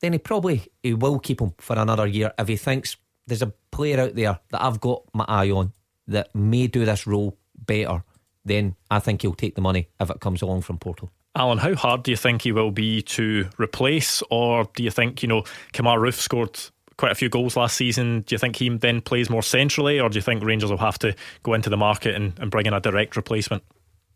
then 0.00 0.12
he 0.12 0.18
probably 0.18 0.66
he 0.82 0.94
will 0.94 1.18
keep 1.18 1.40
him 1.40 1.52
for 1.59 1.76
another 1.76 2.06
year. 2.06 2.32
If 2.38 2.49
he 2.49 2.56
thinks 2.56 2.97
there's 3.26 3.43
a 3.43 3.52
player 3.71 4.00
out 4.00 4.14
there 4.14 4.38
that 4.50 4.62
I've 4.62 4.81
got 4.81 5.02
my 5.14 5.25
eye 5.29 5.50
on 5.50 5.73
that 6.09 6.35
may 6.35 6.67
do 6.67 6.85
this 6.85 7.07
role 7.07 7.37
better, 7.57 8.02
then 8.45 8.76
I 8.91 8.99
think 8.99 9.23
he'll 9.23 9.35
take 9.35 9.55
the 9.55 9.61
money 9.61 9.88
if 10.00 10.11
it 10.11 10.21
comes 10.21 10.43
along 10.43 10.62
from 10.62 10.79
Porto. 10.79 11.11
Alan, 11.35 11.59
how 11.59 11.75
hard 11.75 12.02
do 12.02 12.11
you 12.11 12.17
think 12.17 12.43
he 12.43 12.52
will 12.52 12.71
be 12.71 13.00
to 13.02 13.49
replace, 13.59 14.23
or 14.31 14.69
do 14.76 14.83
you 14.83 14.91
think 14.91 15.23
you 15.23 15.29
know 15.29 15.43
Kemar 15.73 15.99
Roofe 15.99 16.19
scored 16.19 16.59
quite 16.99 17.12
a 17.12 17.14
few 17.14 17.31
goals 17.31 17.57
last 17.57 17.76
season? 17.76 18.21
Do 18.21 18.35
you 18.35 18.38
think 18.38 18.56
he 18.56 18.69
then 18.69 19.00
plays 19.00 19.30
more 19.30 19.43
centrally, 19.43 19.99
or 19.99 20.11
do 20.11 20.17
you 20.17 20.23
think 20.23 20.45
Rangers 20.45 20.71
will 20.71 20.78
have 20.78 20.99
to 20.99 21.15
go 21.43 21.54
into 21.54 21.71
the 21.71 21.76
market 21.76 22.15
and, 22.15 22.39
and 22.39 22.50
bring 22.50 22.67
in 22.67 22.75
a 22.75 22.80
direct 22.80 23.17
replacement? 23.17 23.63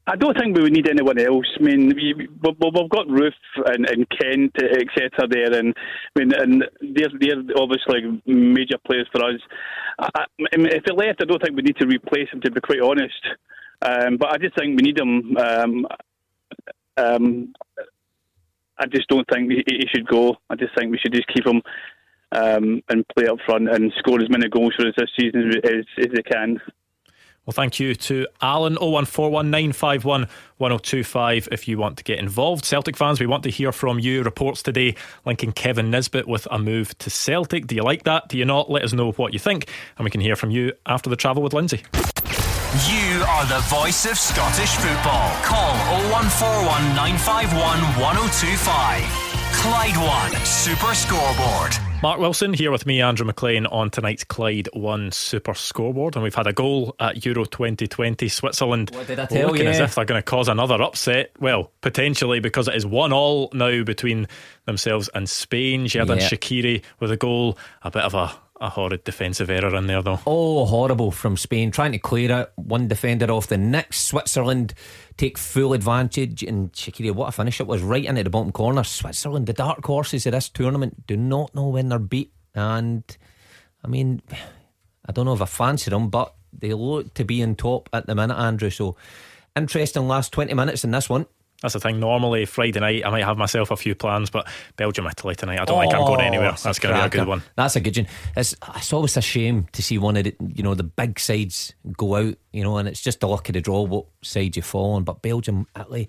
I 0.08 0.14
don't 0.14 0.38
think 0.38 0.56
we 0.56 0.62
would 0.62 0.72
need 0.72 0.88
anyone 0.88 1.18
else. 1.18 1.46
I 1.58 1.62
mean, 1.62 1.92
we, 1.96 2.28
have 2.44 2.90
got 2.90 3.08
Roofe 3.08 3.32
and, 3.66 3.88
and 3.88 4.06
Kent, 4.08 4.54
etc. 4.56 5.26
There, 5.28 5.52
and 5.52 5.74
I 5.76 6.18
mean, 6.18 6.32
and 6.32 6.64
they're 6.80 7.08
they're 7.18 7.56
obviously 7.56 8.22
major 8.24 8.78
players 8.86 9.08
for 9.10 9.24
us. 9.24 9.40
I, 9.98 10.24
I 10.52 10.56
mean, 10.56 10.68
if 10.68 10.84
they 10.84 10.94
left, 10.94 11.22
I 11.22 11.24
don't 11.24 11.42
think 11.42 11.56
we 11.56 11.62
need 11.62 11.76
to 11.78 11.86
replace 11.86 12.30
them. 12.30 12.40
To 12.42 12.50
be 12.52 12.60
quite 12.60 12.80
honest, 12.80 13.20
um, 13.82 14.16
but 14.16 14.28
I 14.28 14.38
just 14.38 14.56
think 14.56 14.80
we 14.80 14.86
need 14.86 14.96
them. 14.96 15.36
Um, 15.36 15.86
um, 16.98 17.52
I 18.78 18.86
just 18.86 19.08
don't 19.08 19.26
think 19.32 19.50
he, 19.50 19.64
he, 19.66 19.88
should 19.92 20.06
go. 20.06 20.36
I 20.50 20.54
just 20.54 20.74
think 20.76 20.92
we 20.92 20.98
should 20.98 21.14
just 21.14 21.28
keep 21.28 21.46
him 21.46 21.62
um, 22.32 22.82
and 22.88 23.04
play 23.16 23.26
up 23.26 23.38
front 23.44 23.70
and 23.70 23.92
score 23.98 24.20
as 24.20 24.28
many 24.28 24.48
goals 24.48 24.74
for 24.76 24.86
us 24.86 24.94
this 24.96 25.10
season 25.18 25.52
as, 25.64 25.84
as 25.98 26.06
they 26.14 26.22
can. 26.22 26.60
Well, 27.46 27.52
thank 27.52 27.78
you 27.78 27.94
to 27.94 28.26
Alan 28.42 28.74
01419511025 28.76 31.48
if 31.52 31.68
you 31.68 31.78
want 31.78 31.96
to 31.98 32.04
get 32.04 32.18
involved. 32.18 32.64
Celtic 32.64 32.96
fans, 32.96 33.20
we 33.20 33.26
want 33.26 33.44
to 33.44 33.50
hear 33.50 33.70
from 33.70 34.00
you. 34.00 34.24
Reports 34.24 34.64
today 34.64 34.96
linking 35.24 35.52
Kevin 35.52 35.88
Nisbet 35.88 36.26
with 36.26 36.48
a 36.50 36.58
move 36.58 36.98
to 36.98 37.08
Celtic. 37.08 37.68
Do 37.68 37.76
you 37.76 37.84
like 37.84 38.02
that? 38.02 38.28
Do 38.28 38.36
you 38.36 38.44
not? 38.44 38.68
Let 38.68 38.82
us 38.82 38.92
know 38.92 39.12
what 39.12 39.32
you 39.32 39.38
think, 39.38 39.68
and 39.96 40.04
we 40.04 40.10
can 40.10 40.20
hear 40.20 40.34
from 40.34 40.50
you 40.50 40.72
after 40.86 41.08
the 41.08 41.14
travel 41.14 41.40
with 41.40 41.52
Lindsay. 41.52 41.84
You 42.90 43.22
are 43.22 43.46
the 43.46 43.60
voice 43.70 44.06
of 44.06 44.18
Scottish 44.18 44.74
football. 44.74 45.30
Call 45.44 45.70
0141 46.10 46.96
951 46.96 47.78
1025. 48.02 49.04
Clyde 49.54 49.96
One 49.96 50.34
Super 50.44 50.94
Scoreboard. 50.94 51.85
Mark 52.02 52.20
Wilson 52.20 52.52
here 52.52 52.70
with 52.70 52.86
me, 52.86 53.00
Andrew 53.00 53.26
McLean, 53.26 53.66
on 53.66 53.90
tonight's 53.90 54.22
Clyde 54.22 54.68
One 54.74 55.10
Super 55.10 55.54
Scoreboard, 55.54 56.14
and 56.14 56.22
we've 56.22 56.34
had 56.34 56.46
a 56.46 56.52
goal 56.52 56.94
at 57.00 57.24
Euro 57.24 57.44
2020. 57.44 58.28
Switzerland 58.28 58.90
what 58.94 59.06
did 59.06 59.18
I 59.18 59.26
tell 59.26 59.48
looking 59.48 59.64
you? 59.64 59.70
as 59.70 59.80
if 59.80 59.94
they're 59.94 60.04
going 60.04 60.18
to 60.18 60.22
cause 60.22 60.48
another 60.48 60.80
upset. 60.82 61.32
Well, 61.40 61.72
potentially 61.80 62.38
because 62.40 62.68
it 62.68 62.74
is 62.74 62.86
one 62.86 63.12
all 63.12 63.50
now 63.52 63.82
between 63.82 64.28
themselves 64.66 65.08
and 65.14 65.28
Spain. 65.28 65.82
Yeah. 65.86 66.04
Shaqiri 66.04 66.84
with 67.00 67.10
a 67.10 67.16
goal, 67.16 67.58
a 67.82 67.90
bit 67.90 68.02
of 68.02 68.14
a 68.14 68.32
a 68.60 68.70
horrid 68.70 69.04
defensive 69.04 69.50
error 69.50 69.74
in 69.76 69.86
there, 69.86 70.02
though. 70.02 70.20
Oh, 70.26 70.64
horrible 70.64 71.10
from 71.10 71.36
Spain. 71.36 71.70
Trying 71.70 71.92
to 71.92 71.98
clear 71.98 72.40
it. 72.40 72.52
One 72.56 72.88
defender 72.88 73.30
off 73.30 73.48
the 73.48 73.58
next. 73.58 74.06
Switzerland 74.06 74.74
take 75.16 75.38
full 75.38 75.72
advantage. 75.72 76.42
And 76.42 76.72
Shaqiri, 76.72 77.12
what 77.14 77.28
a 77.28 77.32
finish 77.32 77.60
it 77.60 77.66
was 77.66 77.82
right 77.82 78.04
into 78.04 78.22
the 78.22 78.30
bottom 78.30 78.52
corner. 78.52 78.84
Switzerland, 78.84 79.46
the 79.46 79.52
dark 79.52 79.84
horses 79.84 80.26
of 80.26 80.32
this 80.32 80.48
tournament, 80.48 81.06
do 81.06 81.16
not 81.16 81.54
know 81.54 81.68
when 81.68 81.88
they're 81.88 81.98
beat. 81.98 82.32
And, 82.54 83.04
I 83.84 83.88
mean, 83.88 84.22
I 85.06 85.12
don't 85.12 85.26
know 85.26 85.34
if 85.34 85.42
I 85.42 85.46
fancy 85.46 85.90
them, 85.90 86.08
but 86.08 86.34
they 86.52 86.72
look 86.72 87.14
to 87.14 87.24
be 87.24 87.40
in 87.40 87.54
top 87.56 87.88
at 87.92 88.06
the 88.06 88.14
minute, 88.14 88.36
Andrew. 88.36 88.70
So, 88.70 88.96
interesting 89.54 90.08
last 90.08 90.32
20 90.32 90.54
minutes 90.54 90.84
in 90.84 90.90
this 90.90 91.08
one. 91.08 91.26
That's 91.62 91.72
the 91.72 91.80
thing. 91.80 91.98
Normally, 92.00 92.44
Friday 92.44 92.80
night, 92.80 93.06
I 93.06 93.10
might 93.10 93.24
have 93.24 93.38
myself 93.38 93.70
a 93.70 93.76
few 93.76 93.94
plans, 93.94 94.28
but 94.28 94.46
Belgium, 94.76 95.06
Italy 95.06 95.34
tonight, 95.34 95.58
I 95.58 95.64
don't 95.64 95.78
oh, 95.78 95.80
think 95.80 95.94
I'm 95.94 96.06
going 96.06 96.20
anywhere. 96.20 96.54
That's 96.62 96.78
going 96.78 96.94
to 96.94 97.00
be 97.00 97.06
a 97.06 97.08
good 97.08 97.26
one. 97.26 97.42
That's 97.56 97.76
a 97.76 97.80
good 97.80 97.96
one. 97.96 98.06
It's, 98.36 98.54
it's 98.76 98.92
always 98.92 99.16
a 99.16 99.22
shame 99.22 99.66
to 99.72 99.82
see 99.82 99.96
one 99.96 100.16
of 100.18 100.24
the, 100.24 100.36
you 100.54 100.62
know, 100.62 100.74
the 100.74 100.84
big 100.84 101.18
sides 101.18 101.72
go 101.96 102.16
out, 102.16 102.34
you 102.52 102.62
know, 102.62 102.76
and 102.76 102.86
it's 102.86 103.00
just 103.00 103.20
the 103.20 103.28
luck 103.28 103.48
of 103.48 103.54
the 103.54 103.62
draw 103.62 103.82
what 103.82 104.06
side 104.22 104.54
you 104.54 104.62
fall 104.62 104.94
on. 104.94 105.04
But 105.04 105.22
Belgium, 105.22 105.66
Italy, 105.74 106.08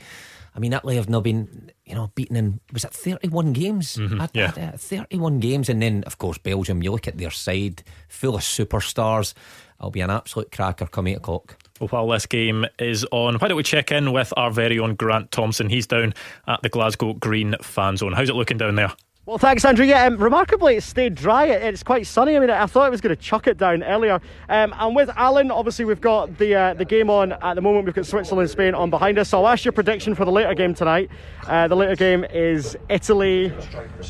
I 0.53 0.59
mean, 0.59 0.73
Italy 0.73 0.97
have 0.97 1.09
not 1.09 1.23
been, 1.23 1.71
you 1.85 1.95
know, 1.95 2.11
beaten 2.15 2.35
in, 2.35 2.59
was 2.73 2.83
it 2.83 2.91
31 2.91 3.53
games? 3.53 3.95
Mm-hmm, 3.95 4.21
I, 4.21 4.29
yeah. 4.33 4.51
I, 4.73 4.77
31 4.77 5.39
games. 5.39 5.69
And 5.69 5.81
then, 5.81 6.03
of 6.05 6.17
course, 6.17 6.37
Belgium, 6.39 6.83
you 6.83 6.91
look 6.91 7.07
at 7.07 7.17
their 7.17 7.31
side, 7.31 7.83
full 8.09 8.35
of 8.35 8.41
superstars. 8.41 9.33
It'll 9.79 9.91
be 9.91 10.01
an 10.01 10.09
absolute 10.09 10.51
cracker 10.51 10.87
come 10.87 11.07
8 11.07 11.17
o'clock. 11.17 11.57
Well, 11.79 11.87
while 11.89 12.07
this 12.07 12.25
game 12.25 12.65
is 12.79 13.05
on, 13.11 13.35
why 13.35 13.47
don't 13.47 13.57
we 13.57 13.63
check 13.63 13.91
in 13.91 14.11
with 14.11 14.33
our 14.35 14.51
very 14.51 14.79
own 14.79 14.95
Grant 14.95 15.31
Thompson? 15.31 15.69
He's 15.69 15.87
down 15.87 16.13
at 16.47 16.61
the 16.61 16.69
Glasgow 16.69 17.13
Green 17.13 17.55
fan 17.61 17.97
zone. 17.97 18.13
How's 18.13 18.29
it 18.29 18.35
looking 18.35 18.57
down 18.57 18.75
there? 18.75 18.93
Well, 19.27 19.37
thanks, 19.37 19.65
Andrew. 19.65 19.85
Yeah, 19.85 20.05
um, 20.05 20.15
remarkably, 20.15 20.77
it 20.77 20.83
stayed 20.83 21.13
dry. 21.13 21.47
It's 21.47 21.83
quite 21.83 22.07
sunny. 22.07 22.37
I 22.37 22.39
mean, 22.39 22.49
I 22.49 22.65
thought 22.65 22.87
it 22.87 22.91
was 22.91 23.01
going 23.01 23.13
to 23.13 23.21
chuck 23.21 23.45
it 23.47 23.57
down 23.57 23.83
earlier. 23.83 24.21
Um, 24.47 24.73
and 24.79 24.95
with 24.95 25.09
Alan, 25.17 25.51
obviously, 25.51 25.83
we've 25.83 25.99
got 25.99 26.37
the 26.37 26.55
uh, 26.55 26.73
the 26.75 26.85
game 26.85 27.09
on 27.09 27.33
at 27.33 27.55
the 27.55 27.61
moment. 27.61 27.83
We've 27.83 27.93
got 27.93 28.05
Switzerland, 28.05 28.43
and 28.43 28.49
Spain 28.49 28.73
on 28.73 28.89
behind 28.89 29.19
us. 29.19 29.27
So 29.27 29.39
I'll 29.39 29.49
ask 29.49 29.65
your 29.65 29.73
prediction 29.73 30.15
for 30.15 30.23
the 30.23 30.31
later 30.31 30.53
game 30.53 30.73
tonight. 30.73 31.11
Uh, 31.45 31.67
the 31.67 31.75
later 31.75 31.97
game 31.97 32.23
is 32.23 32.77
Italy, 32.87 33.51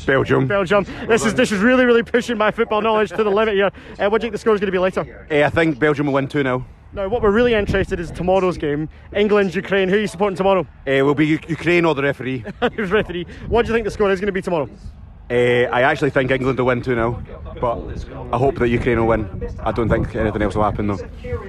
Belgium. 0.06 0.46
Belgium. 0.46 0.84
This 1.08 1.26
is 1.26 1.34
this 1.34 1.50
is 1.50 1.58
really 1.58 1.84
really 1.84 2.04
pushing 2.04 2.38
my 2.38 2.52
football 2.52 2.80
knowledge 2.80 3.10
to 3.10 3.24
the 3.24 3.30
limit 3.30 3.54
here. 3.54 3.72
Uh, 3.98 4.08
what 4.08 4.20
do 4.20 4.26
you 4.26 4.30
think 4.30 4.32
the 4.34 4.38
score 4.38 4.54
is 4.54 4.60
going 4.60 4.68
to 4.68 4.72
be 4.72 4.78
later? 4.78 5.26
Uh, 5.28 5.44
I 5.44 5.50
think 5.50 5.80
Belgium 5.80 6.06
will 6.06 6.14
win 6.14 6.28
two 6.28 6.44
0 6.44 6.64
Now, 6.92 7.06
what 7.08 7.20
we're 7.22 7.30
really 7.30 7.52
interested 7.52 8.00
is 8.00 8.10
tomorrow's 8.10 8.56
game, 8.56 8.88
England 9.14 9.54
Ukraine. 9.54 9.88
Who 9.90 9.96
are 9.96 10.00
you 10.00 10.06
supporting 10.06 10.36
tomorrow? 10.36 10.66
Uh, 10.86 11.04
will 11.04 11.14
be 11.14 11.26
U- 11.26 11.38
Ukraine 11.46 11.84
or 11.84 11.94
the 11.94 12.02
referee. 12.02 12.44
Who's 12.76 12.90
referee? 13.00 13.26
What 13.48 13.66
do 13.66 13.72
you 13.72 13.74
think 13.74 13.84
the 13.84 13.90
score 13.90 14.10
is 14.10 14.20
going 14.20 14.26
to 14.28 14.32
be 14.32 14.40
tomorrow? 14.40 14.70
Uh, 15.30 15.68
I 15.70 15.82
actually 15.82 16.08
think 16.08 16.30
England 16.30 16.58
will 16.58 16.66
win 16.66 16.80
2 16.80 16.94
0, 16.94 17.22
but 17.60 17.78
I 18.32 18.38
hope 18.38 18.56
that 18.56 18.68
Ukraine 18.68 18.98
will 18.98 19.08
win. 19.08 19.50
I 19.60 19.72
don't 19.72 19.88
think 19.90 20.16
anything 20.16 20.40
else 20.40 20.54
will 20.54 20.62
happen 20.62 20.86
though. 20.86 20.98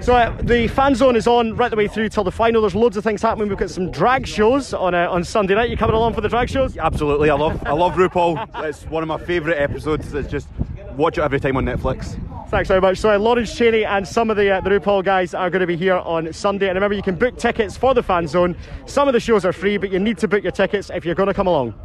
So 0.01 0.15
uh, 0.15 0.35
the 0.41 0.67
fan 0.67 0.95
zone 0.95 1.15
is 1.15 1.27
on 1.27 1.55
right 1.55 1.71
the 1.71 1.77
way 1.77 1.87
through 1.87 2.09
till 2.09 2.25
the 2.25 2.31
final. 2.31 2.59
There's 2.61 2.75
loads 2.75 2.97
of 2.97 3.05
things 3.05 3.21
happening. 3.21 3.47
We've 3.47 3.57
got 3.57 3.69
some 3.69 3.89
drag 3.89 4.27
shows 4.27 4.73
on 4.73 4.93
uh, 4.93 5.09
on 5.09 5.23
Sunday 5.23 5.55
night. 5.55 5.69
You 5.69 5.77
coming 5.77 5.95
along 5.95 6.13
for 6.13 6.19
the 6.19 6.27
drag 6.27 6.49
shows? 6.49 6.75
Absolutely, 6.77 7.29
I 7.29 7.35
love 7.35 7.65
I 7.65 7.71
love 7.71 7.93
RuPaul. 7.93 8.65
It's 8.65 8.83
one 8.87 9.01
of 9.01 9.07
my 9.07 9.17
favourite 9.17 9.57
episodes. 9.57 10.13
It's 10.13 10.29
just 10.29 10.49
watch 10.97 11.17
it 11.17 11.21
every 11.21 11.39
time 11.39 11.55
on 11.55 11.63
Netflix. 11.63 12.19
Thanks 12.49 12.67
very 12.67 12.81
much. 12.81 12.97
So 12.97 13.11
uh, 13.11 13.17
Lawrence 13.17 13.55
Chaney 13.55 13.85
and 13.85 14.05
some 14.05 14.29
of 14.29 14.35
the 14.35 14.49
uh, 14.49 14.59
the 14.59 14.71
RuPaul 14.71 15.05
guys 15.05 15.33
are 15.33 15.49
going 15.49 15.61
to 15.61 15.67
be 15.67 15.77
here 15.77 15.95
on 15.95 16.33
Sunday. 16.33 16.67
And 16.67 16.75
remember, 16.75 16.95
you 16.95 17.03
can 17.03 17.15
book 17.15 17.37
tickets 17.37 17.77
for 17.77 17.93
the 17.93 18.03
fan 18.03 18.27
zone. 18.27 18.57
Some 18.87 19.07
of 19.07 19.13
the 19.13 19.21
shows 19.21 19.45
are 19.45 19.53
free, 19.53 19.77
but 19.77 19.89
you 19.89 19.99
need 19.99 20.17
to 20.17 20.27
book 20.27 20.43
your 20.43 20.51
tickets 20.51 20.89
if 20.93 21.05
you're 21.05 21.15
going 21.15 21.27
to 21.27 21.33
come 21.33 21.47
along. 21.47 21.75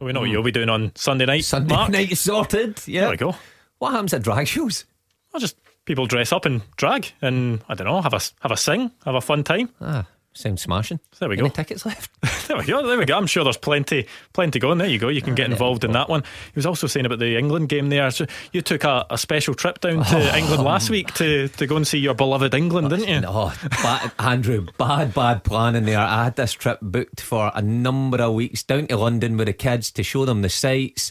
We 0.00 0.12
know 0.12 0.20
what 0.20 0.28
you'll 0.30 0.42
be 0.42 0.50
doing 0.52 0.68
on 0.68 0.92
Sunday 0.94 1.24
night. 1.26 1.44
Sunday 1.44 1.74
Mark. 1.74 1.90
night 1.90 2.12
is 2.12 2.20
sorted. 2.20 2.80
Yeah. 2.86 3.02
There 3.02 3.10
we 3.10 3.16
go. 3.16 3.34
What 3.78 3.92
happens 3.92 4.12
at 4.14 4.22
drag 4.22 4.46
shows? 4.46 4.84
Well, 5.32 5.40
just 5.40 5.56
people 5.84 6.06
dress 6.06 6.32
up 6.32 6.44
and 6.44 6.62
drag, 6.76 7.12
and 7.22 7.62
I 7.68 7.74
don't 7.74 7.86
know, 7.86 8.00
have 8.02 8.12
a 8.14 8.20
have 8.40 8.52
a 8.52 8.56
sing, 8.56 8.90
have 9.04 9.14
a 9.14 9.20
fun 9.20 9.42
time. 9.44 9.70
Ah, 9.80 10.06
sounds 10.36 10.62
smashing. 10.62 11.00
There 11.18 11.28
we 11.28 11.38
Any 11.38 11.48
go. 11.48 11.54
tickets 11.54 11.86
left? 11.86 12.10
There 12.46 12.56
we 12.56 12.64
go. 12.64 12.86
There 12.86 12.96
we 12.96 13.04
go. 13.04 13.16
I'm 13.16 13.26
sure 13.26 13.42
there's 13.42 13.56
plenty, 13.56 14.06
plenty 14.32 14.60
going. 14.60 14.78
There 14.78 14.86
you 14.86 15.00
go. 15.00 15.08
You 15.08 15.20
can 15.20 15.32
ah, 15.32 15.36
get 15.36 15.50
involved 15.50 15.82
in 15.82 15.90
that 15.92 16.08
one. 16.08 16.22
He 16.22 16.52
was 16.54 16.64
also 16.64 16.86
saying 16.86 17.04
about 17.04 17.18
the 17.18 17.36
England 17.36 17.68
game 17.68 17.88
there. 17.88 18.08
So 18.12 18.26
you 18.52 18.62
took 18.62 18.84
a, 18.84 19.04
a 19.10 19.18
special 19.18 19.52
trip 19.52 19.80
down 19.80 20.04
to 20.04 20.16
oh. 20.32 20.36
England 20.36 20.62
last 20.62 20.88
week 20.88 21.12
to, 21.14 21.48
to 21.48 21.66
go 21.66 21.74
and 21.74 21.84
see 21.84 21.98
your 21.98 22.14
beloved 22.14 22.54
England, 22.54 22.90
didn't 22.90 23.08
you? 23.08 23.28
Oh, 23.28 23.52
bad, 23.82 24.12
Andrew, 24.20 24.66
bad, 24.78 25.12
bad 25.12 25.42
planning 25.42 25.86
there. 25.86 25.98
I 25.98 26.22
had 26.24 26.36
this 26.36 26.52
trip 26.52 26.78
booked 26.80 27.20
for 27.20 27.50
a 27.52 27.62
number 27.62 28.18
of 28.18 28.34
weeks 28.34 28.62
down 28.62 28.86
to 28.88 28.96
London 28.96 29.36
with 29.36 29.48
the 29.48 29.52
kids 29.52 29.90
to 29.92 30.04
show 30.04 30.24
them 30.24 30.42
the 30.42 30.48
sights, 30.48 31.10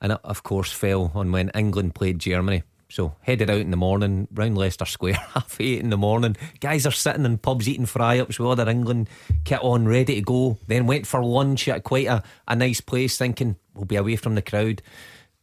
and 0.00 0.10
it, 0.10 0.18
of 0.24 0.42
course, 0.42 0.72
fell 0.72 1.12
on 1.14 1.30
when 1.30 1.50
England 1.50 1.94
played 1.94 2.18
Germany. 2.18 2.64
So 2.92 3.14
headed 3.22 3.48
out 3.48 3.62
in 3.62 3.70
the 3.70 3.78
morning 3.78 4.28
round 4.34 4.58
Leicester 4.58 4.84
Square, 4.84 5.14
half 5.34 5.58
eight 5.58 5.80
in 5.80 5.88
the 5.88 5.96
morning. 5.96 6.36
Guys 6.60 6.84
are 6.84 6.90
sitting 6.90 7.24
in 7.24 7.38
pubs 7.38 7.66
eating 7.66 7.86
fry 7.86 8.18
ups 8.18 8.38
with 8.38 8.46
all 8.46 8.54
their 8.54 8.68
England 8.68 9.08
kit 9.44 9.60
on, 9.62 9.88
ready 9.88 10.16
to 10.16 10.20
go. 10.20 10.58
Then 10.66 10.86
went 10.86 11.06
for 11.06 11.24
lunch 11.24 11.68
at 11.68 11.84
quite 11.84 12.06
a, 12.06 12.22
a 12.46 12.54
nice 12.54 12.82
place, 12.82 13.16
thinking 13.16 13.56
we'll 13.72 13.86
be 13.86 13.96
away 13.96 14.16
from 14.16 14.34
the 14.34 14.42
crowd. 14.42 14.82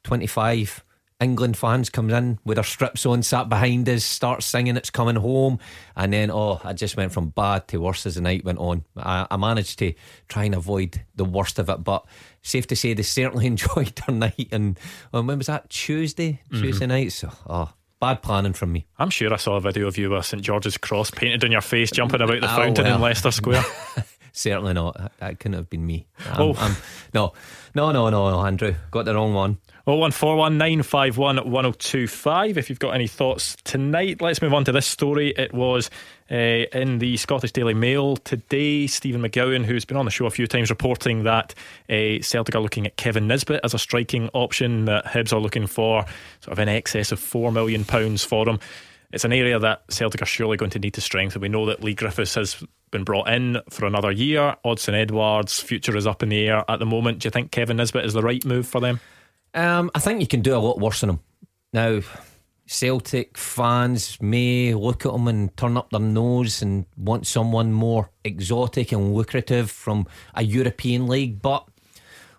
Twenty 0.03 0.27
five 0.27 0.83
England 1.19 1.57
fans 1.57 1.89
comes 1.89 2.13
in 2.13 2.39
with 2.45 2.55
their 2.55 2.63
strips 2.63 3.05
on, 3.05 3.21
sat 3.23 3.49
behind 3.49 3.89
us, 3.89 4.03
starts 4.05 4.45
singing 4.45 4.77
"It's 4.77 4.89
Coming 4.89 5.17
Home," 5.17 5.59
and 5.95 6.13
then 6.13 6.31
oh, 6.31 6.61
I 6.63 6.73
just 6.73 6.95
went 6.95 7.11
from 7.11 7.29
bad 7.29 7.67
to 7.69 7.77
worse 7.81 8.05
as 8.05 8.15
the 8.15 8.21
night 8.21 8.45
went 8.45 8.59
on. 8.59 8.85
I, 8.95 9.27
I 9.29 9.37
managed 9.37 9.79
to 9.79 9.93
try 10.29 10.45
and 10.45 10.55
avoid 10.55 11.01
the 11.15 11.25
worst 11.25 11.59
of 11.59 11.69
it, 11.69 11.83
but 11.83 12.05
safe 12.41 12.67
to 12.67 12.75
say 12.75 12.93
they 12.93 13.03
certainly 13.03 13.45
enjoyed 13.53 13.93
their 14.07 14.15
night. 14.15 14.47
And 14.51 14.79
oh, 15.13 15.21
when 15.21 15.37
was 15.37 15.47
that? 15.47 15.69
Tuesday, 15.69 16.41
mm-hmm. 16.51 16.61
Tuesday 16.63 16.85
night. 16.85 17.11
So 17.11 17.29
oh, 17.47 17.73
bad 17.99 18.21
planning 18.21 18.53
from 18.53 18.71
me. 18.71 18.87
I'm 18.97 19.09
sure 19.09 19.33
I 19.33 19.37
saw 19.37 19.57
a 19.57 19.61
video 19.61 19.87
of 19.87 19.97
you 19.97 20.09
with 20.11 20.25
St 20.25 20.41
George's 20.41 20.77
Cross 20.77 21.11
painted 21.11 21.43
on 21.43 21.51
your 21.51 21.61
face, 21.61 21.91
jumping 21.91 22.21
about 22.21 22.39
the 22.39 22.51
Oh, 22.51 22.55
fountain 22.55 22.85
in. 22.85 23.01
Leicester 23.01 23.31
Square. 23.31 23.63
Certainly 24.39 24.73
not. 24.73 25.11
That- 25.19 25.37
couldn't 25.39 25.57
have 25.57 25.69
been 25.69 25.85
me. 25.85 26.07
I'm- 26.25 26.41
Oh. 26.41 26.53
I'm- 26.53 26.77
no, 27.13 27.33
no, 27.75 27.91
no, 27.91 28.09
no, 28.09 28.29
no, 28.31 28.39
Andrew, 28.45 28.73
got 28.89 29.03
the 29.03 29.13
wrong 29.13 29.33
one. 29.33 29.57
01419511025 29.85 32.57
if 32.57 32.69
you've 32.69 32.79
got 32.79 32.91
any 32.91 33.07
thoughts 33.07 33.57
tonight. 33.63 34.21
Let's 34.21 34.41
move 34.41 34.53
on 34.53 34.63
to 34.65 34.71
this 34.71 34.85
story. 34.85 35.33
It 35.35 35.53
was 35.53 35.89
uh, 36.31 36.35
in 36.35 36.99
the 36.99 37.17
Scottish 37.17 37.51
Daily 37.51 37.73
Mail 37.73 38.15
today. 38.17 38.87
Stephen 38.87 39.21
McGowan, 39.21 39.65
who's 39.65 39.83
been 39.83 39.97
on 39.97 40.05
the 40.05 40.11
show 40.11 40.25
a 40.25 40.29
few 40.31 40.47
times, 40.47 40.69
reporting 40.69 41.23
that 41.23 41.53
uh, 41.89 42.21
Celtic 42.21 42.55
are 42.55 42.61
looking 42.61 42.85
at 42.85 42.95
Kevin 42.97 43.27
Nisbet 43.27 43.59
as 43.63 43.73
a 43.73 43.79
striking 43.79 44.29
option, 44.33 44.85
that 44.85 45.05
Hibs 45.05 45.33
are 45.33 45.39
looking 45.39 45.67
for 45.67 46.05
sort 46.41 46.53
of 46.53 46.59
in 46.59 46.69
excess 46.69 47.11
of 47.11 47.19
£4 47.19 47.51
million 47.51 47.83
for 47.83 48.47
him. 48.47 48.59
It's 49.11 49.25
an 49.25 49.33
area 49.33 49.57
that 49.59 49.91
Celtic 49.91 50.21
are 50.21 50.25
surely 50.27 50.55
going 50.55 50.69
to 50.71 50.79
need 50.79 50.93
to 50.93 51.01
strengthen. 51.01 51.41
We 51.41 51.49
know 51.49 51.65
that 51.65 51.83
Leigh 51.83 51.95
Griffiths 51.95 52.35
has 52.35 52.63
been 52.91 53.03
brought 53.03 53.29
in 53.29 53.59
for 53.69 53.85
another 53.85 54.11
year. 54.11 54.55
Odsonne 54.65 54.95
Edouard's 54.95 55.59
future 55.59 55.95
is 55.95 56.07
up 56.07 56.23
in 56.23 56.29
the 56.29 56.47
air 56.47 56.63
at 56.67 56.79
the 56.79 56.85
moment. 56.85 57.19
Do 57.19 57.27
you 57.27 57.31
think 57.31 57.51
Kevin 57.51 57.77
Nisbet 57.77 58.05
is 58.05 58.13
the 58.13 58.21
right 58.21 58.43
move 58.45 58.67
for 58.67 58.81
them? 58.81 58.99
Um, 59.53 59.89
I 59.95 59.99
think 59.99 60.21
you 60.21 60.27
can 60.27 60.41
do 60.41 60.55
a 60.55 60.59
lot 60.59 60.79
worse 60.79 61.01
than 61.01 61.11
him. 61.11 61.19
Now, 61.73 62.01
Celtic 62.65 63.35
fans 63.35 64.21
may 64.21 64.75
look 64.75 65.05
at 65.05 65.13
him 65.13 65.27
and 65.27 65.55
turn 65.57 65.75
up 65.75 65.89
their 65.89 65.99
nose 65.99 66.61
and 66.61 66.85
want 66.95 67.25
someone 67.25 67.73
more 67.73 68.11
exotic 68.23 68.91
and 68.91 69.15
lucrative 69.15 69.71
from 69.71 70.05
a 70.35 70.43
European 70.43 71.07
league, 71.07 71.41
but 71.41 71.67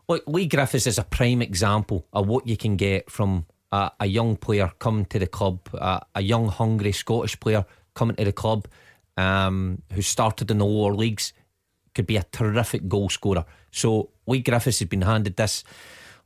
look, 0.09 0.23
Leigh 0.29 0.47
Griffiths 0.47 0.87
is 0.87 0.99
a 0.99 1.05
prime 1.05 1.43
example 1.43 2.07
of 2.13 2.29
what 2.29 2.47
you 2.47 2.57
can 2.57 2.77
get 2.77 3.11
from 3.11 3.45
a, 3.73 3.91
a 3.99 4.07
young 4.07 4.37
player 4.37 4.71
coming 4.79 5.05
to 5.07 5.19
the 5.19 5.27
club, 5.27 5.69
a, 5.75 6.01
a 6.15 6.23
young, 6.23 6.47
hungry 6.47 6.93
Scottish 6.93 7.39
player 7.41 7.65
coming 7.95 8.15
to 8.15 8.25
the 8.25 8.33
club 8.33 8.69
um, 9.17 9.83
who 9.93 10.03
started 10.03 10.51
in 10.51 10.59
the 10.59 10.65
lower 10.65 10.95
leagues. 10.95 11.33
Could 11.95 12.07
be 12.07 12.17
a 12.17 12.25
terrific 12.31 12.89
goal 12.89 13.09
scorer. 13.09 13.45
So 13.73 14.11
Leigh 14.27 14.41
Griffiths 14.41 14.79
has 14.79 14.89
been 14.89 15.03
handed 15.03 15.37
this 15.37 15.65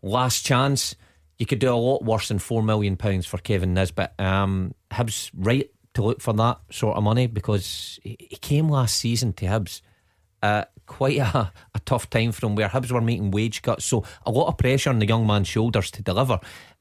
last 0.03 0.45
chance. 0.45 0.95
You 1.39 1.47
could 1.47 1.59
do 1.59 1.73
a 1.73 1.75
lot 1.75 2.05
worse 2.05 2.29
than 2.29 2.39
four 2.39 2.63
million 2.63 2.97
pounds 2.97 3.27
for 3.27 3.39
Kevin 3.39 3.75
Nisbet. 3.75 4.13
Um, 4.21 4.75
right 5.35 5.71
to 5.95 6.03
look 6.03 6.21
for 6.21 6.35
that 6.35 6.61
sort 6.71 6.97
of 6.97 7.03
money 7.03 7.27
because 7.27 7.99
he 8.03 8.39
came 8.41 8.69
last 8.69 8.97
season 8.97 9.33
to 9.35 9.47
Hibs 9.47 9.81
uh, 10.43 10.65
quite 10.87 11.19
a, 11.19 11.53
a 11.75 11.81
tough 11.87 12.11
time 12.11 12.33
for 12.33 12.47
him 12.47 12.55
where 12.55 12.69
Hibs 12.69 12.93
were 12.93 13.01
making 13.01 13.31
wage 13.31 13.63
cuts. 13.63 13.85
So 13.87 14.05
a 14.27 14.31
lot 14.31 14.49
of 14.49 14.59
pressure 14.59 14.91
on 14.91 14.99
the 14.99 15.07
young 15.07 15.27
man's 15.27 15.49
shoulders 15.49 15.91
to 15.93 16.03
deliver. 16.03 16.39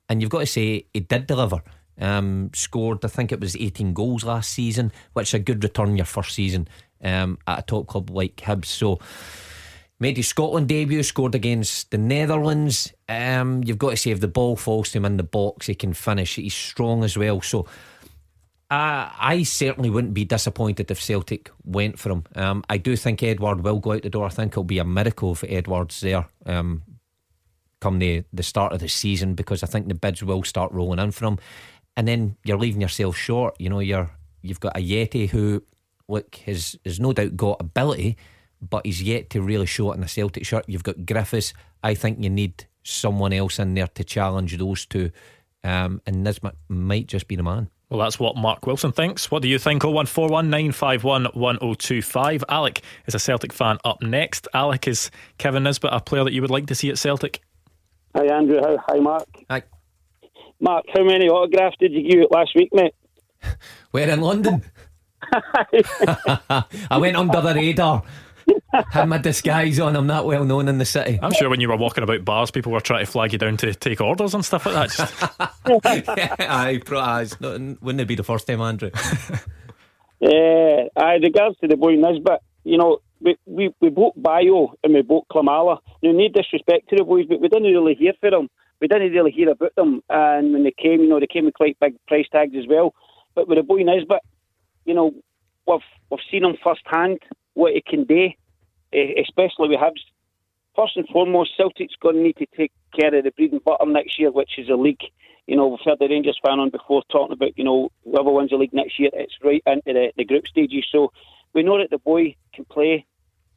And 0.10 0.22
you've 0.22 0.32
got 0.32 0.40
to 0.40 0.46
say 0.46 0.88
he 0.94 1.00
did 1.00 1.28
deliver. 1.28 1.64
Um, 2.00 2.50
scored, 2.54 3.06
I 3.06 3.08
think 3.08 3.32
it 3.32 3.40
was 3.40 3.56
18 3.56 3.94
goals 3.94 4.24
last 4.24 4.52
season, 4.52 4.92
which 5.14 5.30
is 5.30 5.34
a 5.36 5.40
good 5.40 5.64
return 5.64 5.96
your 5.96 6.06
first 6.06 6.34
season 6.34 6.68
um, 7.04 7.38
at 7.46 7.60
a 7.60 7.62
top 7.62 7.88
club 7.88 8.10
like 8.10 8.38
Hibs. 8.38 8.66
So 8.66 9.00
made 10.00 10.18
his 10.18 10.28
Scotland 10.28 10.68
debut, 10.68 11.04
scored 11.04 11.36
against 11.36 11.92
the 11.92 11.98
Netherlands. 11.98 12.94
Um, 13.08 13.64
you've 13.64 13.78
got 13.78 13.92
to 13.92 13.98
say 13.98 14.12
if 14.12 14.20
the 14.20 14.28
ball 14.28 14.56
falls 14.56 14.92
to 14.92 14.98
him 14.98 15.06
in 15.06 15.18
the 15.18 15.24
box, 15.24 15.68
he 15.68 15.76
can 15.76 15.94
finish. 15.94 16.36
He's 16.36 16.54
strong 16.54 17.04
as 17.04 17.18
well. 17.18 17.42
So 17.42 17.68
uh, 18.70 19.10
I 19.20 19.44
certainly 19.44 19.90
wouldn't 19.90 20.14
be 20.14 20.26
disappointed 20.26 20.90
if 20.90 21.02
Celtic 21.02 21.52
went 21.64 22.00
for 22.00 22.12
him. 22.12 22.24
Um, 22.36 22.64
I 22.70 22.78
do 22.78 22.96
think 22.96 23.22
Edouard 23.22 23.62
will 23.62 23.80
go 23.80 23.94
out 23.94 24.02
the 24.02 24.10
door. 24.10 24.26
I 24.26 24.30
think 24.30 24.54
it'll 24.54 24.64
be 24.64 24.80
a 24.80 24.84
miracle 24.84 25.34
if 25.34 25.44
Edouard's 25.44 26.02
there 26.02 26.26
um, 26.46 26.82
come 27.80 28.00
the, 28.00 28.24
the 28.34 28.44
start 28.44 28.74
of 28.74 28.80
the 28.80 28.88
season 28.88 29.36
because 29.36 29.62
I 29.62 29.68
think 29.68 29.88
the 29.88 29.94
bids 29.94 30.24
will 30.24 30.44
start 30.44 30.72
rolling 30.72 31.00
in 31.00 31.12
for 31.12 31.26
him. 31.26 31.38
And 31.96 32.08
then 32.08 32.38
you're 32.44 32.58
leaving 32.58 32.82
yourself 32.82 33.16
short. 33.16 33.56
You 33.60 33.70
know, 33.70 33.80
you're 33.80 34.10
you've 34.42 34.60
got 34.60 34.76
Ajeti 34.76 35.30
who, 35.30 35.64
look, 36.08 36.36
has 36.46 36.76
has 36.86 37.00
no 37.00 37.14
doubt 37.14 37.38
got 37.38 37.62
ability, 37.62 38.18
but 38.62 38.86
he's 38.86 39.02
yet 39.02 39.30
to 39.32 39.42
really 39.42 39.66
show 39.66 39.92
it 39.92 39.98
in 39.98 40.04
a 40.04 40.08
Celtic 40.08 40.46
shirt. 40.46 40.66
You've 40.68 40.84
got 40.84 41.06
Griffiths. 41.06 41.54
I 41.84 41.96
think 41.96 42.24
you 42.24 42.30
need 42.30 42.66
someone 42.84 43.34
else 43.34 43.60
in 43.60 43.74
there 43.74 43.88
to 43.88 44.04
challenge 44.04 44.58
those 44.58 44.86
two. 44.86 45.12
Um, 45.64 46.02
and 46.06 46.24
Nisbet 46.24 46.56
might 46.68 47.08
just 47.08 47.28
be 47.28 47.36
the 47.36 47.44
man. 47.44 47.70
Well, 47.90 48.02
that's 48.02 48.20
what 48.20 48.36
Mark 48.36 48.66
Wilson 48.66 48.92
thinks. 48.92 49.30
What 49.30 49.44
do 49.44 49.48
you 49.48 49.60
think? 49.60 49.84
01419511025. 49.84 52.44
Alec 52.50 52.82
is 53.06 53.14
a 53.14 53.20
Celtic 53.20 53.54
fan 53.54 53.78
up 53.86 54.02
next. 54.02 54.48
Alec, 54.54 54.88
is 54.88 55.12
Kevin 55.38 55.62
Nisbet 55.64 55.92
a 55.94 56.02
player 56.02 56.24
that 56.24 56.34
you 56.34 56.42
would 56.42 56.50
like 56.50 56.66
to 56.68 56.76
see 56.76 56.90
at 56.90 56.98
Celtic? 56.98 57.42
Hi 58.16 58.26
Andrew, 58.26 58.60
hi, 58.62 58.78
hi 58.88 59.00
Mark. 59.00 59.28
Aye. 59.50 59.64
Mark, 60.64 60.86
how 60.96 61.04
many 61.04 61.28
autographs 61.28 61.76
did 61.78 61.92
you 61.92 62.10
give 62.10 62.22
out 62.22 62.32
last 62.32 62.52
week, 62.56 62.70
mate? 62.74 62.96
We're 63.92 64.10
in 64.10 64.22
London? 64.22 64.64
I 65.34 66.98
went 66.98 67.18
under 67.18 67.42
the 67.42 67.54
radar. 67.54 68.04
Had 68.92 69.08
my 69.10 69.18
disguise 69.18 69.80
on. 69.80 69.96
I'm 69.96 70.08
not 70.08 70.26
well 70.26 70.46
known 70.46 70.68
in 70.70 70.78
the 70.78 70.86
city. 70.86 71.20
I'm 71.22 71.34
sure 71.34 71.50
when 71.50 71.60
you 71.62 71.68
were 71.70 71.76
walking 71.78 72.04
about 72.04 72.24
bars, 72.26 72.50
people 72.50 72.72
were 72.72 72.80
trying 72.82 73.06
to 73.06 73.12
flag 73.12 73.34
you 73.34 73.40
down 73.40 73.58
to 73.58 73.74
take 73.74 74.00
orders 74.02 74.34
and 74.34 74.44
stuff 74.44 74.66
like 74.66 74.76
that. 74.76 74.90
Just, 74.90 76.40
Aye, 76.40 76.82
pro- 76.86 77.00
aye, 77.00 77.28
not- 77.40 77.82
wouldn't 77.82 78.02
it 78.02 78.08
be 78.08 78.16
the 78.16 78.24
first 78.24 78.48
time, 78.48 78.62
Andrew? 78.62 78.90
Uh, 80.22 80.88
aye, 80.98 81.20
regards 81.22 81.58
to 81.60 81.68
the 81.68 81.76
boy 81.78 81.96
Nisbet, 81.96 82.42
you 82.64 82.78
know, 82.78 83.00
we, 83.22 83.38
we, 83.46 83.74
we 83.82 83.90
bought 83.90 84.22
Bio 84.22 84.74
and 84.84 84.94
we 84.94 85.02
bought 85.02 85.28
Klimala. 85.30 85.80
Now, 86.02 86.12
need 86.12 86.34
disrespect 86.34 86.90
to 86.90 86.96
the 86.98 87.04
boys, 87.04 87.26
but 87.28 87.40
we 87.42 87.48
didn't 87.50 87.72
really 87.72 87.96
hear 87.96 88.14
for 88.20 88.32
them. 88.32 88.50
We 88.82 88.88
didn't 88.88 89.12
really 89.12 89.32
hear 89.32 89.50
about 89.50 89.76
them. 89.76 90.02
And 90.10 90.54
when 90.54 90.64
they 90.64 90.74
came, 90.78 91.02
you 91.02 91.10
know, 91.10 91.20
they 91.20 91.28
came 91.28 91.46
with 91.46 91.54
quite 91.54 91.80
big 91.80 91.96
price 92.08 92.28
tags 92.32 92.56
as 92.58 92.68
well. 92.68 92.94
But 93.36 93.48
with 93.48 93.58
the 93.58 93.64
boy 93.64 93.84
Nisbet, 93.84 94.22
you 94.86 94.94
know, 94.94 95.14
we've, 95.68 95.80
we've 96.10 96.20
seen 96.30 96.44
him 96.44 96.58
firsthand, 96.64 97.20
what 97.54 97.74
he 97.74 97.82
can 97.82 98.04
do, 98.04 98.30
eh, 98.94 99.22
especially 99.22 99.70
with 99.70 99.80
Hibs. 99.80 100.02
First 100.76 100.98
and 100.98 101.08
foremost, 101.08 101.52
Celtic's 101.56 101.96
going 102.02 102.16
to 102.16 102.24
need 102.24 102.38
to 102.38 102.48
take 102.58 102.72
care 103.00 103.14
of 103.16 103.24
the 103.24 103.32
breeding 103.32 103.62
butter 103.64 103.86
next 103.86 104.20
year, 104.20 104.32
which 104.32 104.58
is 104.58 104.70
a 104.70 104.76
league. 104.76 105.04
You 105.46 105.56
know, 105.56 105.68
we've 105.68 105.80
heard 105.86 106.00
the 106.00 106.08
Rangers 106.08 106.40
fan 106.44 106.60
on 106.60 106.70
before 106.70 107.04
talking 107.12 107.34
about, 107.34 107.58
you 107.58 107.64
know, 107.64 107.90
whoever 108.04 108.32
wins 108.32 108.50
the 108.50 108.56
league 108.56 108.74
next 108.74 109.00
year, 109.00 109.10
it's 109.14 109.36
right 109.44 109.62
into 109.66 109.94
the, 109.94 110.12
the 110.18 110.26
group 110.26 110.48
stages. 110.48 110.86
So 110.92 111.12
we 111.54 111.64
know 111.64 111.78
that 111.78 111.90
the 111.92 112.00
boy 112.00 112.36
can 112.54 112.66
play 112.66 113.06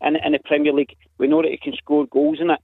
in, 0.02 0.16
in 0.16 0.32
the 0.32 0.38
Premier 0.44 0.72
League. 0.72 0.94
We 1.18 1.28
know 1.28 1.42
that 1.42 1.50
he 1.50 1.56
can 1.56 1.74
score 1.76 2.06
goals 2.06 2.38
in 2.40 2.50
it. 2.50 2.60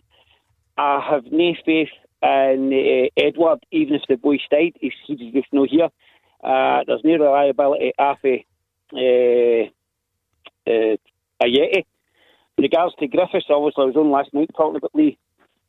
I 0.76 1.00
have 1.00 1.24
no 1.30 1.54
faith 1.64 1.88
in 2.22 2.72
uh, 2.72 3.20
Edouard, 3.20 3.64
even 3.70 3.94
if 3.94 4.02
the 4.08 4.16
boy 4.16 4.38
stayed. 4.38 4.76
He's, 4.80 4.92
he's 5.06 5.32
just 5.32 5.52
no 5.52 5.66
here. 5.68 5.88
Uh, 6.42 6.84
there's 6.86 7.02
no 7.04 7.12
reliability 7.12 7.92
after 7.98 8.38
uh, 8.94 9.68
uh. 10.68 10.96
In 12.58 12.64
regards 12.64 12.94
to 13.00 13.08
Griffiths, 13.08 13.46
obviously 13.50 13.82
I 13.82 13.86
was 13.86 13.96
on 13.96 14.10
last 14.10 14.32
night 14.32 14.50
talking 14.56 14.76
about 14.76 14.94
Leigh, 14.94 15.18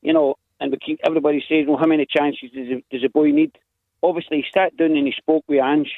you 0.02 0.14
know, 0.14 0.36
and 0.60 0.80
keep, 0.82 1.00
everybody 1.06 1.44
says, 1.50 1.66
well, 1.68 1.78
how 1.78 1.88
many 1.88 2.06
chances 2.06 2.52
does 2.52 2.68
a, 2.68 2.84
does 2.92 3.04
a 3.04 3.10
boy 3.10 3.32
need? 3.32 3.58
Obviously, 4.04 4.38
he 4.38 4.46
sat 4.54 4.76
down 4.78 4.96
and 4.96 5.08
he 5.08 5.14
spoke 5.18 5.44
with 5.48 5.64
Ange. 5.64 5.92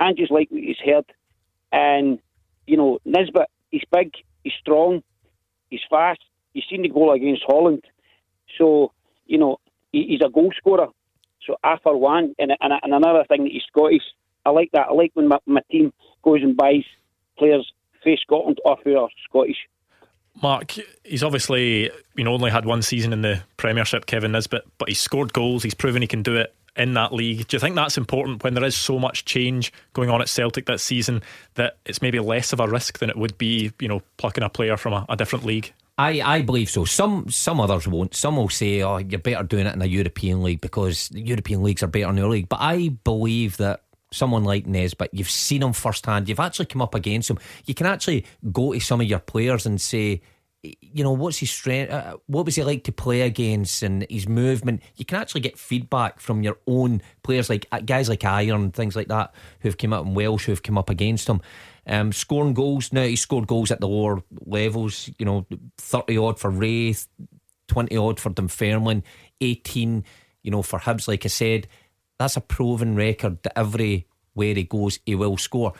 Ange 0.00 0.20
is 0.20 0.30
like 0.30 0.50
what 0.50 0.62
he's 0.62 0.76
heard. 0.84 1.06
And, 1.72 2.18
you 2.66 2.76
know, 2.76 2.98
Nisbet, 3.04 3.48
he's 3.70 3.84
big, 3.90 4.12
he's 4.42 4.52
strong, 4.60 5.02
he's 5.70 5.80
fast. 5.88 6.20
You've 6.52 6.64
seen 6.68 6.82
the 6.82 6.88
goal 6.88 7.12
against 7.12 7.42
Holland. 7.46 7.84
So, 8.58 8.92
you 9.26 9.38
know, 9.38 9.58
he, 9.94 10.06
he's 10.08 10.20
a 10.26 10.30
goal 10.30 10.52
scorer. 10.56 10.88
So 11.46 11.56
I 11.62 11.76
for 11.82 11.96
one, 11.96 12.34
and, 12.38 12.52
and, 12.60 12.72
and 12.82 12.94
another 12.94 13.24
thing 13.28 13.44
that 13.44 13.52
he's 13.52 13.62
Scottish, 13.68 14.02
I 14.44 14.50
like 14.50 14.70
that. 14.72 14.88
I 14.88 14.92
like 14.92 15.12
when 15.14 15.28
my, 15.28 15.38
my 15.46 15.60
team 15.70 15.92
goes 16.22 16.42
and 16.42 16.56
buys 16.56 16.84
players 17.38 17.70
for 18.02 18.16
Scotland 18.16 18.58
or 18.64 18.76
who 18.82 18.96
are 18.98 19.08
Scottish. 19.28 19.56
Mark, 20.42 20.74
he's 21.04 21.22
obviously 21.22 21.90
you 22.16 22.24
know 22.24 22.32
only 22.32 22.50
had 22.50 22.64
one 22.64 22.82
season 22.82 23.12
in 23.12 23.22
the 23.22 23.42
Premiership, 23.56 24.06
Kevin 24.06 24.32
Nisbet, 24.32 24.64
but 24.78 24.88
he's 24.88 25.00
scored 25.00 25.32
goals. 25.32 25.62
He's 25.62 25.74
proven 25.74 26.02
he 26.02 26.08
can 26.08 26.22
do 26.22 26.36
it 26.36 26.52
in 26.76 26.94
that 26.94 27.12
league. 27.12 27.46
Do 27.46 27.54
you 27.54 27.60
think 27.60 27.76
that's 27.76 27.96
important 27.96 28.42
when 28.42 28.54
there 28.54 28.64
is 28.64 28.74
so 28.74 28.98
much 28.98 29.24
change 29.24 29.72
going 29.92 30.10
on 30.10 30.20
at 30.20 30.28
Celtic 30.28 30.66
that 30.66 30.80
season 30.80 31.22
that 31.54 31.76
it's 31.86 32.02
maybe 32.02 32.18
less 32.18 32.52
of 32.52 32.58
a 32.58 32.66
risk 32.66 32.98
than 32.98 33.10
it 33.10 33.16
would 33.16 33.38
be, 33.38 33.70
you 33.78 33.86
know, 33.86 34.02
plucking 34.16 34.42
a 34.42 34.48
player 34.48 34.76
from 34.76 34.92
a, 34.92 35.06
a 35.08 35.16
different 35.16 35.44
league? 35.44 35.72
I, 35.96 36.20
I 36.20 36.42
believe 36.42 36.70
so. 36.70 36.84
Some 36.84 37.28
some 37.30 37.60
others 37.60 37.86
won't. 37.86 38.14
Some 38.14 38.36
will 38.36 38.48
say, 38.48 38.82
"Oh, 38.82 38.98
you're 38.98 39.20
better 39.20 39.44
doing 39.44 39.66
it 39.66 39.74
in 39.74 39.82
a 39.82 39.86
European 39.86 40.42
league 40.42 40.60
because 40.60 41.08
the 41.08 41.20
European 41.20 41.62
leagues 41.62 41.82
are 41.82 41.88
better 41.88 42.06
than 42.06 42.16
your 42.16 42.28
league." 42.28 42.48
But 42.48 42.60
I 42.60 42.88
believe 43.04 43.58
that 43.58 43.84
someone 44.12 44.44
like 44.44 44.66
Nisbet, 44.66 45.10
you've 45.12 45.30
seen 45.30 45.62
him 45.62 45.72
firsthand. 45.72 46.28
You've 46.28 46.40
actually 46.40 46.66
come 46.66 46.82
up 46.82 46.94
against 46.94 47.30
him. 47.30 47.38
You 47.66 47.74
can 47.74 47.86
actually 47.86 48.24
go 48.52 48.72
to 48.72 48.80
some 48.80 49.00
of 49.00 49.06
your 49.06 49.18
players 49.18 49.66
and 49.66 49.80
say, 49.80 50.22
you 50.80 51.04
know, 51.04 51.12
what's 51.12 51.38
his 51.38 51.50
strength? 51.50 51.92
Uh, 51.92 52.16
what 52.26 52.46
was 52.46 52.54
he 52.54 52.62
like 52.64 52.84
to 52.84 52.92
play 52.92 53.22
against 53.22 53.82
and 53.82 54.06
his 54.08 54.26
movement? 54.26 54.82
You 54.96 55.04
can 55.04 55.18
actually 55.18 55.42
get 55.42 55.58
feedback 55.58 56.20
from 56.20 56.42
your 56.42 56.58
own 56.66 57.02
players, 57.22 57.50
like 57.50 57.66
uh, 57.70 57.80
guys 57.80 58.08
like 58.08 58.24
Iron, 58.24 58.70
things 58.70 58.96
like 58.96 59.08
that, 59.08 59.34
who've 59.60 59.76
come 59.76 59.92
up 59.92 60.06
in 60.06 60.14
Welsh, 60.14 60.46
who've 60.46 60.62
come 60.62 60.78
up 60.78 60.90
against 60.90 61.28
him. 61.28 61.40
Um, 61.86 62.12
scoring 62.12 62.54
goals. 62.54 62.92
Now 62.92 63.02
he 63.02 63.16
scored 63.16 63.46
goals 63.46 63.70
at 63.70 63.80
the 63.80 63.88
lower 63.88 64.22
levels. 64.46 65.10
You 65.18 65.26
know, 65.26 65.46
thirty 65.76 66.16
odd 66.16 66.38
for 66.38 66.50
Raith, 66.50 67.06
twenty 67.68 67.96
odd 67.96 68.18
for 68.18 68.30
Dunfermline, 68.30 69.02
eighteen. 69.40 70.04
You 70.42 70.50
know, 70.50 70.62
for 70.62 70.78
Hibs, 70.78 71.08
like 71.08 71.24
I 71.24 71.28
said, 71.28 71.68
that's 72.18 72.36
a 72.36 72.40
proven 72.40 72.96
record 72.96 73.42
that 73.42 73.58
everywhere 73.58 74.04
he 74.34 74.64
goes, 74.64 74.98
he 75.04 75.14
will 75.14 75.36
score. 75.36 75.74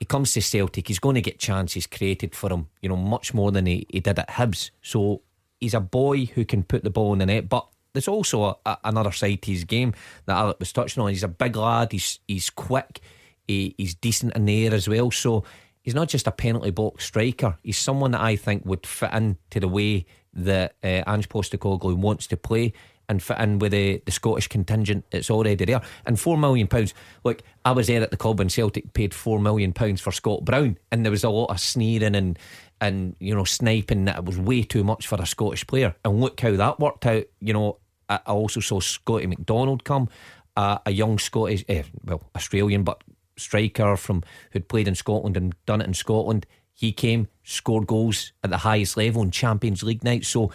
He 0.00 0.06
comes 0.06 0.32
to 0.32 0.42
Celtic, 0.42 0.88
he's 0.88 0.98
going 0.98 1.14
to 1.14 1.20
get 1.20 1.38
chances 1.38 1.86
created 1.86 2.34
for 2.34 2.50
him. 2.50 2.66
You 2.82 2.88
know, 2.88 2.96
much 2.96 3.32
more 3.32 3.52
than 3.52 3.66
he, 3.66 3.86
he 3.88 4.00
did 4.00 4.18
at 4.18 4.30
Hibs. 4.30 4.70
So 4.82 5.22
he's 5.60 5.74
a 5.74 5.80
boy 5.80 6.24
who 6.24 6.44
can 6.44 6.64
put 6.64 6.82
the 6.82 6.90
ball 6.90 7.12
in 7.12 7.20
the 7.20 7.26
net, 7.26 7.48
but. 7.48 7.68
There's 7.92 8.06
also 8.06 8.44
a, 8.44 8.56
a, 8.64 8.78
another 8.84 9.10
side 9.10 9.42
to 9.42 9.50
his 9.50 9.64
game 9.64 9.94
that 10.26 10.36
Alec 10.36 10.60
was 10.60 10.72
touching 10.72 11.02
on. 11.02 11.08
He's 11.08 11.24
a 11.24 11.28
big 11.28 11.56
lad. 11.56 11.90
He's 11.90 12.20
he's 12.28 12.48
quick. 12.48 13.00
He, 13.48 13.74
he's 13.78 13.96
decent 13.96 14.36
in 14.36 14.44
the 14.44 14.64
air 14.64 14.72
as 14.72 14.86
well. 14.86 15.10
So 15.10 15.42
he's 15.82 15.96
not 15.96 16.08
just 16.08 16.28
a 16.28 16.30
penalty 16.30 16.70
box 16.70 17.04
striker. 17.06 17.58
He's 17.64 17.78
someone 17.78 18.12
that 18.12 18.20
I 18.20 18.36
think 18.36 18.64
would 18.64 18.86
fit 18.86 19.12
into 19.12 19.58
the 19.58 19.66
way 19.66 20.06
that 20.32 20.76
uh, 20.84 21.02
Ange 21.04 21.28
Postecoglou 21.28 21.96
wants 21.96 22.28
to 22.28 22.36
play 22.36 22.74
and 23.10 23.20
fit 23.20 23.38
in 23.38 23.58
with 23.58 23.72
the, 23.72 24.00
the 24.06 24.12
Scottish 24.12 24.46
contingent 24.46 25.04
that's 25.10 25.30
already 25.30 25.64
there. 25.64 25.82
And 26.06 26.18
four 26.18 26.38
million 26.38 26.68
pounds. 26.68 26.94
Look, 27.24 27.42
I 27.64 27.72
was 27.72 27.88
there 27.88 28.00
at 28.00 28.12
the 28.12 28.16
club 28.16 28.38
when 28.38 28.48
Celtic 28.48 28.92
paid 28.94 29.12
four 29.12 29.40
million 29.40 29.72
pounds 29.72 30.00
for 30.00 30.12
Scott 30.12 30.44
Brown, 30.44 30.78
and 30.90 31.04
there 31.04 31.10
was 31.10 31.24
a 31.24 31.28
lot 31.28 31.50
of 31.50 31.60
sneering 31.60 32.14
and 32.14 32.38
and 32.80 33.16
you 33.18 33.34
know 33.34 33.44
sniping 33.44 34.06
that 34.06 34.18
it 34.18 34.24
was 34.24 34.38
way 34.38 34.62
too 34.62 34.84
much 34.84 35.08
for 35.08 35.20
a 35.20 35.26
Scottish 35.26 35.66
player. 35.66 35.94
And 36.04 36.20
look 36.20 36.40
how 36.40 36.52
that 36.52 36.78
worked 36.78 37.04
out. 37.04 37.24
You 37.40 37.52
know, 37.52 37.78
I 38.08 38.18
also 38.26 38.60
saw 38.60 38.78
Scotty 38.78 39.26
McDonald 39.26 39.84
come, 39.84 40.08
uh, 40.56 40.78
a 40.86 40.92
young 40.92 41.18
Scottish, 41.18 41.64
eh, 41.68 41.82
well 42.04 42.30
Australian, 42.36 42.84
but 42.84 43.02
striker 43.36 43.96
from 43.96 44.22
who'd 44.52 44.68
played 44.68 44.86
in 44.86 44.94
Scotland 44.94 45.36
and 45.36 45.54
done 45.66 45.80
it 45.80 45.88
in 45.88 45.94
Scotland. 45.94 46.46
He 46.72 46.92
came, 46.92 47.28
scored 47.42 47.86
goals 47.86 48.32
at 48.42 48.50
the 48.50 48.58
highest 48.58 48.96
level 48.96 49.22
in 49.22 49.32
Champions 49.32 49.82
League 49.82 50.04
night. 50.04 50.24
So 50.24 50.50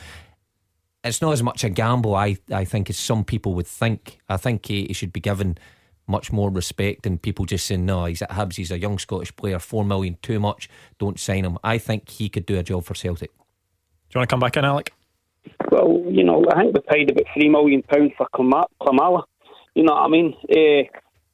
it's 1.05 1.21
not 1.21 1.31
as 1.31 1.43
much 1.43 1.63
a 1.63 1.69
gamble, 1.69 2.15
I, 2.15 2.37
I 2.51 2.65
think, 2.65 2.89
as 2.89 2.97
some 2.97 3.23
people 3.23 3.53
would 3.53 3.67
think. 3.67 4.19
I 4.27 4.37
think 4.37 4.65
he, 4.65 4.85
he 4.85 4.93
should 4.93 5.13
be 5.13 5.19
given 5.19 5.57
much 6.07 6.31
more 6.31 6.49
respect 6.49 7.03
than 7.03 7.17
people 7.17 7.45
just 7.45 7.65
saying, 7.65 7.85
no, 7.85 8.05
he's 8.05 8.21
at 8.21 8.31
Hibs, 8.31 8.55
he's 8.55 8.71
a 8.71 8.79
young 8.79 8.97
Scottish 8.97 9.35
player, 9.35 9.59
four 9.59 9.85
million 9.85 10.17
too 10.21 10.39
much, 10.39 10.69
don't 10.99 11.19
sign 11.19 11.45
him. 11.45 11.57
I 11.63 11.77
think 11.77 12.09
he 12.09 12.29
could 12.29 12.45
do 12.45 12.57
a 12.57 12.63
job 12.63 12.83
for 12.83 12.95
Celtic. 12.95 13.31
Do 13.31 13.37
you 14.15 14.19
want 14.19 14.29
to 14.29 14.33
come 14.33 14.39
back 14.39 14.57
in, 14.57 14.65
Alec? 14.65 14.93
Well, 15.71 16.03
you 16.07 16.23
know, 16.23 16.45
I 16.51 16.61
think 16.61 16.75
we 16.75 16.81
paid 16.81 17.11
about 17.11 17.25
three 17.33 17.49
million 17.49 17.83
pounds 17.83 18.11
for 18.17 18.27
Klimala. 18.33 19.23
You 19.73 19.83
know 19.83 19.93
what 19.93 20.03
I 20.03 20.07
mean? 20.07 20.35
Uh, 20.49 20.89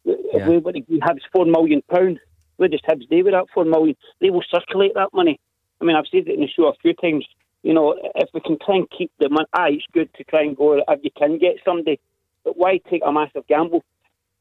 yeah. 0.06 0.48
we, 0.48 0.58
we 0.58 1.00
Hibs 1.00 1.22
four 1.34 1.46
million 1.46 1.82
pound. 1.90 2.20
We 2.58 2.68
just 2.70 2.86
Hibs 2.86 3.08
they 3.10 3.24
were 3.24 3.38
at 3.38 3.48
four 3.54 3.66
million. 3.66 3.96
They 4.20 4.30
will 4.30 4.44
circulate 4.54 4.94
that 4.96 5.10
money. 5.14 5.40
I 5.80 5.86
mean, 5.86 5.96
I've 5.96 6.06
said 6.12 6.28
it 6.28 6.36
in 6.36 6.42
the 6.42 6.48
show 6.48 6.68
a 6.68 6.74
few 6.82 6.94
times. 6.94 7.26
You 7.64 7.74
know, 7.74 7.96
if 8.16 8.30
we 8.34 8.42
can 8.42 8.58
try 8.64 8.78
and 8.78 8.90
keep 8.90 9.12
the 9.20 9.30
money, 9.30 9.46
aye, 9.54 9.72
it's 9.74 9.86
good 9.94 10.14
to 10.16 10.24
try 10.24 10.42
and 10.42 10.58
go 10.58 10.74
if 10.88 11.00
you 11.04 11.12
can 11.16 11.38
get 11.38 11.58
somebody, 11.64 12.00
but 12.44 12.58
why 12.58 12.80
take 12.90 13.04
a 13.06 13.12
massive 13.12 13.48
gamble? 13.48 13.84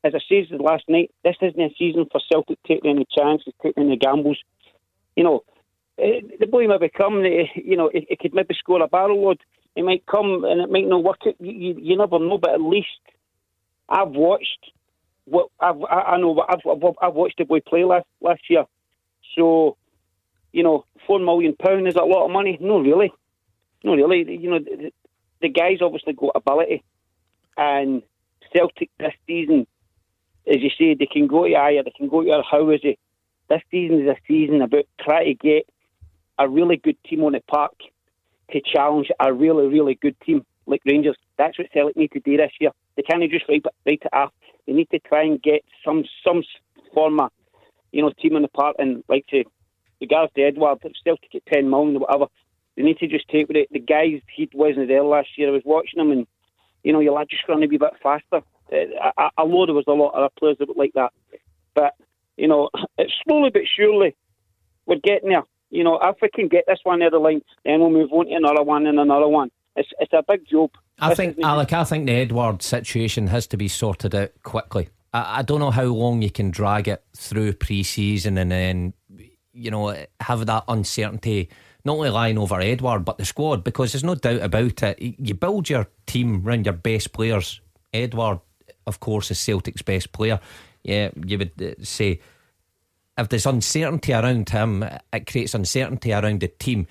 As 0.02 0.14
I 0.14 0.20
said 0.28 0.58
last 0.58 0.84
night, 0.88 1.10
this 1.22 1.36
isn't 1.42 1.60
a 1.60 1.74
season 1.78 2.06
for 2.10 2.20
Celtic 2.32 2.58
taking 2.66 2.90
any 2.90 3.06
chances, 3.14 3.52
taking 3.62 3.84
any 3.84 3.96
gambles. 3.96 4.38
You 5.14 5.24
know, 5.24 5.44
eh, 5.98 6.20
the 6.38 6.46
boy 6.46 6.66
may 6.66 6.88
come, 6.88 7.22
eh, 7.24 7.44
you 7.54 7.76
know, 7.76 7.88
it, 7.88 8.06
it 8.08 8.18
could 8.18 8.32
maybe 8.32 8.54
score 8.58 8.82
a 8.82 8.88
barrel 8.88 9.22
load. 9.22 9.40
It 9.76 9.84
might 9.84 10.06
come 10.06 10.44
and 10.44 10.62
it 10.62 10.70
might 10.70 10.88
not 10.88 11.04
work. 11.04 11.20
You, 11.24 11.34
you, 11.38 11.76
you 11.78 11.96
never 11.98 12.18
know, 12.18 12.38
but 12.38 12.54
at 12.54 12.62
least 12.62 12.88
I've 13.90 14.10
watched 14.10 14.72
what 15.26 15.48
I've, 15.60 15.82
I 15.84 16.16
know 16.16 16.30
what 16.30 16.48
I've, 16.50 16.94
I've 17.02 17.14
watched 17.14 17.38
the 17.38 17.44
boy 17.44 17.60
play 17.60 17.84
last 17.84 18.06
last 18.20 18.40
year. 18.48 18.64
So, 19.36 19.76
you 20.52 20.62
know, 20.62 20.84
four 21.06 21.18
million 21.18 21.54
pound 21.54 21.86
is 21.86 21.96
a 21.96 22.02
lot 22.02 22.24
of 22.24 22.30
money. 22.30 22.58
No, 22.60 22.80
really, 22.80 23.12
no, 23.84 23.94
really. 23.94 24.36
You 24.36 24.50
know, 24.50 24.58
the, 24.58 24.92
the 25.40 25.48
guys 25.48 25.78
obviously 25.80 26.12
got 26.12 26.32
ability, 26.34 26.84
and 27.56 28.02
Celtic 28.54 28.90
this 28.98 29.14
season, 29.26 29.66
as 30.46 30.60
you 30.60 30.70
say, 30.78 30.94
they 30.94 31.06
can 31.06 31.26
go 31.26 31.46
to 31.46 31.54
Ayer, 31.54 31.82
they 31.82 31.92
can 31.96 32.08
go 32.08 32.22
to 32.22 32.42
How 32.48 32.70
is 32.70 32.80
it? 32.82 32.98
This 33.48 33.62
season 33.70 34.02
is 34.02 34.08
a 34.08 34.16
season 34.28 34.62
about 34.62 34.84
trying 35.00 35.26
to 35.26 35.34
get 35.34 35.68
a 36.38 36.48
really 36.48 36.76
good 36.76 36.96
team 37.04 37.24
on 37.24 37.32
the 37.32 37.40
park 37.48 37.72
to 38.52 38.60
challenge 38.60 39.10
a 39.20 39.32
really, 39.32 39.66
really 39.66 39.94
good 39.96 40.18
team 40.20 40.44
like 40.66 40.82
Rangers. 40.86 41.16
That's 41.36 41.58
what 41.58 41.72
Celtic 41.72 41.96
need 41.96 42.12
to 42.12 42.20
do 42.20 42.36
this 42.36 42.52
year. 42.60 42.70
They 42.96 43.02
can't 43.02 43.28
just 43.30 43.48
write, 43.48 43.64
write 43.86 44.02
it 44.04 44.12
off. 44.12 44.32
They 44.66 44.72
need 44.72 44.90
to 44.90 44.98
try 45.00 45.24
and 45.24 45.42
get 45.42 45.64
some 45.84 46.04
some 46.24 46.42
form 46.94 47.20
of, 47.20 47.30
you 47.92 48.02
know, 48.02 48.12
team 48.20 48.36
on 48.36 48.42
the 48.42 48.48
park 48.48 48.76
and 48.78 49.02
like 49.08 49.26
to 49.28 49.44
regards 50.00 50.32
to 50.34 50.42
Edouard, 50.42 50.78
still 50.98 51.16
to 51.16 51.28
get 51.32 51.46
ten 51.46 51.70
million 51.70 51.96
or 51.96 52.00
whatever. 52.00 52.26
They 52.76 52.82
need 52.82 52.98
to 52.98 53.08
just 53.08 53.28
take 53.28 53.48
with 53.48 53.56
it. 53.56 53.68
The 53.70 53.80
guys 53.80 54.20
he 54.34 54.48
wasn't 54.54 54.88
there 54.88 55.02
last 55.02 55.28
year. 55.36 55.48
I 55.48 55.52
was 55.52 55.62
watching 55.64 55.98
them 55.98 56.12
and 56.12 56.26
you 56.82 56.92
know, 56.92 57.00
you're 57.00 57.24
just 57.26 57.48
running 57.48 57.74
a 57.74 57.78
bit 57.78 57.92
faster. 58.02 58.42
Uh, 58.72 59.12
I, 59.18 59.28
I 59.36 59.44
know 59.44 59.66
there 59.66 59.74
was 59.74 59.84
a 59.86 59.92
lot 59.92 60.10
of 60.10 60.14
other 60.14 60.34
players 60.38 60.56
that 60.58 60.68
were 60.68 60.74
like 60.76 60.92
that, 60.94 61.12
but 61.74 61.94
you 62.36 62.48
know, 62.48 62.70
it's 62.98 63.12
slowly 63.24 63.50
but 63.52 63.62
surely 63.76 64.16
we're 64.86 64.96
getting 65.02 65.30
there. 65.30 65.44
You 65.70 65.84
know, 65.84 66.00
if 66.02 66.16
we 66.20 66.28
can 66.34 66.48
get 66.48 66.64
this 66.66 66.80
one 66.82 67.02
out 67.02 67.06
of 67.06 67.12
the 67.12 67.18
line, 67.18 67.42
then 67.64 67.80
we'll 67.80 67.90
move 67.90 68.12
on 68.12 68.26
to 68.26 68.32
another 68.32 68.62
one 68.62 68.86
and 68.86 68.98
another 68.98 69.28
one. 69.28 69.50
It's 69.76 69.88
it's 70.00 70.12
a 70.12 70.24
big 70.26 70.48
job. 70.48 70.70
I 70.98 71.14
think, 71.14 71.38
Alec, 71.42 71.72
I 71.72 71.84
think 71.84 72.06
the 72.06 72.12
Edouard 72.12 72.62
situation 72.62 73.28
has 73.28 73.46
to 73.48 73.56
be 73.56 73.68
sorted 73.68 74.14
out 74.14 74.30
quickly. 74.42 74.88
I, 75.12 75.38
I 75.38 75.42
don't 75.42 75.60
know 75.60 75.70
how 75.70 75.84
long 75.84 76.22
you 76.22 76.30
can 76.30 76.50
drag 76.50 76.88
it 76.88 77.02
through 77.16 77.54
pre 77.54 77.82
season 77.82 78.36
and 78.36 78.50
then, 78.50 78.94
you 79.52 79.70
know, 79.70 79.96
have 80.20 80.46
that 80.46 80.64
uncertainty 80.68 81.48
not 81.84 81.96
only 81.96 82.10
lying 82.10 82.38
over 82.38 82.60
Edouard, 82.60 83.04
but 83.04 83.16
the 83.16 83.24
squad 83.24 83.64
because 83.64 83.92
there's 83.92 84.04
no 84.04 84.14
doubt 84.14 84.42
about 84.42 84.82
it. 84.82 84.98
You 85.00 85.34
build 85.34 85.70
your 85.70 85.86
team 86.06 86.46
around 86.46 86.66
your 86.66 86.74
best 86.74 87.12
players. 87.12 87.60
Edouard, 87.94 88.40
of 88.86 89.00
course, 89.00 89.30
is 89.30 89.38
Celtic's 89.38 89.82
best 89.82 90.12
player. 90.12 90.40
Yeah, 90.82 91.10
you 91.24 91.38
would 91.38 91.52
uh, 91.60 91.82
say 91.82 92.20
if 93.16 93.28
there's 93.28 93.46
uncertainty 93.46 94.12
around 94.12 94.48
him, 94.48 94.84
it 95.12 95.26
creates 95.26 95.54
uncertainty 95.54 96.12
around 96.12 96.40
the 96.40 96.48
team. 96.48 96.86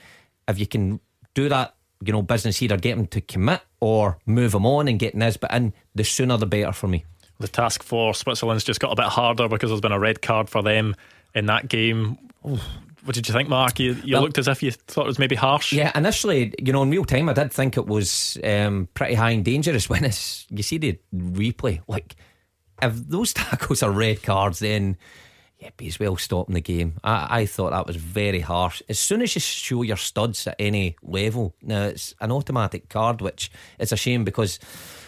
If 0.48 0.60
you 0.60 0.68
can 0.68 1.00
do 1.36 1.50
that 1.50 1.76
you 2.04 2.14
know, 2.14 2.22
business 2.22 2.62
either 2.62 2.78
get 2.78 2.98
him 2.98 3.08
to 3.08 3.22
commit 3.22 3.62
or 3.80 4.18
move 4.26 4.54
him 4.54 4.66
on 4.66 4.88
and 4.88 5.00
get 5.00 5.16
Nisbet 5.16 5.52
in, 5.52 5.74
the 5.96 6.04
sooner 6.04 6.38
the 6.38 6.46
better 6.46 6.72
for 6.72 6.88
me. 6.88 7.06
the 7.40 7.48
task 7.48 7.84
for 7.84 8.14
Switzerland's 8.14 8.64
just 8.64 8.80
got 8.80 8.92
a 8.92 8.96
bit 8.96 9.06
harder 9.06 9.48
because 9.48 9.70
there's 9.70 9.82
been 9.82 9.92
a 9.92 10.00
red 10.00 10.22
card 10.22 10.50
for 10.50 10.62
them 10.62 10.96
in 11.34 11.46
that 11.48 11.68
game. 11.68 12.18
What 13.04 13.16
did 13.16 13.28
you 13.28 13.34
think, 13.34 13.50
Mark? 13.50 13.80
You, 13.80 13.94
you 14.04 14.14
well, 14.14 14.24
looked 14.24 14.38
as 14.38 14.48
if 14.48 14.62
you 14.62 14.72
thought 14.72 15.06
it 15.06 15.08
was 15.08 15.20
maybe 15.20 15.36
harsh. 15.36 15.72
Yeah, 15.72 15.92
initially, 15.96 16.54
you 16.60 16.74
know, 16.74 16.84
in 16.84 16.92
real 16.92 17.06
time, 17.06 17.30
I 17.30 17.34
did 17.34 17.52
think 17.52 17.78
it 17.78 17.88
was 17.88 18.38
um, 18.44 18.90
pretty 18.94 19.16
high 19.16 19.32
and 19.32 19.44
dangerous. 19.46 19.90
When 19.90 20.04
it's 20.04 20.46
you 20.50 20.64
see 20.64 20.78
the 20.78 21.00
replay, 21.16 21.82
like 21.88 22.16
if 22.82 22.96
those 23.08 23.34
tackles 23.34 23.84
are 23.84 23.92
red 23.92 24.22
cards, 24.22 24.60
then 24.60 24.98
yeah, 25.60 25.70
be 25.76 25.88
as 25.88 26.00
well 26.00 26.16
stopping 26.18 26.56
the 26.56 26.62
game. 26.62 26.96
I, 27.04 27.42
I 27.42 27.46
thought 27.46 27.72
that 27.72 27.88
was 27.88 27.98
very 27.98 28.40
harsh. 28.40 28.82
As 28.88 28.98
soon 28.98 29.22
as 29.22 29.36
you 29.36 29.42
show 29.42 29.82
your 29.82 29.98
studs 29.98 30.48
at 30.48 30.56
any 30.58 30.96
level, 31.02 31.56
now 31.62 31.84
it's 31.84 32.16
an 32.22 32.32
automatic 32.32 32.90
card, 32.90 33.22
which 33.22 33.52
is 33.78 33.92
a 33.92 33.98
shame 33.98 34.24
because 34.24 34.60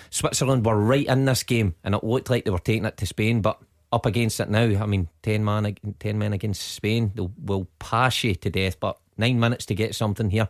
Switzerland 0.10 0.66
were 0.66 0.76
right 0.76 1.08
in 1.08 1.26
this 1.26 1.44
game 1.44 1.76
and 1.84 1.96
it 1.96 2.04
looked 2.04 2.30
like 2.30 2.44
they 2.44 2.52
were 2.52 2.60
taking 2.60 2.86
it 2.86 2.98
to 2.98 3.06
Spain, 3.06 3.42
but 3.42 3.62
up 3.92 4.06
against 4.06 4.40
it 4.40 4.50
now. 4.50 4.64
I 4.64 4.86
mean, 4.86 5.10
10 5.24 5.44
man, 5.44 5.76
10 6.00 6.18
men 6.18 6.32
against 6.34 6.62
Spain, 6.62 7.12
they 7.16 7.28
will 7.44 7.68
pass 7.80 8.24
you 8.24 8.36
to 8.36 8.50
death, 8.50 8.80
but 8.80 8.98
nine 9.18 9.38
minutes 9.40 9.66
to 9.68 9.76
get 9.76 9.94
something 9.96 10.30
here. 10.30 10.48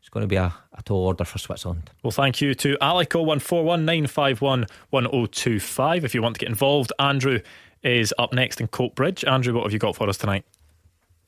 It's 0.00 0.08
going 0.08 0.22
to 0.22 0.28
be 0.28 0.36
a, 0.36 0.54
a 0.74 0.82
tall 0.82 1.06
order 1.06 1.24
for 1.24 1.38
Switzerland. 1.38 1.90
Well, 2.02 2.10
thank 2.10 2.40
you 2.40 2.54
to 2.54 2.76
Alec 2.80 3.10
01419511025 3.10 6.04
if 6.04 6.14
you 6.14 6.22
want 6.22 6.36
to 6.36 6.40
get 6.40 6.48
involved. 6.48 6.92
Andrew 6.98 7.40
is 7.82 8.14
up 8.18 8.32
next 8.32 8.60
in 8.60 8.68
Coatbridge. 8.68 9.28
Andrew, 9.28 9.54
what 9.54 9.64
have 9.64 9.72
you 9.72 9.78
got 9.78 9.96
for 9.96 10.08
us 10.08 10.18
tonight? 10.18 10.44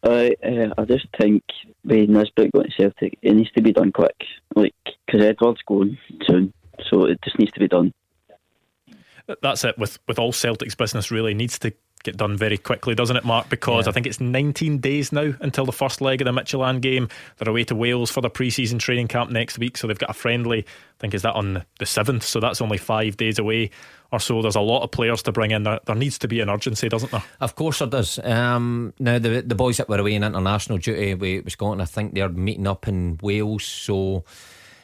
Uh, 0.03 0.31
uh, 0.45 0.75
I 0.77 0.85
just 0.85 1.07
think 1.19 1.43
with 1.85 2.11
Nisbet 2.11 2.53
going 2.53 2.67
to 2.67 2.73
Celtic, 2.77 3.19
it 3.23 3.35
needs 3.35 3.51
to 3.53 3.63
be 3.63 3.73
done 3.73 3.91
quick. 3.91 4.17
Like, 4.55 4.75
because 5.07 5.25
Edouard's 5.25 5.63
going 5.67 5.97
soon, 6.27 6.53
so 6.91 7.07
it 7.07 7.19
just 7.25 7.39
needs 7.39 7.53
to 7.53 7.61
be 7.61 7.69
done. 7.69 7.95
That's 9.43 9.65
it 9.65 9.79
with 9.79 9.99
with 10.07 10.19
all 10.19 10.33
Celtic's 10.33 10.75
business. 10.75 11.11
Really 11.11 11.35
needs 11.35 11.59
to 11.61 11.73
get 12.05 12.17
done 12.17 12.37
very 12.37 12.59
quickly, 12.59 12.95
doesn't 12.95 13.17
it, 13.17 13.25
Mark? 13.25 13.49
Because 13.49 13.87
yeah. 13.87 13.91
I 13.91 13.93
think 13.93 14.07
it's 14.07 14.21
19 14.21 14.79
days 14.79 15.11
now 15.11 15.33
until 15.41 15.65
the 15.65 15.73
first 15.73 16.01
leg 16.01 16.21
of 16.21 16.27
the 16.27 16.41
Midtjylland 16.41 16.83
game. 16.83 17.09
They're 17.39 17.49
away 17.49 17.65
to 17.65 17.75
Wales 17.75 18.11
for 18.11 18.21
the 18.21 18.31
pre-season 18.31 18.79
training 18.79 19.09
camp 19.09 19.31
next 19.31 19.59
week, 19.59 19.77
so 19.77 19.87
they've 19.87 19.99
got 19.99 20.11
a 20.11 20.15
friendly. 20.15 20.59
I 20.61 21.01
think 21.01 21.15
is 21.15 21.23
that 21.23 21.35
on 21.35 21.65
the 21.79 21.87
seventh, 21.87 22.23
so 22.23 22.39
that's 22.39 22.61
only 22.61 22.79
five 22.79 23.17
days 23.17 23.39
away 23.39 23.71
or 24.13 24.21
so. 24.21 24.43
There's 24.43 24.55
a 24.55 24.61
lot 24.61 24.83
of 24.83 24.93
players 24.93 25.23
to 25.23 25.33
bring 25.33 25.51
in. 25.51 25.65
There, 25.65 25.81
there 25.87 25.97
needs 25.97 26.19
to 26.19 26.29
be 26.29 26.41
an 26.41 26.51
urgency, 26.51 26.89
doesn't 26.89 27.11
there? 27.11 27.25
Of 27.41 27.57
course, 27.57 27.81
there 27.81 27.89
does. 27.89 28.19
Um, 28.23 28.93
now 28.99 29.19
the 29.19 29.43
the 29.43 29.57
boys 29.57 29.79
that 29.79 29.89
were 29.89 29.99
away 29.99 30.15
in 30.15 30.23
international 30.23 30.79
duty 30.79 31.15
with 31.15 31.51
Scotland, 31.51 31.83
I 31.83 31.87
think 31.87 32.15
they're 32.15 32.29
meeting 32.29 32.67
up 32.67 32.87
in 32.87 33.19
Wales, 33.23 33.65
so 33.65 34.25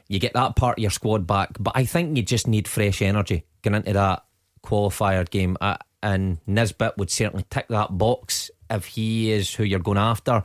you 0.09 0.19
get 0.19 0.33
that 0.33 0.57
part 0.57 0.79
of 0.79 0.83
your 0.83 0.91
squad 0.91 1.27
back. 1.27 1.51
But 1.61 1.75
I 1.77 1.85
think 1.85 2.17
you 2.17 2.23
just 2.23 2.49
need 2.49 2.67
fresh 2.67 3.03
energy 3.03 3.45
going 3.63 3.75
into 3.75 3.93
that 3.93 4.25
qualifier 4.65 5.29
game. 5.29 5.57
Uh, 5.61 5.77
and 6.03 6.39
Nisbet 6.47 6.97
would 6.97 7.11
certainly 7.11 7.45
tick 7.51 7.69
that 7.69 7.97
box 7.97 8.51
if 8.71 8.87
he 8.87 9.31
is 9.31 9.53
who 9.55 9.65
you're 9.65 9.81
going 9.81 9.99
after. 9.99 10.43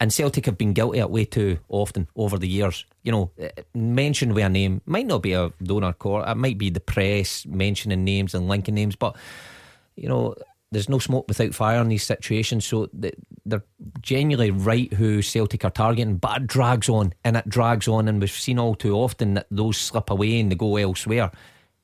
And 0.00 0.12
Celtic 0.12 0.46
have 0.46 0.56
been 0.56 0.74
guilty 0.74 1.00
at 1.00 1.10
way 1.10 1.24
too 1.24 1.58
often 1.68 2.06
over 2.14 2.38
the 2.38 2.48
years. 2.48 2.84
You 3.02 3.12
know, 3.12 3.30
uh, 3.42 3.48
mention 3.74 4.32
with 4.32 4.44
a 4.44 4.48
name 4.48 4.80
might 4.86 5.06
not 5.06 5.22
be 5.22 5.32
a 5.32 5.52
donor 5.62 5.92
core. 5.92 6.24
It 6.26 6.36
might 6.36 6.58
be 6.58 6.70
the 6.70 6.80
press 6.80 7.44
mentioning 7.46 8.04
names 8.04 8.34
and 8.34 8.48
linking 8.48 8.76
names, 8.76 8.94
but 8.94 9.16
you 9.96 10.08
know, 10.08 10.36
there's 10.70 10.88
no 10.88 10.98
smoke 10.98 11.26
without 11.26 11.54
fire 11.54 11.80
in 11.80 11.88
these 11.88 12.04
situations. 12.04 12.64
So 12.66 12.88
they're 12.92 13.64
genuinely 14.00 14.50
right 14.50 14.92
who 14.92 15.22
Celtic 15.22 15.64
are 15.64 15.70
targeting, 15.70 16.16
but 16.16 16.42
it 16.42 16.46
drags 16.46 16.88
on 16.88 17.14
and 17.24 17.36
it 17.36 17.48
drags 17.48 17.88
on, 17.88 18.06
and 18.06 18.20
we've 18.20 18.30
seen 18.30 18.58
all 18.58 18.74
too 18.74 18.94
often 18.94 19.34
that 19.34 19.46
those 19.50 19.78
slip 19.78 20.10
away 20.10 20.38
and 20.38 20.52
they 20.52 20.56
go 20.56 20.76
elsewhere. 20.76 21.32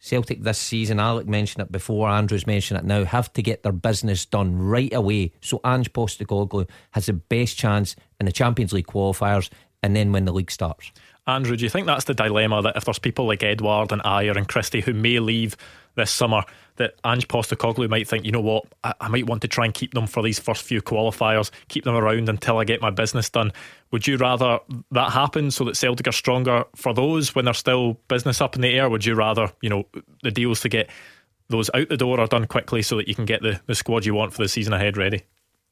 Celtic 0.05 0.43
this 0.43 0.59
season, 0.59 1.01
Alec 1.01 1.27
mentioned 1.27 1.65
it 1.65 1.73
before, 1.73 2.11
Andrew's 2.11 2.47
mentioned 2.47 2.79
it 2.79 2.85
now, 2.85 3.05
have 3.05 3.33
to 3.33 3.43
get 3.43 3.63
their 3.63 3.73
business 3.73 4.27
done 4.27 4.59
right 4.59 4.93
away 4.93 5.33
so 5.41 5.63
Ange 5.65 5.91
Postecoglou 5.95 6.69
has 6.91 7.07
the 7.07 7.15
best 7.15 7.57
chance 7.57 7.97
in 8.21 8.27
the 8.27 8.33
Champions 8.33 8.75
League 8.75 8.87
qualifiers 8.87 9.49
and 9.83 9.97
then 9.97 10.13
when 10.13 10.27
the 10.27 10.33
league 10.33 10.51
starts. 10.51 10.93
Andrew, 11.27 11.57
do 11.57 11.65
you 11.65 11.71
think 11.71 11.87
that's 11.87 12.05
the 12.05 12.15
dilemma 12.15 12.61
that 12.63 12.77
if 12.77 12.85
there's 12.85 12.99
people 12.99 13.27
like 13.27 13.43
Edouard 13.43 13.93
and 13.93 14.03
Ajer 14.03 14.37
and 14.37 14.47
Christie 14.47 14.83
who 14.83 14.93
may 14.93 15.19
leave 15.21 15.57
this 15.95 16.11
summer, 16.11 16.43
that 16.77 16.95
Ange 17.05 17.29
Postecoglou 17.29 17.89
might 17.89 18.07
think, 18.07 18.25
you 18.25 18.33
know 18.33 18.41
what, 18.41 18.65
I, 18.83 18.95
I, 19.01 19.09
might 19.09 19.27
want 19.27 19.43
to 19.43 19.49
try 19.49 19.65
and 19.65 19.73
keep 19.73 19.95
them 19.95 20.07
for 20.07 20.23
these 20.23 20.39
first 20.39 20.63
few 20.63 20.83
qualifiers, 20.83 21.51
keep 21.69 21.85
them 21.85 21.95
around 21.95 22.29
until 22.29 22.59
I 22.59 22.65
get 22.65 22.83
my 22.83 22.91
business 22.91 23.31
done. 23.31 23.53
Would 23.93 24.07
you 24.07 24.17
rather 24.17 24.59
that 24.91 25.13
happen 25.13 25.51
so 25.51 25.65
that 25.65 25.77
Celtic 25.77 26.09
are 26.09 26.13
stronger 26.13 26.65
for 26.75 26.93
those 26.93 27.35
when 27.35 27.45
there's 27.45 27.59
still 27.59 27.95
business 28.09 28.41
up 28.41 28.57
in 28.57 28.63
the 28.63 28.77
air? 28.77 28.91
Would 28.91 29.07
you 29.07 29.15
rather, 29.15 29.51
you 29.63 29.71
know, 29.71 29.85
the 30.23 30.31
deals 30.31 30.61
to 30.63 30.69
get 30.69 30.91
those 31.49 31.71
out 31.75 31.89
the 31.89 31.97
door 31.97 32.19
are 32.21 32.27
done 32.27 32.47
quickly 32.47 32.83
so 32.83 32.97
that 32.97 33.09
you 33.09 33.15
can 33.15 33.25
get 33.25 33.41
the, 33.41 33.61
the 33.67 33.75
squad 33.75 34.05
you 34.05 34.15
want 34.15 34.33
for 34.33 34.43
the 34.43 34.49
season 34.49 34.73
ahead 34.73 34.97
ready? 34.97 35.23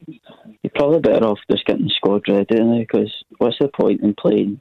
You're 0.07 0.73
probably 0.75 1.01
better 1.01 1.27
off 1.27 1.39
just 1.51 1.67
getting 1.67 1.87
the 1.87 1.95
squad 1.97 2.23
ready 2.29 2.47
it? 2.51 2.89
because 2.89 3.13
what's 3.39 3.57
the 3.61 3.69
point 3.69 4.03
in 4.03 4.15
playing 4.15 4.61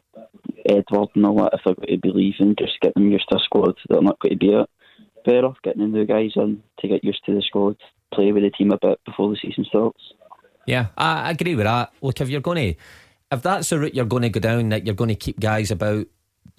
Edouard 0.66 1.10
and 1.16 1.26
all 1.26 1.38
that 1.38 1.54
if 1.54 1.62
they're 1.66 1.76
going 1.76 1.90
to 1.90 1.98
be 1.98 2.12
leaving? 2.12 2.56
Just 2.58 2.80
get 2.82 2.94
them 2.94 3.12
used 3.12 3.30
to 3.30 3.38
a 3.38 3.40
squad 3.40 3.76
They're 3.90 4.02
not 4.02 4.20
going 4.20 4.32
to 4.32 4.38
be 4.38 4.54
it 4.54 4.70
better 5.26 5.46
off 5.46 5.58
getting 5.64 5.82
the 5.82 5.88
new 5.88 6.06
guys 6.06 6.32
in 6.36 6.62
to 6.80 6.88
get 6.88 7.04
used 7.04 7.24
to 7.26 7.36
the 7.36 7.42
squad, 7.42 7.78
play 8.14 8.32
with 8.32 8.44
the 8.44 8.50
team 8.50 8.72
a 8.72 8.78
bit 8.82 9.00
before 9.06 9.30
the 9.30 9.38
season 9.42 9.66
starts. 9.66 10.14
Yeah, 10.66 10.88
I 10.98 11.32
agree 11.32 11.56
with 11.56 11.66
that. 11.66 11.92
Look, 12.02 12.22
if 12.22 12.30
you're 12.30 12.42
going 12.42 12.74
to, 12.74 12.80
if 13.32 13.42
that's 13.42 13.70
the 13.70 13.80
route 13.80 13.96
you're 13.96 14.06
going 14.06 14.24
to 14.24 14.30
go 14.30 14.40
down, 14.40 14.70
that 14.70 14.86
you're 14.86 14.96
going 14.96 15.10
to 15.10 15.16
keep 15.16 15.40
guys 15.40 15.72
about 15.72 16.08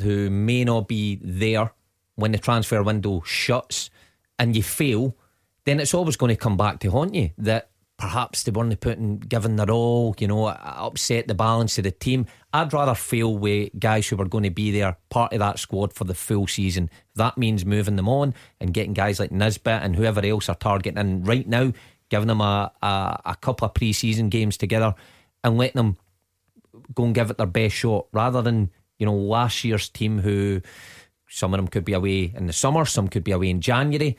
who 0.01 0.31
may 0.31 0.65
not 0.65 0.89
be 0.89 1.19
there 1.23 1.73
when 2.17 2.33
the 2.33 2.39
transfer 2.39 2.83
window 2.83 3.23
shuts 3.25 3.91
and 4.39 4.57
you 4.57 4.63
fail, 4.63 5.17
then 5.65 5.79
it's 5.79 5.95
always 5.95 6.17
going 6.17 6.31
to 6.31 6.37
come 6.37 6.57
back 6.57 6.81
to 6.81 6.91
haunt 6.91 7.15
you. 7.15 7.31
That 7.39 7.71
perhaps 7.99 8.43
they 8.43 8.51
weren't 8.51 8.81
putting, 8.81 9.19
giving 9.19 9.57
their 9.57 9.71
all, 9.71 10.15
you 10.19 10.27
know, 10.27 10.47
uh, 10.47 10.57
upset 10.77 11.29
the 11.29 11.35
balance 11.35 11.79
of 11.79 11.85
the 11.85 11.91
team. 11.91 12.27
I'd 12.53 12.73
rather 12.73 12.95
fail 12.95 13.37
with 13.37 13.71
guys 13.79 14.09
who 14.09 14.17
were 14.17 14.29
going 14.29 14.45
to 14.45 14.51
be 14.51 14.73
there, 14.73 14.97
part 15.09 15.33
of 15.33 15.39
that 15.39 15.59
squad 15.59 15.93
for 15.93 16.05
the 16.05 16.15
full 16.15 16.47
season. 16.47 16.91
That 17.15 17.39
means 17.39 17.65
moving 17.65 17.97
them 17.97 18.09
on 18.09 18.35
and 18.61 18.75
getting 18.75 18.93
guys 18.93 19.21
like 19.21 19.31
Nisbet 19.31 19.83
and 19.83 19.95
whoever 19.95 20.25
else 20.25 20.49
are 20.49 20.57
targeting. 20.57 20.99
And 20.99 21.27
right 21.27 21.47
now, 21.47 21.73
giving 22.09 22.29
them 22.29 22.41
a, 22.41 22.73
a, 22.83 23.21
a 23.25 23.37
couple 23.41 23.67
of 23.67 23.75
pre 23.75 23.93
season 23.93 24.29
games 24.29 24.57
together 24.57 24.95
and 25.45 25.57
letting 25.57 25.79
them 25.79 25.97
go 26.95 27.05
and 27.05 27.15
give 27.15 27.31
it 27.31 27.39
their 27.39 27.47
best 27.47 27.75
shot 27.75 28.07
rather 28.13 28.43
than, 28.43 28.71
you 28.99 29.07
know, 29.07 29.15
last 29.15 29.65
year's 29.65 29.89
team 29.89 30.19
who 30.19 30.61
some 31.29 31.55
of 31.55 31.59
them 31.59 31.69
could 31.69 31.85
be 31.85 31.95
away 31.95 32.33
in 32.37 32.47
the 32.47 32.53
summer, 32.53 32.85
some 32.85 33.09
could 33.09 33.25
be 33.25 33.33
away 33.33 33.49
in 33.49 33.61
January. 33.61 34.19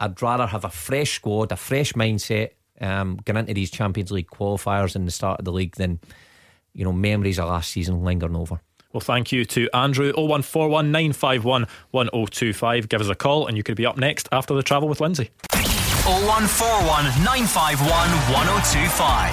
I'd 0.00 0.20
rather 0.20 0.46
have 0.46 0.64
a 0.64 0.70
fresh 0.70 1.14
squad, 1.14 1.52
a 1.52 1.56
fresh 1.56 1.92
mindset, 1.92 2.50
um, 2.80 3.18
going 3.24 3.38
into 3.38 3.54
these 3.54 3.70
Champions 3.70 4.10
League 4.10 4.28
qualifiers 4.28 4.96
in 4.96 5.04
the 5.04 5.10
start 5.10 5.38
of 5.38 5.44
the 5.44 5.52
league 5.52 5.76
then 5.76 6.00
you 6.74 6.84
know 6.84 6.92
memories 6.92 7.38
of 7.38 7.48
last 7.48 7.70
season 7.70 8.04
lingering 8.04 8.36
over. 8.36 8.60
Well, 8.92 9.00
thank 9.00 9.32
you 9.32 9.44
to 9.44 9.68
Andrew 9.74 10.12
01419511025. 10.14 12.88
Give 12.88 13.00
us 13.02 13.08
a 13.08 13.14
call 13.14 13.46
and 13.46 13.56
you 13.56 13.62
could 13.62 13.76
be 13.76 13.84
up 13.84 13.98
next 13.98 14.28
after 14.32 14.54
the 14.54 14.62
travel 14.62 14.88
with 14.88 15.00
Lindsay. 15.00 15.30
0141 16.08 17.04
951 17.22 17.84
1025. 18.32 19.28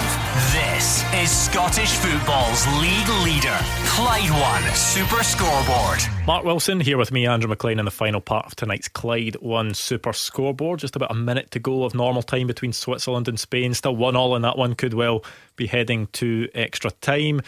This 0.52 1.02
is 1.14 1.30
Scottish 1.30 1.94
football's 1.94 2.66
league 2.82 3.08
leader, 3.24 3.56
Clyde 3.86 4.28
One 4.28 4.74
Super 4.74 5.22
Scoreboard. 5.22 6.00
Mark 6.26 6.44
Wilson 6.44 6.78
here 6.80 6.98
with 6.98 7.12
me, 7.12 7.26
Andrew 7.26 7.48
McLean, 7.48 7.78
in 7.78 7.86
the 7.86 7.90
final 7.90 8.20
part 8.20 8.44
of 8.44 8.56
tonight's 8.56 8.88
Clyde 8.88 9.36
One 9.36 9.72
Super 9.72 10.12
Scoreboard. 10.12 10.80
Just 10.80 10.96
about 10.96 11.10
a 11.10 11.14
minute 11.14 11.50
to 11.52 11.58
go 11.58 11.84
of 11.84 11.94
normal 11.94 12.22
time 12.22 12.46
between 12.46 12.74
Switzerland 12.74 13.26
and 13.26 13.40
Spain. 13.40 13.72
Still 13.72 13.96
one 13.96 14.14
all 14.14 14.36
in 14.36 14.42
that 14.42 14.58
one. 14.58 14.74
Could 14.74 14.92
well 14.92 15.24
be 15.56 15.66
heading 15.66 16.08
to 16.08 16.50
extra 16.54 16.90
time. 16.90 17.40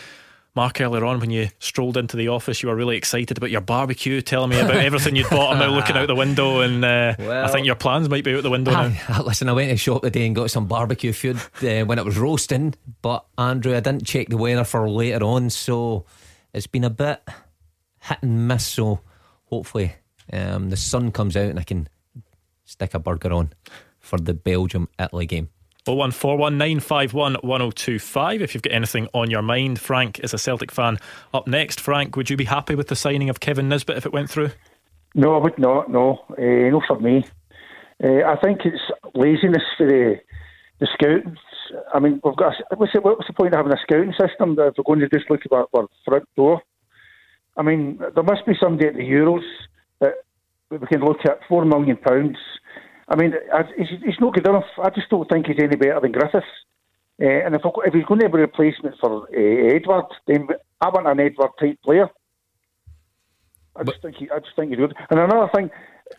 Mark, 0.55 0.81
earlier 0.81 1.05
on 1.05 1.21
when 1.21 1.31
you 1.31 1.49
strolled 1.61 1.97
into 1.97 2.17
the 2.17 2.29
office, 2.29 2.63
you 2.63 2.69
were 2.69 2.75
really 2.75 2.97
excited 2.97 3.37
about 3.37 3.51
your 3.51 3.61
barbecue, 3.61 4.21
telling 4.21 4.51
me 4.51 4.59
about 4.59 4.77
everything 4.77 5.15
you'd 5.15 5.31
bought. 5.31 5.53
I'm 5.53 5.59
now 5.59 5.71
looking 5.75 5.97
out 5.97 6.09
the 6.09 6.17
window, 6.17 6.61
and 6.61 6.85
uh, 6.85 7.15
well, 7.19 7.45
I 7.45 7.49
think 7.49 7.67
your 7.67 7.77
plans 7.77 8.09
might 8.09 8.25
be 8.25 8.35
out 8.35 8.43
the 8.43 8.51
window 8.51 8.73
now. 8.73 9.23
listen, 9.23 9.49
I 9.49 9.53
went 9.53 9.71
to 9.71 9.77
shop 9.77 10.03
today 10.03 10.27
and 10.27 10.35
got 10.35 10.51
some 10.51 10.67
barbecue 10.67 11.13
food 11.13 11.37
uh, 11.63 11.85
when 11.85 11.99
it 11.99 12.05
was 12.05 12.19
roasting, 12.19 12.75
but 13.03 13.25
Andrew, 13.37 13.77
I 13.77 13.81
didn't 13.81 14.05
check 14.07 14.29
the 14.29 14.37
weather 14.37 14.65
for 14.65 14.89
later 14.91 15.23
on, 15.23 15.51
so 15.51 16.07
it's 16.53 16.67
been 16.67 16.85
a 16.85 16.91
bit 16.91 17.23
hit 18.01 18.19
and 18.23 18.49
miss. 18.49 18.67
So 18.67 19.01
hopefully 19.45 19.95
um, 20.33 20.71
the 20.71 20.77
sun 20.77 21.13
comes 21.13 21.37
out 21.37 21.47
and 21.47 21.59
I 21.59 21.65
can 21.65 21.89
stick 22.65 22.95
a 22.95 22.99
burger 22.99 23.33
on 23.33 23.53
for 24.01 24.19
the 24.19 24.35
Belgium 24.35 24.89
Italy 24.99 25.27
game. 25.27 25.51
01419511025 25.89 28.41
if 28.41 28.55
you've 28.55 28.63
got 28.63 28.73
anything 28.73 29.09
on 29.15 29.31
your 29.31 29.43
mind. 29.43 29.81
Frank 29.81 30.21
is 30.21 30.33
a 30.35 30.39
Celtic 30.39 30.71
fan. 30.71 30.99
Up 31.33 31.47
next, 31.47 31.81
Frank, 31.81 32.15
would 32.17 32.29
you 32.29 32.37
be 32.37 32.45
happy 32.45 32.75
with 32.75 32.89
the 32.89 32.97
signing 32.97 33.31
of 33.31 33.41
Kevin 33.41 33.69
Nisbet 33.69 33.97
if 33.97 34.05
it 34.05 34.13
went 34.13 34.29
through? 34.31 34.51
No, 35.15 35.35
I 35.35 35.39
would 35.39 35.59
not. 35.59 35.91
No, 35.91 36.25
uh, 36.31 36.69
no 36.71 36.83
for 36.87 37.01
me. 37.01 37.25
Uh, 38.03 38.25
I 38.27 38.37
think 38.43 38.61
it's 38.65 38.83
laziness 39.15 39.63
for 39.77 39.87
the 39.87 40.17
the 40.81 40.89
scouts. 40.93 41.39
I 41.93 41.99
mean, 41.99 42.21
we've 42.23 42.37
got. 42.37 42.55
A, 42.71 42.77
what's, 42.77 42.93
the, 42.93 43.01
what's 43.01 43.27
the 43.27 43.33
point 43.33 43.55
of 43.55 43.59
having 43.59 43.73
a 43.73 43.81
scouting 43.83 44.13
system 44.13 44.53
if 44.53 44.75
we're 44.77 44.85
going 44.85 45.01
to 45.01 45.09
just 45.09 45.29
look 45.31 45.41
at 45.45 45.53
our, 45.53 45.67
our 45.75 45.89
front 46.05 46.29
door? 46.37 46.63
I 47.57 47.63
mean, 47.63 47.99
there 48.15 48.23
must 48.23 48.47
be 48.47 48.53
somebody 48.61 48.87
at 48.89 48.95
the 48.95 49.01
Euros 49.01 49.43
that 50.01 50.13
we 50.71 50.79
can 50.87 51.01
look 51.01 51.25
at 51.25 51.41
four 51.49 51.65
million 51.65 51.97
pounds 51.97 52.37
I 53.09 53.17
mean, 53.17 53.35
he's, 53.77 53.89
he's 54.05 54.21
not 54.21 54.35
good 54.35 54.47
enough. 54.47 54.67
I 54.83 54.91
just 54.91 55.09
don't 55.09 55.29
think 55.29 55.47
he's 55.47 55.57
any 55.59 55.77
better 55.77 56.01
than 56.01 56.13
Griffiths. 56.13 56.47
Uh, 57.21 57.27
and 57.27 57.55
if, 57.55 57.63
if 57.65 57.95
he's 57.95 58.05
going 58.05 58.21
to 58.21 58.29
be 58.29 58.39
a 58.39 58.41
replacement 58.43 58.97
for 59.01 59.25
uh, 59.25 59.75
Edouard, 59.75 60.07
then 60.27 60.49
I 60.81 60.89
want 60.89 61.07
an 61.07 61.19
Edouard 61.19 61.51
type 61.59 61.79
player. 61.83 62.09
I 63.75 63.85
just 63.85 64.03
think 64.03 64.17
he, 64.17 64.31
I 64.31 64.39
just 64.41 64.55
think 64.57 64.71
he's 64.71 64.79
good. 64.79 64.95
And 65.11 65.19
another 65.19 65.51
thing, 65.55 65.71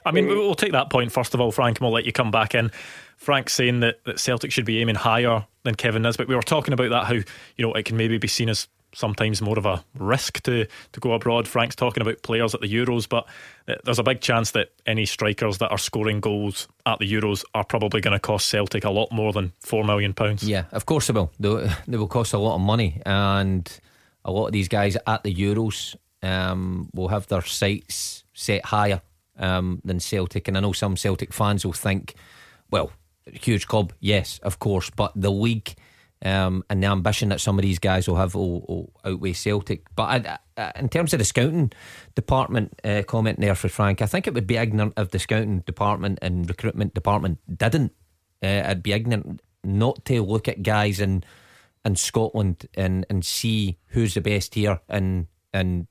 I 0.05 0.11
mean, 0.11 0.27
we'll 0.27 0.55
take 0.55 0.71
that 0.71 0.89
point 0.89 1.11
first 1.11 1.33
of 1.33 1.41
all, 1.41 1.51
Frank, 1.51 1.77
and 1.77 1.85
we'll 1.85 1.93
let 1.93 2.05
you 2.05 2.11
come 2.11 2.31
back 2.31 2.55
in. 2.55 2.71
Frank's 3.17 3.53
saying 3.53 3.81
that, 3.81 4.03
that 4.05 4.19
Celtic 4.19 4.51
should 4.51 4.65
be 4.65 4.79
aiming 4.79 4.95
higher 4.95 5.45
than 5.63 5.75
Kevin 5.75 6.01
Nisbet. 6.01 6.27
We 6.27 6.35
were 6.35 6.41
talking 6.41 6.73
about 6.73 6.89
that, 6.89 7.05
how 7.05 7.13
you 7.13 7.25
know 7.59 7.73
it 7.73 7.85
can 7.85 7.97
maybe 7.97 8.17
be 8.17 8.27
seen 8.27 8.49
as 8.49 8.67
sometimes 8.93 9.41
more 9.41 9.57
of 9.57 9.65
a 9.65 9.83
risk 9.97 10.41
to, 10.43 10.65
to 10.91 10.99
go 10.99 11.13
abroad. 11.13 11.47
Frank's 11.47 11.75
talking 11.75 12.01
about 12.01 12.21
players 12.23 12.53
at 12.53 12.61
the 12.61 12.67
Euros, 12.67 13.07
but 13.07 13.27
there's 13.83 13.99
a 13.99 14.03
big 14.03 14.21
chance 14.21 14.51
that 14.51 14.69
any 14.85 15.05
strikers 15.05 15.59
that 15.59 15.71
are 15.71 15.77
scoring 15.77 16.19
goals 16.19 16.67
at 16.85 16.99
the 16.99 17.11
Euros 17.11 17.43
are 17.53 17.63
probably 17.63 18.01
going 18.01 18.13
to 18.13 18.19
cost 18.19 18.47
Celtic 18.47 18.83
a 18.83 18.89
lot 18.89 19.11
more 19.11 19.31
than 19.31 19.53
£4 19.63 19.85
million. 19.85 20.13
Yeah, 20.41 20.65
of 20.71 20.85
course 20.85 21.07
they 21.07 21.13
will. 21.13 21.31
They, 21.39 21.71
they 21.87 21.97
will 21.97 22.07
cost 22.07 22.33
a 22.33 22.39
lot 22.39 22.55
of 22.55 22.61
money. 22.61 23.01
And 23.05 23.69
a 24.25 24.31
lot 24.31 24.47
of 24.47 24.51
these 24.51 24.67
guys 24.67 24.97
at 25.07 25.23
the 25.23 25.33
Euros 25.33 25.95
um, 26.23 26.89
will 26.93 27.09
have 27.09 27.27
their 27.27 27.41
sights 27.41 28.23
set 28.33 28.65
higher 28.65 29.01
um, 29.37 29.81
than 29.85 29.99
Celtic. 29.99 30.47
And 30.47 30.57
I 30.57 30.61
know 30.61 30.73
some 30.73 30.97
Celtic 30.97 31.33
fans 31.33 31.65
will 31.65 31.73
think, 31.73 32.15
well, 32.71 32.91
huge 33.25 33.67
club, 33.67 33.93
yes, 33.99 34.39
of 34.39 34.59
course, 34.59 34.89
but 34.89 35.11
the 35.15 35.31
league 35.31 35.75
um, 36.23 36.63
and 36.69 36.83
the 36.83 36.87
ambition 36.87 37.29
that 37.29 37.39
some 37.39 37.57
of 37.57 37.63
these 37.63 37.79
guys 37.79 38.07
will 38.07 38.17
have 38.17 38.35
will, 38.35 38.61
will 38.61 38.93
outweigh 39.05 39.33
Celtic. 39.33 39.83
But 39.95 40.03
I, 40.03 40.39
I, 40.57 40.71
in 40.75 40.89
terms 40.89 41.13
of 41.13 41.19
the 41.19 41.25
scouting 41.25 41.71
department 42.15 42.79
uh, 42.83 43.03
comment 43.03 43.39
there 43.39 43.55
for 43.55 43.69
Frank, 43.69 44.01
I 44.01 44.05
think 44.05 44.27
it 44.27 44.33
would 44.33 44.47
be 44.47 44.57
ignorant 44.57 44.93
if 44.97 45.11
the 45.11 45.19
scouting 45.19 45.59
department 45.61 46.19
and 46.21 46.47
recruitment 46.47 46.93
department 46.93 47.39
didn't. 47.57 47.93
Uh, 48.43 48.63
I'd 48.65 48.83
be 48.83 48.93
ignorant 48.93 49.41
not 49.63 50.03
to 50.05 50.21
look 50.21 50.47
at 50.47 50.63
guys 50.63 50.99
in 50.99 51.23
in 51.85 51.95
Scotland 51.95 52.67
and 52.75 53.05
and 53.09 53.23
see 53.23 53.77
who's 53.87 54.13
the 54.13 54.21
best 54.21 54.55
here 54.55 54.81
and 54.89 55.27
and 55.53 55.87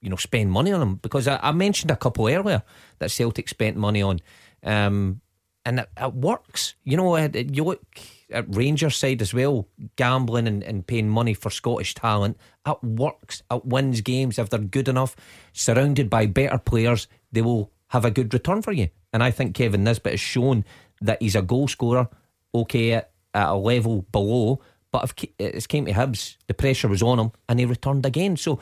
you 0.00 0.08
know 0.08 0.16
spend 0.16 0.52
money 0.52 0.70
on 0.70 0.78
them 0.78 0.94
because 0.96 1.26
I, 1.26 1.40
I 1.42 1.50
mentioned 1.50 1.90
a 1.90 1.96
couple 1.96 2.28
earlier 2.28 2.62
that 3.00 3.10
Celtic 3.10 3.48
spent 3.48 3.76
money 3.76 4.02
on, 4.02 4.20
um, 4.62 5.20
and 5.64 5.80
it, 5.80 5.88
it 6.00 6.14
works. 6.14 6.74
You 6.84 6.96
know, 6.96 7.16
you 7.16 7.64
look 7.64 7.82
at 8.30 8.54
Rangers 8.54 8.96
side 8.96 9.22
as 9.22 9.32
well, 9.32 9.68
gambling 9.96 10.46
and, 10.46 10.62
and 10.62 10.86
paying 10.86 11.08
money 11.08 11.34
for 11.34 11.50
Scottish 11.50 11.94
talent. 11.94 12.36
It 12.66 12.82
works. 12.82 13.42
It 13.50 13.64
wins 13.64 14.00
games 14.00 14.38
if 14.38 14.50
they're 14.50 14.60
good 14.60 14.88
enough, 14.88 15.16
surrounded 15.52 16.10
by 16.10 16.26
better 16.26 16.58
players. 16.58 17.08
They 17.32 17.42
will 17.42 17.70
have 17.88 18.04
a 18.04 18.10
good 18.10 18.32
return 18.34 18.62
for 18.62 18.72
you. 18.72 18.88
And 19.12 19.22
I 19.22 19.30
think 19.30 19.54
Kevin 19.54 19.84
Nisbet 19.84 20.12
has 20.12 20.20
shown 20.20 20.64
that 21.00 21.22
he's 21.22 21.36
a 21.36 21.42
goal 21.42 21.68
scorer. 21.68 22.08
Okay, 22.54 22.92
at, 22.92 23.10
at 23.34 23.48
a 23.48 23.54
level 23.54 24.06
below, 24.10 24.60
but 24.90 25.04
if 25.04 25.28
it's 25.38 25.66
came 25.66 25.84
to 25.84 25.92
Hibs, 25.92 26.36
the 26.46 26.54
pressure 26.54 26.88
was 26.88 27.02
on 27.02 27.18
him, 27.18 27.32
and 27.48 27.60
he 27.60 27.66
returned 27.66 28.06
again. 28.06 28.36
So 28.38 28.58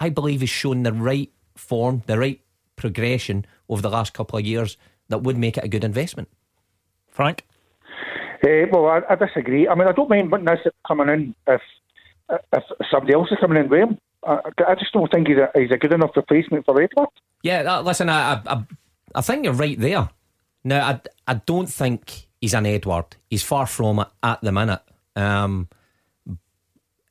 I 0.00 0.08
believe 0.08 0.40
he's 0.40 0.50
shown 0.50 0.82
the 0.82 0.92
right 0.92 1.30
form, 1.56 2.02
the 2.06 2.18
right 2.18 2.40
progression 2.76 3.46
over 3.68 3.80
the 3.80 3.90
last 3.90 4.12
couple 4.12 4.38
of 4.38 4.44
years 4.44 4.76
that 5.08 5.22
would 5.22 5.38
make 5.38 5.56
it 5.56 5.64
a 5.64 5.68
good 5.68 5.84
investment. 5.84 6.28
Frank? 7.08 7.46
Uh, 8.44 8.66
well, 8.70 8.86
I, 8.86 9.00
I, 9.08 9.14
disagree. 9.14 9.66
I 9.66 9.74
mean, 9.74 9.88
I 9.88 9.92
don't 9.92 10.10
mind 10.10 10.30
Nisbet 10.30 10.74
coming 10.86 11.08
in 11.08 11.34
if 11.46 11.62
if 12.52 12.64
somebody 12.90 13.14
else 13.14 13.30
is 13.30 13.38
coming 13.40 13.62
in 13.62 13.70
with 13.70 13.80
him. 13.80 13.98
I, 14.26 14.38
I 14.68 14.74
just 14.74 14.92
don't 14.92 15.10
think 15.10 15.28
he's 15.28 15.38
a, 15.38 15.50
he's 15.54 15.70
a 15.70 15.78
good 15.78 15.92
enough 15.92 16.10
replacement 16.16 16.64
for 16.64 16.80
Edouard. 16.80 17.08
Yeah, 17.42 17.80
listen, 17.80 18.08
I, 18.08 18.40
I, 18.46 18.64
I 19.14 19.20
think 19.20 19.44
you're 19.44 19.54
right 19.54 19.78
there. 19.78 20.08
Now, 20.62 20.86
I, 20.86 21.00
I 21.26 21.34
don't 21.34 21.68
think 21.68 22.28
he's 22.40 22.54
an 22.54 22.66
Edouard. 22.66 23.16
He's 23.28 23.42
far 23.42 23.66
from 23.66 24.00
it 24.00 24.08
at 24.22 24.40
the 24.40 24.52
minute. 24.52 24.80
Um, 25.16 25.68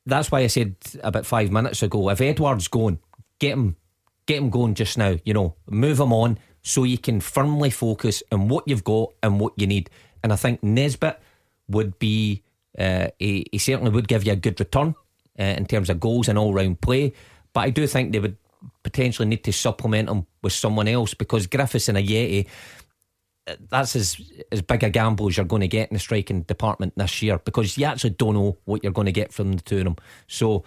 that's 0.05 0.31
why 0.31 0.39
I 0.39 0.47
said 0.47 0.75
about 1.03 1.25
five 1.25 1.51
minutes 1.51 1.81
ago, 1.83 2.09
if 2.09 2.19
Edouard's 2.19 2.67
going, 2.67 2.99
get 3.39 3.53
him, 3.53 3.75
get 4.25 4.39
him 4.39 4.49
going 4.49 4.73
just 4.73 4.97
now. 4.97 5.17
You 5.23 5.33
know, 5.33 5.55
move 5.69 5.99
him 5.99 6.11
on 6.13 6.39
so 6.61 6.83
you 6.83 6.97
can 6.97 7.21
firmly 7.21 7.69
focus 7.69 8.23
on 8.31 8.47
what 8.47 8.67
you've 8.67 8.83
got 8.83 9.13
and 9.21 9.39
what 9.39 9.53
you 9.57 9.67
need. 9.67 9.89
And 10.23 10.31
I 10.31 10.35
think 10.35 10.63
Nisbet 10.63 11.21
would 11.67 11.99
be, 11.99 12.43
uh, 12.77 13.07
he, 13.19 13.45
he, 13.51 13.57
certainly 13.57 13.91
would 13.91 14.07
give 14.07 14.25
you 14.25 14.33
a 14.33 14.37
good 14.37 14.59
return 14.59 14.95
uh, 15.39 15.43
in 15.43 15.65
terms 15.65 15.89
of 15.89 15.99
goals 15.99 16.27
and 16.27 16.37
all 16.37 16.53
round 16.53 16.81
play. 16.81 17.13
But 17.53 17.61
I 17.61 17.69
do 17.69 17.85
think 17.87 18.11
they 18.11 18.19
would 18.19 18.37
potentially 18.83 19.27
need 19.27 19.43
to 19.43 19.53
supplement 19.53 20.09
him 20.09 20.25
with 20.41 20.53
someone 20.53 20.87
else 20.87 21.13
because 21.13 21.47
Griffiths 21.47 21.89
and 21.89 21.97
Ajeti, 21.97 22.47
that's 23.69 23.95
as 23.95 24.21
as 24.51 24.61
big 24.61 24.83
a 24.83 24.89
gamble 24.89 25.27
as 25.27 25.37
you're 25.37 25.45
going 25.45 25.61
to 25.61 25.67
get 25.67 25.89
in 25.89 25.95
the 25.95 25.99
striking 25.99 26.43
department 26.43 26.93
this 26.95 27.21
year 27.21 27.39
because 27.39 27.77
you 27.77 27.85
actually 27.85 28.11
don't 28.11 28.35
know 28.35 28.57
what 28.65 28.83
you're 28.83 28.93
going 28.93 29.05
to 29.05 29.11
get 29.11 29.33
from 29.33 29.53
the 29.53 29.61
two 29.61 29.79
of 29.79 29.83
them. 29.83 29.95
So 30.27 30.63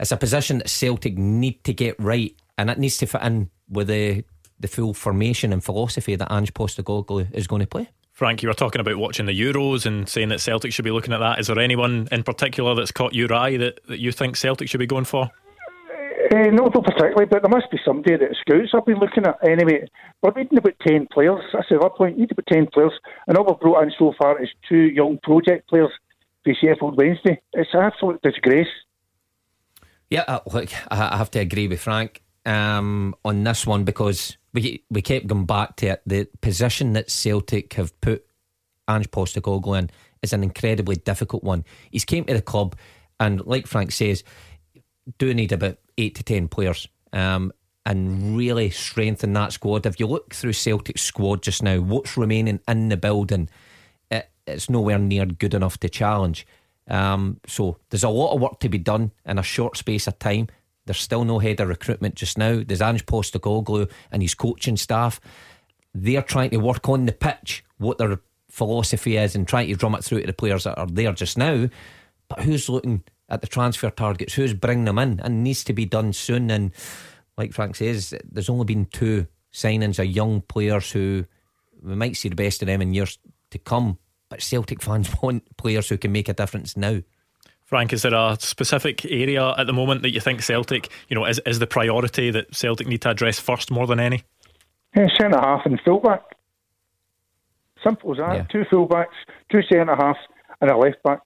it's 0.00 0.12
a 0.12 0.16
position 0.16 0.58
that 0.58 0.68
Celtic 0.68 1.16
need 1.16 1.62
to 1.64 1.72
get 1.72 1.94
right, 2.00 2.34
and 2.58 2.68
it 2.68 2.78
needs 2.78 2.96
to 2.98 3.06
fit 3.06 3.22
in 3.22 3.50
with 3.68 3.88
the 3.88 4.24
the 4.58 4.68
full 4.68 4.94
formation 4.94 5.52
and 5.52 5.62
philosophy 5.62 6.16
that 6.16 6.32
Ange 6.32 6.54
Postecoglou 6.54 7.32
is 7.32 7.46
going 7.46 7.60
to 7.60 7.66
play. 7.66 7.88
Frank, 8.14 8.44
you 8.44 8.48
were 8.48 8.54
talking 8.54 8.80
about 8.80 8.96
watching 8.96 9.26
the 9.26 9.38
Euros 9.38 9.86
and 9.86 10.08
saying 10.08 10.28
that 10.28 10.40
Celtic 10.40 10.72
should 10.72 10.84
be 10.84 10.92
looking 10.92 11.12
at 11.12 11.18
that. 11.18 11.40
Is 11.40 11.48
there 11.48 11.58
anyone 11.58 12.06
in 12.12 12.22
particular 12.22 12.72
that's 12.76 12.92
caught 12.92 13.12
your 13.12 13.34
eye 13.34 13.56
that, 13.56 13.80
that 13.88 13.98
you 13.98 14.12
think 14.12 14.36
Celtic 14.36 14.68
should 14.68 14.78
be 14.78 14.86
going 14.86 15.04
for? 15.04 15.32
Uh, 16.32 16.46
not 16.52 16.72
particularly, 16.72 17.26
but 17.26 17.42
there 17.42 17.50
must 17.50 17.68
be 17.72 17.78
somebody 17.84 18.16
that 18.16 18.36
scouts 18.40 18.70
I've 18.72 18.86
been 18.86 19.00
looking 19.00 19.26
at. 19.26 19.36
Anyway, 19.44 19.88
we're 20.22 20.30
needing 20.36 20.58
about 20.58 20.74
10 20.86 21.08
players. 21.12 21.42
That's 21.52 21.68
the 21.68 21.76
other 21.76 21.90
point. 21.90 22.14
We 22.14 22.22
need 22.22 22.30
about 22.30 22.46
10 22.46 22.68
players. 22.72 22.92
And 23.26 23.36
all 23.36 23.46
we've 23.46 23.58
brought 23.58 23.82
in 23.82 23.92
so 23.98 24.14
far 24.16 24.40
is 24.40 24.48
two 24.68 24.76
young 24.76 25.18
project 25.24 25.68
players 25.68 25.90
for 26.44 26.54
Sheffield 26.54 26.96
Wednesday. 26.96 27.42
It's 27.52 27.70
an 27.72 27.80
absolute 27.80 28.22
disgrace. 28.22 28.68
Yeah, 30.08 30.22
uh, 30.28 30.38
look, 30.52 30.68
I 30.88 31.16
have 31.16 31.32
to 31.32 31.40
agree 31.40 31.66
with 31.66 31.80
Frank 31.80 32.22
um, 32.46 33.16
on 33.24 33.42
this 33.42 33.66
one 33.66 33.82
because 33.82 34.36
we 34.54 34.84
we 34.88 35.02
kept 35.02 35.26
going 35.26 35.44
back 35.44 35.76
to 35.76 35.88
it. 35.88 36.02
The 36.06 36.28
position 36.40 36.94
that 36.94 37.10
Celtic 37.10 37.74
have 37.74 38.00
put 38.00 38.24
Ange 38.88 39.10
Postecoglou 39.10 39.78
in 39.78 39.90
is 40.22 40.32
an 40.32 40.42
incredibly 40.42 40.96
difficult 40.96 41.44
one. 41.44 41.64
He's 41.90 42.04
came 42.04 42.24
to 42.24 42.34
the 42.34 42.40
club, 42.42 42.76
and 43.20 43.44
like 43.44 43.66
Frank 43.66 43.92
says, 43.92 44.24
do 45.18 45.34
need 45.34 45.52
about 45.52 45.76
eight 45.98 46.14
to 46.14 46.22
ten 46.22 46.48
players 46.48 46.88
um, 47.12 47.52
and 47.84 48.36
really 48.36 48.70
strengthen 48.70 49.32
that 49.34 49.52
squad. 49.52 49.86
If 49.86 50.00
you 50.00 50.06
look 50.06 50.34
through 50.34 50.54
Celtic's 50.54 51.02
squad 51.02 51.42
just 51.42 51.62
now, 51.62 51.80
what's 51.80 52.16
remaining 52.16 52.60
in 52.66 52.88
the 52.88 52.96
building, 52.96 53.50
it, 54.10 54.30
it's 54.46 54.70
nowhere 54.70 54.98
near 54.98 55.26
good 55.26 55.54
enough 55.54 55.78
to 55.80 55.88
challenge. 55.88 56.46
Um, 56.88 57.40
so 57.46 57.78
there's 57.90 58.04
a 58.04 58.08
lot 58.08 58.34
of 58.34 58.40
work 58.40 58.60
to 58.60 58.68
be 58.68 58.78
done 58.78 59.10
in 59.24 59.38
a 59.38 59.42
short 59.42 59.76
space 59.76 60.06
of 60.06 60.18
time. 60.18 60.48
There's 60.86 61.00
still 61.00 61.24
no 61.24 61.38
head 61.38 61.60
of 61.60 61.68
recruitment 61.68 62.14
just 62.14 62.36
now. 62.36 62.62
There's 62.64 62.82
Ange 62.82 63.06
Postecoglou 63.06 63.90
and 64.10 64.22
his 64.22 64.34
coaching 64.34 64.76
staff. 64.76 65.20
They're 65.94 66.22
trying 66.22 66.50
to 66.50 66.58
work 66.58 66.88
on 66.88 67.06
the 67.06 67.12
pitch 67.12 67.64
what 67.78 67.98
their 67.98 68.18
philosophy 68.50 69.16
is 69.16 69.34
and 69.34 69.48
trying 69.48 69.68
to 69.68 69.74
drum 69.74 69.94
it 69.94 70.04
through 70.04 70.20
to 70.20 70.26
the 70.26 70.32
players 70.32 70.64
that 70.64 70.78
are 70.78 70.86
there 70.86 71.12
just 71.12 71.38
now. 71.38 71.68
But 72.28 72.40
who's 72.40 72.68
looking 72.68 73.04
at 73.28 73.40
the 73.40 73.46
transfer 73.46 73.90
targets, 73.90 74.34
who's 74.34 74.54
bringing 74.54 74.84
them 74.84 74.98
in, 74.98 75.20
and 75.20 75.42
needs 75.42 75.64
to 75.64 75.72
be 75.72 75.86
done 75.86 76.12
soon. 76.12 76.50
And 76.50 76.72
like 77.36 77.52
Frank 77.52 77.76
says, 77.76 78.14
there's 78.24 78.50
only 78.50 78.64
been 78.64 78.86
two 78.86 79.26
signings 79.52 79.98
of 79.98 80.06
young 80.06 80.40
players 80.42 80.90
who 80.90 81.24
we 81.82 81.94
might 81.94 82.16
see 82.16 82.28
the 82.28 82.34
best 82.34 82.62
of 82.62 82.66
them 82.66 82.82
in 82.82 82.94
years 82.94 83.18
to 83.50 83.58
come. 83.58 83.98
But 84.28 84.42
Celtic 84.42 84.82
fans 84.82 85.10
want 85.22 85.56
players 85.56 85.88
who 85.88 85.98
can 85.98 86.12
make 86.12 86.28
a 86.28 86.34
difference 86.34 86.76
now. 86.76 87.00
Frank, 87.64 87.92
is 87.92 88.02
there 88.02 88.14
a 88.14 88.36
specific 88.40 89.04
area 89.06 89.54
at 89.56 89.66
the 89.66 89.72
moment 89.72 90.02
that 90.02 90.12
you 90.12 90.20
think 90.20 90.42
Celtic, 90.42 90.90
you 91.08 91.14
know, 91.14 91.24
is, 91.24 91.40
is 91.46 91.58
the 91.58 91.66
priority 91.66 92.30
that 92.30 92.54
Celtic 92.54 92.86
need 92.86 93.00
to 93.02 93.10
address 93.10 93.40
first 93.40 93.70
more 93.70 93.86
than 93.86 93.98
any? 93.98 94.22
Yeah, 94.94 95.08
centre 95.18 95.40
half 95.40 95.62
and 95.64 95.80
fullback. 95.84 96.22
Simple 97.82 98.12
as 98.12 98.18
that. 98.18 98.34
Yeah. 98.34 98.42
Two 98.44 98.64
fullbacks, 98.70 99.06
two 99.50 99.62
centre 99.62 99.96
halves, 99.96 100.18
and 100.60 100.70
a 100.70 100.76
left 100.76 101.02
back. 101.02 101.20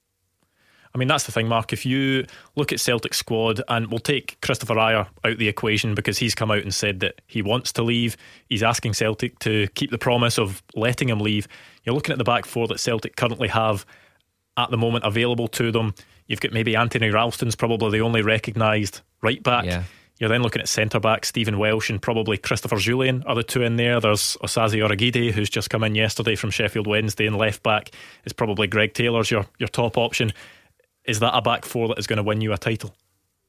I 0.95 0.99
mean, 0.99 1.09
that's 1.09 1.24
the 1.24 1.32
thing, 1.32 1.49
Mark. 1.49 1.72
If 1.72 1.84
you 1.84 2.26
look 2.57 2.72
at 2.72 2.80
Celtic's 2.80 3.18
squad, 3.18 3.61
and 3.68 3.89
we'll 3.89 3.99
take 3.99 4.41
Christopher 4.41 4.74
Ajer 4.74 5.07
out 5.24 5.39
the 5.39 5.49
equation 5.49 5.95
because 5.95 6.18
he's 6.18 6.34
come 6.34 6.51
out 6.51 6.62
and 6.62 6.72
said 6.72 7.01
that 7.01 7.20
he 7.26 7.43
wants 7.43 7.72
to 7.74 7.82
leave. 7.82 8.16
He's 8.49 8.62
asking 8.62 8.95
Celtic 8.95 9.39
to 9.41 9.68
keep 9.74 9.91
the 9.91 9.99
promise 9.99 10.39
of 10.39 10.62
letting 10.74 11.09
him 11.09 11.20
leave. 11.20 11.47
You're 11.84 11.95
looking 11.95 12.12
at 12.12 12.18
the 12.18 12.24
back 12.24 12.47
four 12.47 12.66
that 12.68 12.80
Celtic 12.80 13.16
currently 13.16 13.49
have 13.49 13.84
at 14.57 14.70
the 14.70 14.78
moment 14.78 15.05
available 15.05 15.47
to 15.49 15.70
them. 15.70 15.95
You've 16.29 16.41
got 16.41 16.53
maybe 16.53 16.76
Anthony 16.76 17.11
Ralston's 17.11 17.57
probably 17.57 17.99
the 17.99 18.05
only 18.05 18.22
recognised 18.22 19.01
right 19.22 19.43
back. 19.43 19.64
Yeah. 19.64 19.83
You're 20.18 20.29
then 20.29 20.43
looking 20.43 20.61
at 20.61 20.68
centre 20.68 20.99
back 20.99 21.24
Stephen 21.24 21.59
Welsh 21.59 21.91
and 21.91 22.03
probably 22.03 22.37
Christopher 22.37 22.76
Jullien 22.76 23.22
are 23.26 23.37
the 23.37 23.45
two 23.45 23.62
in 23.62 23.76
there. 23.76 24.01
There's 24.01 24.37
Osaze 24.43 24.74
Urhoghide, 24.74 25.31
who's 25.31 25.49
just 25.49 25.70
come 25.70 25.85
in 25.85 25.95
yesterday 25.95 26.35
from 26.35 26.51
Sheffield 26.51 26.89
Wednesday, 26.89 27.26
and 27.26 27.37
left 27.37 27.62
back 27.62 27.91
is 28.24 28.33
probably 28.33 28.66
Greg 28.66 28.95
Taylor's 28.95 29.31
your, 29.31 29.47
your 29.59 29.68
top 29.68 29.97
option. 29.97 30.33
Is 31.05 31.20
that 31.20 31.37
a 31.37 31.41
back 31.41 31.64
four 31.64 31.89
that 31.89 31.99
is 31.99 32.07
going 32.09 32.16
to 32.16 32.22
win 32.24 32.41
you 32.41 32.53
a 32.53 32.59
title? 32.59 32.95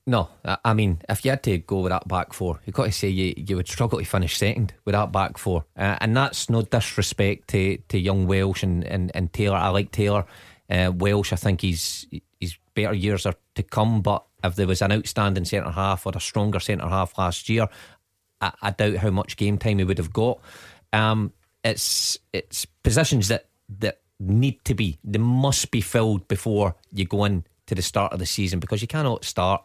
No, 0.06 0.30
I 0.64 0.74
mean, 0.74 1.02
if 1.10 1.26
you 1.26 1.32
had 1.32 1.44
to 1.44 1.58
go 1.58 1.82
with 1.82 1.92
that 1.92 2.08
back 2.08 2.34
four, 2.34 2.60
you've 2.66 2.76
got 2.76 2.86
to 2.86 2.92
say 2.92 3.10
you, 3.10 3.34
you 3.36 3.56
would 3.58 3.68
struggle 3.68 4.00
to 4.00 4.06
finish 4.06 4.38
second 4.38 4.74
with 4.86 4.94
that 4.94 5.12
back 5.12 5.38
four. 5.38 5.66
Uh, 5.78 5.98
and 6.02 6.16
that's 6.16 6.50
no 6.50 6.62
disrespect 6.62 7.48
to, 7.50 7.78
to 7.90 8.00
young 8.00 8.26
Welsh 8.26 8.64
and, 8.64 8.84
and, 8.86 9.12
and 9.14 9.34
Taylor. 9.34 9.58
I 9.58 9.70
like 9.70 9.92
Taylor. 9.92 10.26
Uh, 10.70 10.92
Welsh, 10.96 11.34
I 11.34 11.36
think 11.36 11.62
he's, 11.62 12.08
he's 12.40 12.58
better 12.74 12.94
years 12.94 13.26
are 13.26 13.36
to 13.56 13.64
come. 13.64 14.02
But 14.02 14.26
if 14.44 14.56
there 14.56 14.68
was 14.68 14.82
an 14.82 14.92
outstanding 14.92 15.46
centre 15.46 15.72
half 15.72 16.06
or 16.06 16.14
a 16.16 16.20
stronger 16.20 16.60
centre 16.60 16.88
half 16.88 17.18
last 17.18 17.50
year, 17.50 17.68
I, 18.42 18.52
I, 18.62 18.72
doubt 18.72 18.98
how 18.98 19.10
much 19.10 19.38
game 19.38 19.58
time 19.58 19.80
he 19.80 19.84
would 19.84 19.98
have 19.98 20.14
got. 20.14 20.40
Um, 20.94 21.34
it's 21.64 22.18
it's 22.34 22.66
positions 22.66 23.28
that 23.28 23.48
that 23.80 24.00
need 24.20 24.64
to 24.66 24.74
be 24.74 24.98
they 25.04 25.20
must 25.20 25.72
be 25.72 25.82
filled 25.82 26.28
before 26.28 26.76
you 26.94 27.06
go 27.06 27.26
in 27.26 27.44
to 27.68 27.76
the 27.76 27.82
start 27.82 28.12
of 28.14 28.20
the 28.20 28.26
season 28.26 28.60
because 28.60 28.82
you 28.82 28.88
cannot 28.88 29.24
start 29.24 29.64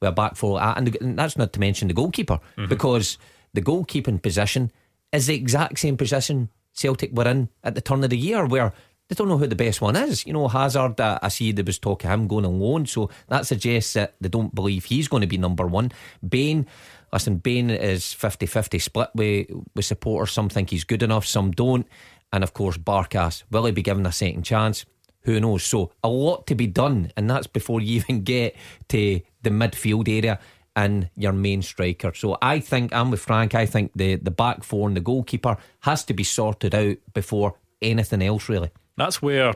with 0.00 0.08
a 0.08 0.12
back 0.12 0.36
four 0.36 0.60
and 0.62 0.96
that's 1.18 1.36
not 1.36 1.52
to 1.52 1.60
mention 1.60 1.88
the 1.88 1.94
goalkeeper 1.94 2.38
mm-hmm. 2.56 2.68
because 2.68 3.18
the 3.54 3.62
goalkeeping 3.62 4.20
position 4.20 4.70
is 5.12 5.26
the 5.26 5.34
exact 5.34 5.78
same 5.78 5.96
position 5.96 6.48
Celtic 6.72 7.12
were 7.12 7.26
in 7.26 7.48
at 7.64 7.74
the 7.74 7.80
turn 7.80 8.04
of 8.04 8.10
the 8.10 8.18
year 8.18 8.46
where 8.46 8.72
they 9.08 9.14
don't 9.14 9.28
know 9.28 9.38
who 9.38 9.46
the 9.46 9.54
best 9.54 9.80
one 9.80 9.96
is. 9.96 10.26
You 10.26 10.32
know, 10.32 10.48
Hazard, 10.48 11.00
uh, 11.00 11.18
I 11.22 11.28
see 11.28 11.52
there 11.52 11.64
was 11.64 11.78
talk 11.78 12.04
of 12.04 12.10
him 12.10 12.26
going 12.26 12.44
on 12.44 12.58
loan, 12.58 12.86
so 12.86 13.10
that 13.28 13.46
suggests 13.46 13.92
that 13.92 14.14
they 14.20 14.28
don't 14.28 14.54
believe 14.54 14.86
he's 14.86 15.08
going 15.08 15.20
to 15.20 15.26
be 15.26 15.38
number 15.38 15.66
one. 15.66 15.92
Bain, 16.26 16.66
listen, 17.12 17.36
Bain 17.36 17.70
is 17.70 18.12
50 18.12 18.46
50 18.46 18.78
split 18.78 19.10
with, 19.14 19.48
with 19.74 19.84
supporters. 19.84 20.32
Some 20.32 20.48
think 20.48 20.70
he's 20.70 20.84
good 20.84 21.02
enough, 21.02 21.24
some 21.24 21.52
don't. 21.52 21.86
And 22.32 22.42
of 22.42 22.52
course, 22.52 22.76
Barkas, 22.76 23.44
will 23.50 23.66
he 23.66 23.72
be 23.72 23.82
given 23.82 24.06
a 24.06 24.12
second 24.12 24.42
chance? 24.42 24.84
Who 25.22 25.40
knows? 25.40 25.62
So, 25.62 25.92
a 26.02 26.08
lot 26.08 26.46
to 26.48 26.54
be 26.54 26.66
done, 26.66 27.12
and 27.16 27.30
that's 27.30 27.46
before 27.46 27.80
you 27.80 27.96
even 28.08 28.22
get 28.22 28.56
to 28.88 29.20
the 29.42 29.50
midfield 29.50 30.08
area 30.08 30.40
and 30.74 31.08
your 31.16 31.32
main 31.32 31.62
striker. 31.62 32.12
So 32.14 32.36
I 32.42 32.60
think 32.60 32.92
I'm 32.92 33.10
with 33.10 33.20
Frank. 33.20 33.54
I 33.54 33.66
think 33.66 33.92
the 33.96 34.16
the 34.16 34.30
back 34.30 34.62
four 34.62 34.86
and 34.86 34.96
the 34.96 35.00
goalkeeper 35.00 35.56
has 35.80 36.04
to 36.04 36.14
be 36.14 36.22
sorted 36.24 36.74
out 36.74 36.98
before 37.14 37.54
anything 37.80 38.22
else. 38.22 38.48
Really, 38.48 38.70
that's 38.96 39.20
where 39.20 39.54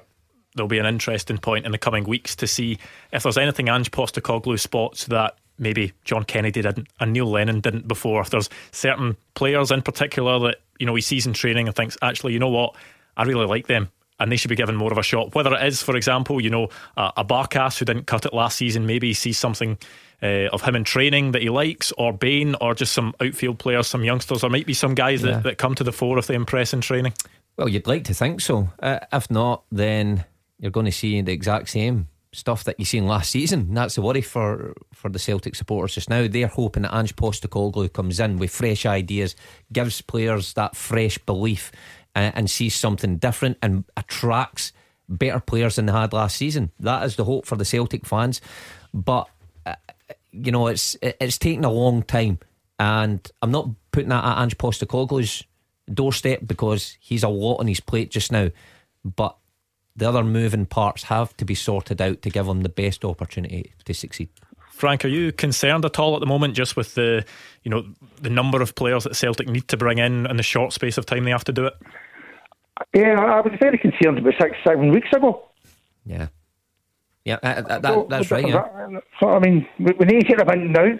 there'll 0.54 0.68
be 0.68 0.78
an 0.78 0.86
interesting 0.86 1.38
point 1.38 1.64
in 1.64 1.72
the 1.72 1.78
coming 1.78 2.04
weeks 2.04 2.34
to 2.36 2.46
see 2.46 2.78
if 3.12 3.22
there's 3.22 3.38
anything 3.38 3.68
Ange 3.68 3.90
Postecoglou 3.90 4.58
spots 4.58 5.06
that 5.06 5.36
maybe 5.58 5.92
John 6.04 6.24
Kennedy 6.24 6.62
didn't 6.62 6.88
and 6.98 7.12
Neil 7.12 7.30
Lennon 7.30 7.60
didn't 7.60 7.86
before. 7.86 8.20
If 8.20 8.30
there's 8.30 8.48
certain 8.72 9.16
players 9.34 9.70
in 9.70 9.82
particular 9.82 10.38
that 10.40 10.56
you 10.78 10.86
know 10.86 10.94
he 10.94 11.02
sees 11.02 11.26
in 11.26 11.32
training 11.32 11.68
and 11.68 11.76
thinks 11.76 11.96
actually, 12.02 12.32
you 12.32 12.38
know 12.38 12.48
what, 12.48 12.74
I 13.16 13.24
really 13.24 13.46
like 13.46 13.66
them 13.66 13.90
and 14.20 14.30
they 14.30 14.36
should 14.36 14.50
be 14.50 14.56
given 14.56 14.76
more 14.76 14.92
of 14.92 14.98
a 14.98 15.02
shot. 15.02 15.34
Whether 15.34 15.54
it 15.54 15.66
is, 15.66 15.82
for 15.82 15.96
example, 15.96 16.40
you 16.40 16.50
know, 16.50 16.68
a, 16.96 17.12
a 17.18 17.24
Barkas 17.24 17.78
who 17.78 17.86
didn't 17.86 18.06
cut 18.06 18.26
it 18.26 18.34
last 18.34 18.58
season, 18.58 18.86
maybe 18.86 19.08
he 19.08 19.14
sees 19.14 19.38
something 19.38 19.78
uh, 20.22 20.48
of 20.52 20.60
him 20.60 20.76
in 20.76 20.84
training 20.84 21.32
that 21.32 21.40
he 21.40 21.48
likes, 21.48 21.90
or 21.92 22.12
Bain, 22.12 22.54
or 22.60 22.74
just 22.74 22.92
some 22.92 23.14
outfield 23.22 23.58
players, 23.58 23.86
some 23.86 24.04
youngsters, 24.04 24.44
or 24.44 24.50
might 24.50 24.66
be 24.66 24.74
some 24.74 24.94
guys 24.94 25.22
yeah. 25.22 25.32
that, 25.32 25.42
that 25.44 25.58
come 25.58 25.74
to 25.74 25.82
the 25.82 25.92
fore 25.92 26.18
if 26.18 26.26
they 26.26 26.34
impress 26.34 26.74
in 26.74 26.82
training. 26.82 27.14
Well, 27.60 27.68
you'd 27.68 27.86
like 27.86 28.04
to 28.04 28.14
think 28.14 28.40
so. 28.40 28.70
Uh, 28.82 29.00
if 29.12 29.30
not, 29.30 29.64
then 29.70 30.24
you're 30.58 30.70
going 30.70 30.86
to 30.86 30.92
see 30.92 31.20
the 31.20 31.32
exact 31.32 31.68
same 31.68 32.08
stuff 32.32 32.64
that 32.64 32.78
you 32.78 32.86
seen 32.86 33.06
last 33.06 33.30
season. 33.30 33.74
That's 33.74 33.96
the 33.96 34.00
worry 34.00 34.22
for, 34.22 34.72
for 34.94 35.10
the 35.10 35.18
Celtic 35.18 35.54
supporters 35.54 35.94
just 35.94 36.08
now. 36.08 36.26
They're 36.26 36.46
hoping 36.46 36.84
that 36.84 36.96
Ange 36.96 37.14
Postecoglou 37.16 37.92
comes 37.92 38.18
in 38.18 38.38
with 38.38 38.50
fresh 38.50 38.86
ideas, 38.86 39.36
gives 39.74 40.00
players 40.00 40.54
that 40.54 40.74
fresh 40.74 41.18
belief 41.18 41.70
and, 42.14 42.34
and 42.34 42.50
sees 42.50 42.74
something 42.74 43.18
different 43.18 43.58
and 43.60 43.84
attracts 43.94 44.72
better 45.06 45.38
players 45.38 45.76
than 45.76 45.84
they 45.84 45.92
had 45.92 46.14
last 46.14 46.36
season. 46.36 46.70
That 46.80 47.04
is 47.04 47.16
the 47.16 47.26
hope 47.26 47.44
for 47.44 47.56
the 47.56 47.66
Celtic 47.66 48.06
fans. 48.06 48.40
But 48.94 49.28
uh, 49.66 49.74
you 50.32 50.50
know, 50.50 50.68
it's 50.68 50.96
it's 51.02 51.36
taken 51.36 51.64
a 51.66 51.70
long 51.70 52.04
time, 52.04 52.38
and 52.78 53.20
I'm 53.42 53.50
not 53.50 53.68
putting 53.92 54.08
that 54.08 54.24
at 54.24 54.38
Ange 54.40 54.56
Postecoglou's 54.56 55.44
doorstep 55.92 56.40
because 56.46 56.96
he's 57.00 57.22
a 57.22 57.28
lot 57.28 57.56
on 57.56 57.66
his 57.66 57.80
plate 57.80 58.10
just 58.10 58.32
now. 58.32 58.50
But 59.04 59.36
the 59.96 60.08
other 60.08 60.24
moving 60.24 60.66
parts 60.66 61.04
have 61.04 61.36
to 61.38 61.44
be 61.44 61.54
sorted 61.54 62.00
out 62.00 62.22
to 62.22 62.30
give 62.30 62.46
him 62.46 62.62
the 62.62 62.68
best 62.68 63.04
opportunity 63.04 63.72
to 63.84 63.94
succeed. 63.94 64.30
Frank, 64.70 65.04
are 65.04 65.08
you 65.08 65.30
concerned 65.30 65.84
at 65.84 65.98
all 65.98 66.14
at 66.14 66.20
the 66.20 66.26
moment 66.26 66.54
just 66.54 66.74
with 66.74 66.94
the 66.94 67.24
you 67.62 67.70
know 67.70 67.84
the 68.22 68.30
number 68.30 68.62
of 68.62 68.74
players 68.74 69.04
that 69.04 69.14
Celtic 69.14 69.46
need 69.46 69.68
to 69.68 69.76
bring 69.76 69.98
in 69.98 70.26
in 70.26 70.36
the 70.36 70.42
short 70.42 70.72
space 70.72 70.96
of 70.96 71.04
time 71.04 71.24
they 71.24 71.30
have 71.30 71.44
to 71.44 71.52
do 71.52 71.66
it? 71.66 71.74
Yeah, 72.94 73.20
I 73.20 73.40
was 73.42 73.52
very 73.60 73.76
concerned 73.76 74.18
about 74.18 74.32
six, 74.40 74.56
seven 74.66 74.90
weeks 74.90 75.08
ago. 75.12 75.44
Yeah, 76.06 76.28
yeah, 77.26 77.38
uh, 77.42 77.46
uh 77.46 77.78
that, 77.78 78.08
that's 78.08 78.30
right. 78.30 78.48
Yeah. 78.48 79.00
So 79.20 79.28
I 79.28 79.38
mean, 79.38 79.66
we, 79.78 79.92
we 79.98 80.06
need 80.06 80.20
to 80.20 80.26
get 80.26 80.40
about 80.40 80.58
now. 80.58 80.98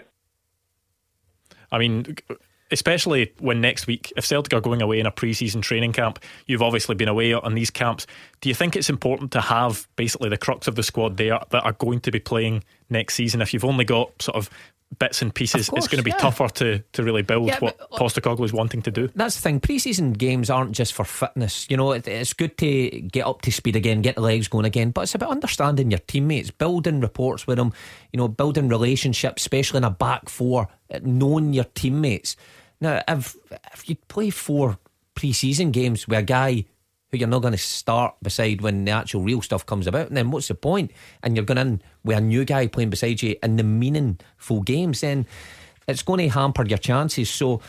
I 1.71 1.77
mean, 1.79 2.17
especially 2.71 3.33
when 3.39 3.61
next 3.61 3.87
week, 3.87 4.11
if 4.15 4.25
Celtic 4.25 4.53
are 4.53 4.61
going 4.61 4.81
away 4.81 4.99
in 4.99 5.05
a 5.05 5.11
pre-season 5.11 5.61
training 5.61 5.93
camp, 5.93 6.19
you've 6.47 6.61
obviously 6.61 6.95
been 6.95 7.09
away 7.09 7.33
on 7.33 7.53
these 7.53 7.69
camps. 7.69 8.07
Do 8.39 8.49
you 8.49 8.55
think 8.55 8.75
it's 8.75 8.89
important 8.89 9.31
to 9.33 9.41
have 9.41 9.87
basically 9.95 10.29
the 10.29 10.37
crux 10.37 10.67
of 10.67 10.75
the 10.75 10.83
squad 10.83 11.17
there 11.17 11.39
that 11.49 11.63
are 11.63 11.73
going 11.73 11.99
to 12.01 12.11
be 12.11 12.19
playing 12.19 12.63
next 12.89 13.15
season? 13.15 13.41
If 13.41 13.53
you've 13.53 13.65
only 13.65 13.85
got 13.85 14.21
sort 14.21 14.37
of 14.37 14.49
bits 14.99 15.21
and 15.21 15.33
pieces, 15.33 15.69
course, 15.69 15.85
it's 15.85 15.91
going 15.91 15.99
to 15.99 16.03
be 16.03 16.11
yeah. 16.11 16.17
tougher 16.17 16.49
to, 16.49 16.79
to 16.93 17.03
really 17.03 17.21
build 17.21 17.47
yeah, 17.47 17.59
what 17.59 17.77
but, 17.77 17.93
uh, 17.93 17.97
Postecoglou 17.97 18.43
is 18.43 18.53
wanting 18.53 18.81
to 18.81 18.91
do. 18.91 19.09
That's 19.15 19.35
the 19.35 19.41
thing. 19.41 19.59
Pre-season 19.59 20.13
games 20.13 20.49
aren't 20.49 20.73
just 20.73 20.93
for 20.93 21.05
fitness. 21.05 21.65
You 21.69 21.77
know, 21.77 21.91
it, 21.93 22.07
it's 22.07 22.33
good 22.33 22.57
to 22.57 22.89
get 23.01 23.25
up 23.25 23.41
to 23.43 23.51
speed 23.51 23.75
again, 23.75 24.01
get 24.01 24.15
the 24.15 24.21
legs 24.21 24.47
going 24.47 24.65
again, 24.65 24.91
but 24.91 25.01
it's 25.01 25.15
about 25.15 25.31
understanding 25.31 25.91
your 25.91 25.99
teammates, 25.99 26.51
building 26.51 26.99
reports 26.99 27.47
with 27.47 27.57
them, 27.57 27.73
you 28.11 28.17
know, 28.17 28.27
building 28.27 28.67
relationships, 28.67 29.43
especially 29.43 29.77
in 29.77 29.83
a 29.85 29.89
back 29.89 30.27
four, 30.29 30.67
knowing 31.01 31.53
your 31.53 31.65
teammates. 31.73 32.35
Now, 32.81 33.01
if 33.07 33.37
if 33.73 33.87
you 33.87 33.95
play 34.07 34.31
four 34.31 34.77
pre-season 35.13 35.71
games 35.71 36.07
with 36.07 36.19
a 36.19 36.23
guy 36.23 36.65
who 37.09 37.17
you're 37.17 37.27
not 37.27 37.41
going 37.41 37.53
to 37.53 37.57
start 37.57 38.15
beside 38.23 38.61
when 38.61 38.85
the 38.85 38.91
actual 38.91 39.21
real 39.21 39.41
stuff 39.41 39.65
comes 39.65 39.85
about, 39.85 40.09
then 40.09 40.31
what's 40.31 40.47
the 40.47 40.55
point? 40.55 40.91
And 41.21 41.35
you're 41.35 41.45
going 41.45 41.57
in 41.57 41.81
with 42.03 42.17
a 42.17 42.21
new 42.21 42.45
guy 42.45 42.67
playing 42.67 42.89
beside 42.89 43.21
you 43.21 43.35
in 43.43 43.57
the 43.57 43.63
meaningful 43.63 44.61
games, 44.61 45.01
then 45.01 45.27
it's 45.87 46.03
going 46.03 46.19
to 46.19 46.29
hamper 46.29 46.65
your 46.65 46.77
chances. 46.77 47.29
So 47.29 47.61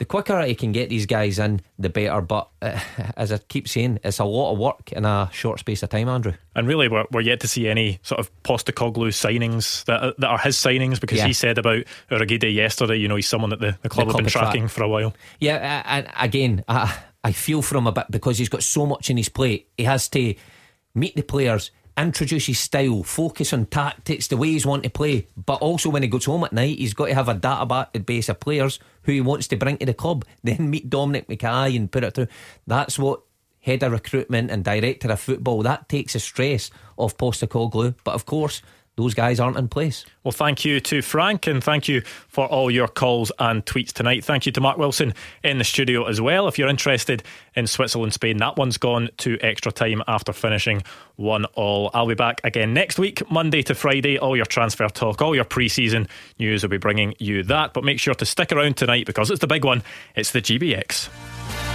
the 0.00 0.06
quicker 0.06 0.34
I 0.34 0.54
can 0.54 0.72
get 0.72 0.88
these 0.88 1.04
guys 1.04 1.38
in, 1.38 1.60
the 1.78 1.90
better. 1.90 2.22
But 2.22 2.48
uh, 2.62 2.80
as 3.18 3.30
I 3.30 3.36
keep 3.36 3.68
saying, 3.68 4.00
it's 4.02 4.18
a 4.18 4.24
lot 4.24 4.52
of 4.52 4.58
work 4.58 4.92
in 4.92 5.04
a 5.04 5.28
short 5.30 5.60
space 5.60 5.82
of 5.82 5.90
time, 5.90 6.08
Andrew. 6.08 6.32
And 6.56 6.66
really, 6.66 6.88
we're, 6.88 7.04
we're 7.12 7.20
yet 7.20 7.40
to 7.40 7.48
see 7.48 7.68
any 7.68 8.00
sort 8.02 8.18
of 8.18 8.30
Postecoglou 8.42 9.10
signings 9.10 9.84
that, 9.84 10.18
that 10.18 10.26
are 10.26 10.38
his 10.38 10.56
signings 10.56 11.00
because 11.00 11.18
yeah. 11.18 11.26
he 11.26 11.34
said 11.34 11.58
about 11.58 11.84
Urhoghide 12.10 12.52
yesterday, 12.52 12.96
you 12.96 13.08
know, 13.08 13.16
he's 13.16 13.28
someone 13.28 13.50
that 13.50 13.60
the, 13.60 13.76
the 13.82 13.90
club 13.90 14.06
the 14.08 14.14
have 14.14 14.22
been 14.22 14.30
tracking 14.30 14.62
track. 14.62 14.70
for 14.70 14.82
a 14.84 14.88
while. 14.88 15.14
Yeah, 15.38 15.82
and 15.84 16.08
again, 16.18 16.64
I, 16.66 16.96
I 17.22 17.32
feel 17.32 17.60
for 17.60 17.76
him 17.76 17.86
a 17.86 17.92
bit 17.92 18.06
because 18.10 18.38
he's 18.38 18.48
got 18.48 18.62
so 18.62 18.86
much 18.86 19.10
in 19.10 19.18
his 19.18 19.28
plate. 19.28 19.68
He 19.76 19.84
has 19.84 20.08
to 20.08 20.34
meet 20.94 21.14
the 21.14 21.22
players 21.22 21.70
introduce 22.02 22.46
his 22.46 22.58
style, 22.58 23.02
focus 23.02 23.52
on 23.52 23.66
tactics, 23.66 24.28
the 24.28 24.36
way 24.36 24.48
he's 24.48 24.66
want 24.66 24.82
to 24.84 24.90
play. 24.90 25.28
But 25.36 25.60
also 25.60 25.90
when 25.90 26.02
he 26.02 26.08
goes 26.08 26.24
home 26.24 26.44
at 26.44 26.52
night, 26.52 26.78
he's 26.78 26.94
got 26.94 27.06
to 27.06 27.14
have 27.14 27.28
a 27.28 27.34
database 27.34 27.94
of 27.94 28.06
base 28.06 28.28
of 28.28 28.40
players 28.40 28.78
who 29.02 29.12
he 29.12 29.20
wants 29.20 29.48
to 29.48 29.56
bring 29.56 29.78
to 29.78 29.86
the 29.86 29.94
club. 29.94 30.24
Then 30.42 30.70
meet 30.70 30.90
Dominic 30.90 31.28
McKay 31.28 31.76
and 31.76 31.90
put 31.90 32.04
it 32.04 32.14
through. 32.14 32.28
That's 32.66 32.98
what 32.98 33.22
head 33.60 33.82
of 33.82 33.92
recruitment 33.92 34.50
and 34.50 34.64
director 34.64 35.10
of 35.10 35.20
football. 35.20 35.62
That 35.62 35.88
takes 35.88 36.14
the 36.14 36.20
stress 36.20 36.70
off 36.96 37.16
Postecoglou. 37.16 37.94
But 38.04 38.14
of 38.14 38.26
course 38.26 38.62
those 39.00 39.14
guys 39.14 39.40
aren't 39.40 39.56
in 39.56 39.68
place. 39.68 40.04
Well, 40.22 40.32
thank 40.32 40.64
you 40.64 40.80
to 40.80 41.02
Frank 41.02 41.46
and 41.46 41.64
thank 41.64 41.88
you 41.88 42.02
for 42.28 42.46
all 42.46 42.70
your 42.70 42.88
calls 42.88 43.32
and 43.38 43.64
tweets 43.64 43.92
tonight. 43.92 44.24
Thank 44.24 44.46
you 44.46 44.52
to 44.52 44.60
Mark 44.60 44.76
Wilson 44.78 45.14
in 45.42 45.58
the 45.58 45.64
studio 45.64 46.04
as 46.06 46.20
well. 46.20 46.46
If 46.46 46.58
you're 46.58 46.68
interested 46.68 47.22
in 47.54 47.66
Switzerland, 47.66 48.12
Spain, 48.12 48.36
that 48.38 48.56
one's 48.56 48.76
gone 48.76 49.08
to 49.18 49.38
extra 49.40 49.72
time 49.72 50.02
after 50.06 50.32
finishing 50.32 50.82
one 51.16 51.46
all. 51.54 51.90
I'll 51.94 52.06
be 52.06 52.14
back 52.14 52.40
again 52.44 52.74
next 52.74 52.98
week, 52.98 53.28
Monday 53.30 53.62
to 53.62 53.74
Friday. 53.74 54.18
All 54.18 54.36
your 54.36 54.46
transfer 54.46 54.88
talk, 54.88 55.22
all 55.22 55.34
your 55.34 55.44
pre 55.44 55.68
season 55.68 56.08
news 56.38 56.62
will 56.62 56.70
be 56.70 56.78
bringing 56.78 57.14
you 57.18 57.42
that. 57.44 57.72
But 57.72 57.84
make 57.84 58.00
sure 58.00 58.14
to 58.14 58.26
stick 58.26 58.52
around 58.52 58.76
tonight 58.76 59.06
because 59.06 59.30
it's 59.30 59.40
the 59.40 59.46
big 59.46 59.64
one. 59.64 59.82
It's 60.14 60.32
the 60.32 60.42
GBX. 60.42 61.69